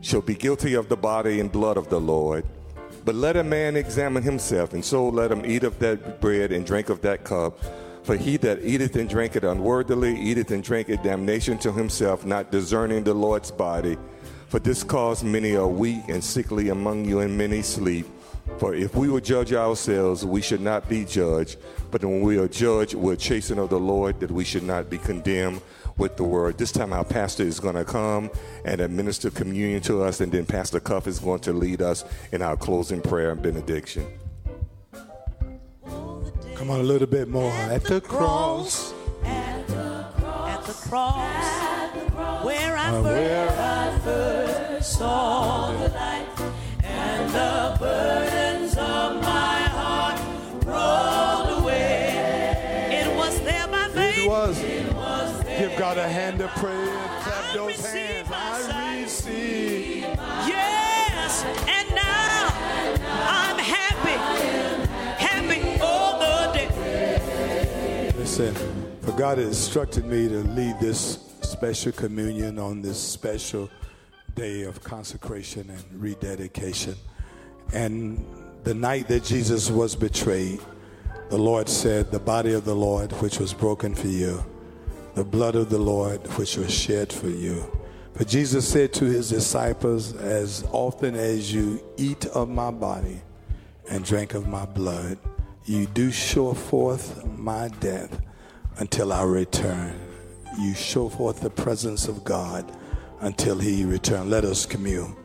shall 0.03 0.21
be 0.21 0.35
guilty 0.35 0.75
of 0.75 0.89
the 0.89 0.97
body 0.97 1.41
and 1.41 1.51
blood 1.51 1.77
of 1.77 1.89
the 1.89 2.01
Lord. 2.01 2.45
But 3.05 3.15
let 3.15 3.37
a 3.37 3.43
man 3.43 3.77
examine 3.77 4.23
himself, 4.23 4.75
and 4.75 4.85
so 4.85 5.09
let 5.09 5.33
him 5.33 5.45
eat 5.45 5.65
of 5.65 5.79
that 5.79 6.21
bread 6.21 6.53
and 6.53 6.67
drink 6.67 6.89
of 6.89 7.01
that 7.03 7.25
cup. 7.25 7.59
For 8.03 8.17
he 8.17 8.37
that 8.39 8.65
eateth 8.65 8.97
and 8.97 9.09
drinketh 9.09 9.45
unworthily 9.45 10.21
eateth 10.21 10.51
and 10.51 10.63
drinketh 10.63 11.03
damnation 11.03 11.57
to 11.59 11.73
himself, 11.73 12.27
not 12.27 12.51
discerning 12.51 13.05
the 13.05 13.15
Lord's 13.15 13.51
body. 13.51 13.97
For 14.49 14.59
this 14.59 14.83
cause 14.83 15.25
many 15.25 15.57
are 15.57 15.67
weak 15.67 16.03
and 16.09 16.23
sickly 16.23 16.69
among 16.69 17.05
you, 17.05 17.21
and 17.21 17.39
many 17.39 17.63
sleep. 17.63 18.07
For 18.59 18.75
if 18.75 18.95
we 18.95 19.09
would 19.09 19.25
judge 19.25 19.53
ourselves, 19.53 20.25
we 20.25 20.41
should 20.41 20.61
not 20.61 20.89
be 20.89 21.05
judged. 21.05 21.59
But 21.91 22.05
when 22.05 22.21
we 22.21 22.39
are 22.39 22.49
judged, 22.49 22.95
we're 22.95 23.17
chastened 23.17 23.61
of 23.61 23.71
the 23.71 23.79
Lord, 23.79 24.21
that 24.21 24.31
we 24.31 24.45
should 24.45 24.63
not 24.63 24.89
be 24.89 24.99
condemned 24.99 25.61
with 25.97 26.17
the 26.17 26.25
word. 26.25 26.59
This 26.59 26.73
time, 26.73 26.93
our 26.93 27.05
pastor 27.05 27.43
is 27.43 27.61
going 27.61 27.75
to 27.75 27.85
come 27.85 28.31
and 28.65 28.81
administer 28.81 29.31
communion 29.31 29.83
to 29.83 30.03
us, 30.03 30.21
and 30.21 30.33
then 30.33 30.47
Pastor 30.47 30.81
Cuff 30.81 31.07
is 31.07 31.19
going 31.19 31.41
to 31.41 31.53
lead 31.53 31.83
us 31.83 32.05
in 32.33 32.43
our 32.43 32.57
closing 32.57 33.01
prayer 33.01 33.31
and 33.31 33.43
benediction. 33.43 34.07
Come 36.55 36.71
on, 36.71 36.81
a 36.81 36.85
little 36.85 37.09
bit 37.09 37.29
more. 37.29 37.51
At 37.53 37.85
the 37.85 38.01
cross, 38.01 38.95
At 39.25 39.67
the 39.67 40.73
cross, 40.73 42.45
where 42.45 42.77
I 42.77 42.89
uh, 42.91 43.03
where 43.03 43.99
first 44.05 44.99
saw 44.99 45.73
the 45.73 45.89
light, 45.89 46.32
and 46.32 46.32
the 46.32 46.32
burdens 46.32 46.32
of 46.32 46.32
my 46.32 46.32
heart 46.32 46.32
rolled 46.32 46.32
away. 46.32 46.32
It 46.32 46.32
was 46.32 46.32
there 46.32 46.32
by 46.32 46.32
faith. 46.32 46.32
it 46.32 46.32
was. 46.32 46.32
Give 55.63 55.79
God 55.79 55.97
a 55.97 56.09
hand 56.09 56.41
of 56.41 56.51
praise. 56.57 56.89
Clap 57.23 57.45
I 57.45 57.55
those 57.55 57.87
hands. 57.87 58.29
I 58.33 59.01
receive. 59.01 60.03
Yes, 60.03 61.45
and 61.69 61.89
now 61.95 62.49
I'm 63.29 63.59
happy, 63.59 64.19
happy 65.23 65.81
all 65.81 66.19
the 66.19 66.53
day. 66.53 68.13
Listen, 68.19 68.55
for 69.03 69.13
God 69.13 69.39
has 69.39 69.47
instructed 69.47 70.05
me 70.05 70.27
to 70.27 70.39
lead 70.39 70.81
this 70.81 71.21
special 71.43 71.93
communion 71.93 72.59
on 72.59 72.83
this 72.83 73.01
special 73.01 73.71
day 74.35 74.63
of 74.63 74.83
consecration 74.83 75.71
and 75.71 75.85
rededication. 75.93 76.97
And 77.73 78.25
the 78.65 78.75
night 78.75 79.09
that 79.09 79.25
Jesus 79.25 79.71
was 79.71 79.97
betrayed, 79.97 80.61
The 81.31 81.39
Lord 81.39 81.69
said, 81.69 82.11
The 82.11 82.21
body 82.21 82.53
of 82.53 82.65
the 82.65 82.75
Lord, 82.75 83.13
which 83.23 83.39
was 83.39 83.55
broken 83.55 83.95
for 83.95 84.09
you, 84.09 84.45
the 85.15 85.25
blood 85.25 85.57
of 85.57 85.71
the 85.71 85.79
Lord, 85.79 86.21
which 86.37 86.57
was 86.57 86.73
shed 86.73 87.13
for 87.13 87.29
you. 87.29 87.65
For 88.15 88.25
Jesus 88.25 88.69
said 88.69 88.93
to 88.95 89.07
his 89.07 89.31
disciples, 89.31 90.15
As 90.15 90.67
often 90.71 91.15
as 91.15 91.53
you 91.53 91.83
eat 91.97 92.27
of 92.27 92.49
my 92.49 92.71
body 92.71 93.23
and 93.91 94.05
drink 94.05 94.35
of 94.35 94.47
my 94.47 94.67
blood, 94.67 95.19
you 95.65 95.87
do 95.87 96.11
show 96.11 96.53
forth 96.53 97.25
my 97.39 97.69
death 97.81 98.21
until 98.79 99.13
I 99.13 99.23
return. 99.23 99.99
You 100.59 100.75
show 100.75 101.09
forth 101.09 101.41
the 101.41 101.51
presence 101.51 102.09
of 102.09 102.25
God 102.25 102.71
until 103.21 103.59
he 103.59 103.85
return. 103.85 104.29
Let 104.29 104.45
us 104.45 104.67
commune. 104.67 105.17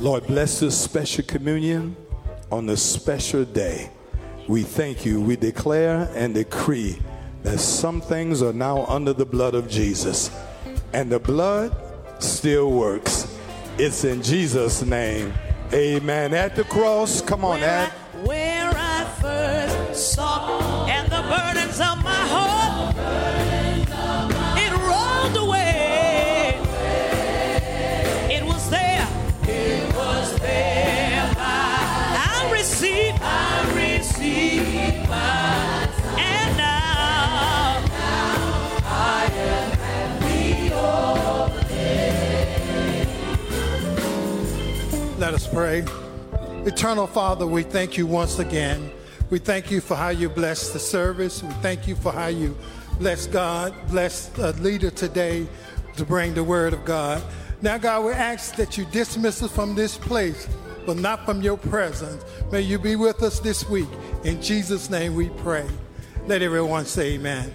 Lord, 0.00 0.26
bless 0.26 0.60
this 0.60 0.80
special 0.80 1.24
communion 1.24 1.94
on 2.50 2.64
this 2.64 2.82
special 2.82 3.44
day. 3.44 3.90
We 4.48 4.62
thank 4.62 5.04
you. 5.04 5.20
We 5.20 5.36
declare 5.36 6.10
and 6.14 6.32
decree 6.32 6.98
that 7.42 7.58
some 7.58 8.00
things 8.00 8.40
are 8.40 8.54
now 8.54 8.86
under 8.86 9.12
the 9.12 9.26
blood 9.26 9.54
of 9.54 9.68
Jesus, 9.68 10.30
and 10.94 11.12
the 11.12 11.18
blood 11.18 11.76
still 12.18 12.70
works. 12.70 13.38
It's 13.76 14.04
in 14.04 14.22
Jesus' 14.22 14.82
name. 14.82 15.34
Amen. 15.74 16.32
At 16.32 16.56
the 16.56 16.64
cross, 16.64 17.20
come 17.20 17.44
on, 17.44 17.60
where 17.60 17.68
at. 17.68 17.92
I, 17.92 18.26
where 18.26 18.70
I 18.74 19.04
first 19.20 20.14
saw 20.14 20.39
Let 45.30 45.42
us 45.42 45.46
pray. 45.46 45.84
Eternal 46.66 47.06
Father, 47.06 47.46
we 47.46 47.62
thank 47.62 47.96
you 47.96 48.04
once 48.04 48.40
again. 48.40 48.90
We 49.30 49.38
thank 49.38 49.70
you 49.70 49.80
for 49.80 49.94
how 49.94 50.08
you 50.08 50.28
bless 50.28 50.70
the 50.70 50.80
service. 50.80 51.40
We 51.40 51.52
thank 51.62 51.86
you 51.86 51.94
for 51.94 52.10
how 52.10 52.26
you 52.26 52.58
bless 52.98 53.28
God, 53.28 53.72
bless 53.90 54.26
the 54.26 54.52
leader 54.54 54.90
today 54.90 55.46
to 55.96 56.04
bring 56.04 56.34
the 56.34 56.42
word 56.42 56.72
of 56.72 56.84
God. 56.84 57.22
Now, 57.62 57.78
God, 57.78 58.06
we 58.06 58.12
ask 58.12 58.56
that 58.56 58.76
you 58.76 58.84
dismiss 58.86 59.40
us 59.40 59.52
from 59.52 59.76
this 59.76 59.96
place, 59.96 60.48
but 60.84 60.96
not 60.96 61.24
from 61.26 61.42
your 61.42 61.58
presence. 61.58 62.24
May 62.50 62.62
you 62.62 62.80
be 62.80 62.96
with 62.96 63.22
us 63.22 63.38
this 63.38 63.68
week. 63.68 63.88
In 64.24 64.42
Jesus' 64.42 64.90
name 64.90 65.14
we 65.14 65.28
pray. 65.28 65.68
Let 66.26 66.42
everyone 66.42 66.86
say 66.86 67.12
amen. 67.12 67.52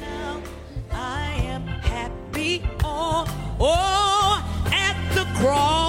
now 0.00 0.42
I 0.90 1.34
am 1.34 1.68
happy 1.68 2.64
oh 2.82 3.24
oh 3.60 4.72
at 4.72 5.14
the 5.14 5.22
cross 5.38 5.81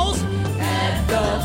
at 1.13 1.42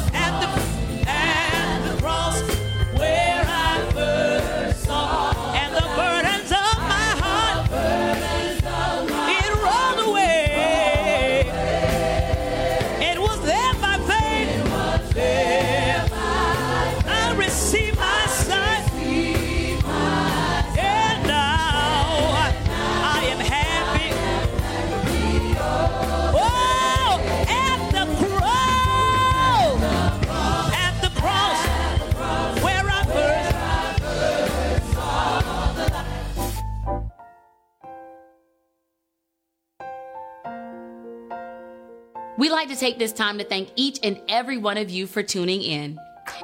to 42.68 42.76
take 42.76 42.98
this 42.98 43.12
time 43.12 43.38
to 43.38 43.44
thank 43.44 43.70
each 43.76 43.98
and 44.02 44.20
every 44.28 44.58
one 44.58 44.76
of 44.76 44.90
you 44.90 45.06
for 45.06 45.22
tuning 45.22 45.62
in. 45.62 45.98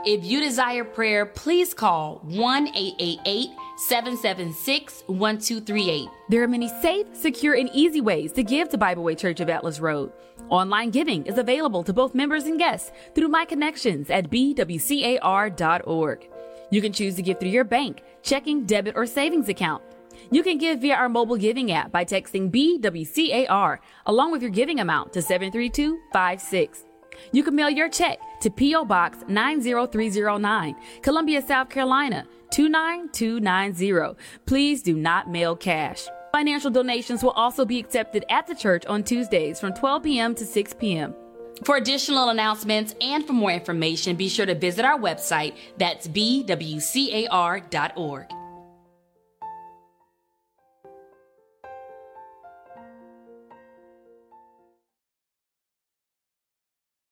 If 0.04 0.24
you 0.24 0.40
desire 0.40 0.84
prayer, 0.84 1.26
please 1.26 1.74
call 1.74 2.20
1 2.24 2.68
888 2.68 3.50
776 3.76 5.04
1238. 5.06 6.08
There 6.28 6.42
are 6.42 6.48
many 6.48 6.68
safe, 6.80 7.06
secure, 7.12 7.54
and 7.54 7.68
easy 7.72 8.00
ways 8.00 8.32
to 8.32 8.42
give 8.42 8.68
to 8.70 8.78
Bible 8.78 9.02
Way 9.02 9.14
Church 9.14 9.40
of 9.40 9.50
Atlas 9.50 9.80
Road. 9.80 10.12
Online 10.48 10.90
giving 10.90 11.26
is 11.26 11.38
available 11.38 11.82
to 11.84 11.92
both 11.92 12.14
members 12.14 12.44
and 12.44 12.58
guests 12.58 12.92
through 13.14 13.28
my 13.28 13.44
connections 13.44 14.10
at 14.10 14.30
bwcar.org. 14.30 16.28
You 16.70 16.80
can 16.80 16.92
choose 16.92 17.14
to 17.16 17.22
give 17.22 17.38
through 17.38 17.50
your 17.50 17.64
bank, 17.64 18.02
checking, 18.22 18.64
debit, 18.64 18.96
or 18.96 19.06
savings 19.06 19.48
account. 19.48 19.82
You 20.30 20.42
can 20.42 20.58
give 20.58 20.80
via 20.80 20.94
our 20.94 21.08
mobile 21.08 21.36
giving 21.36 21.72
app 21.72 21.92
by 21.92 22.04
texting 22.04 22.50
BWCAR 22.50 23.78
along 24.06 24.32
with 24.32 24.42
your 24.42 24.50
giving 24.50 24.80
amount 24.80 25.12
to 25.12 25.22
73256. 25.22 26.84
You 27.32 27.42
can 27.42 27.54
mail 27.54 27.70
your 27.70 27.88
check 27.88 28.18
to 28.40 28.50
P.O. 28.50 28.84
Box 28.84 29.18
90309, 29.28 30.74
Columbia, 31.02 31.42
South 31.42 31.68
Carolina 31.70 32.26
29290. 32.50 34.20
Please 34.46 34.82
do 34.82 34.94
not 34.94 35.30
mail 35.30 35.54
cash. 35.56 36.06
Financial 36.32 36.70
donations 36.70 37.22
will 37.22 37.30
also 37.30 37.64
be 37.64 37.78
accepted 37.78 38.24
at 38.28 38.46
the 38.46 38.54
church 38.54 38.84
on 38.86 39.04
Tuesdays 39.04 39.60
from 39.60 39.72
12 39.74 40.02
p.m. 40.02 40.34
to 40.34 40.44
6 40.44 40.74
p.m. 40.74 41.14
For 41.62 41.76
additional 41.76 42.30
announcements 42.30 42.96
and 43.00 43.24
for 43.24 43.32
more 43.32 43.52
information, 43.52 44.16
be 44.16 44.28
sure 44.28 44.46
to 44.46 44.56
visit 44.56 44.84
our 44.84 44.98
website. 44.98 45.54
That's 45.78 46.08
bwcar.org. 46.08 47.64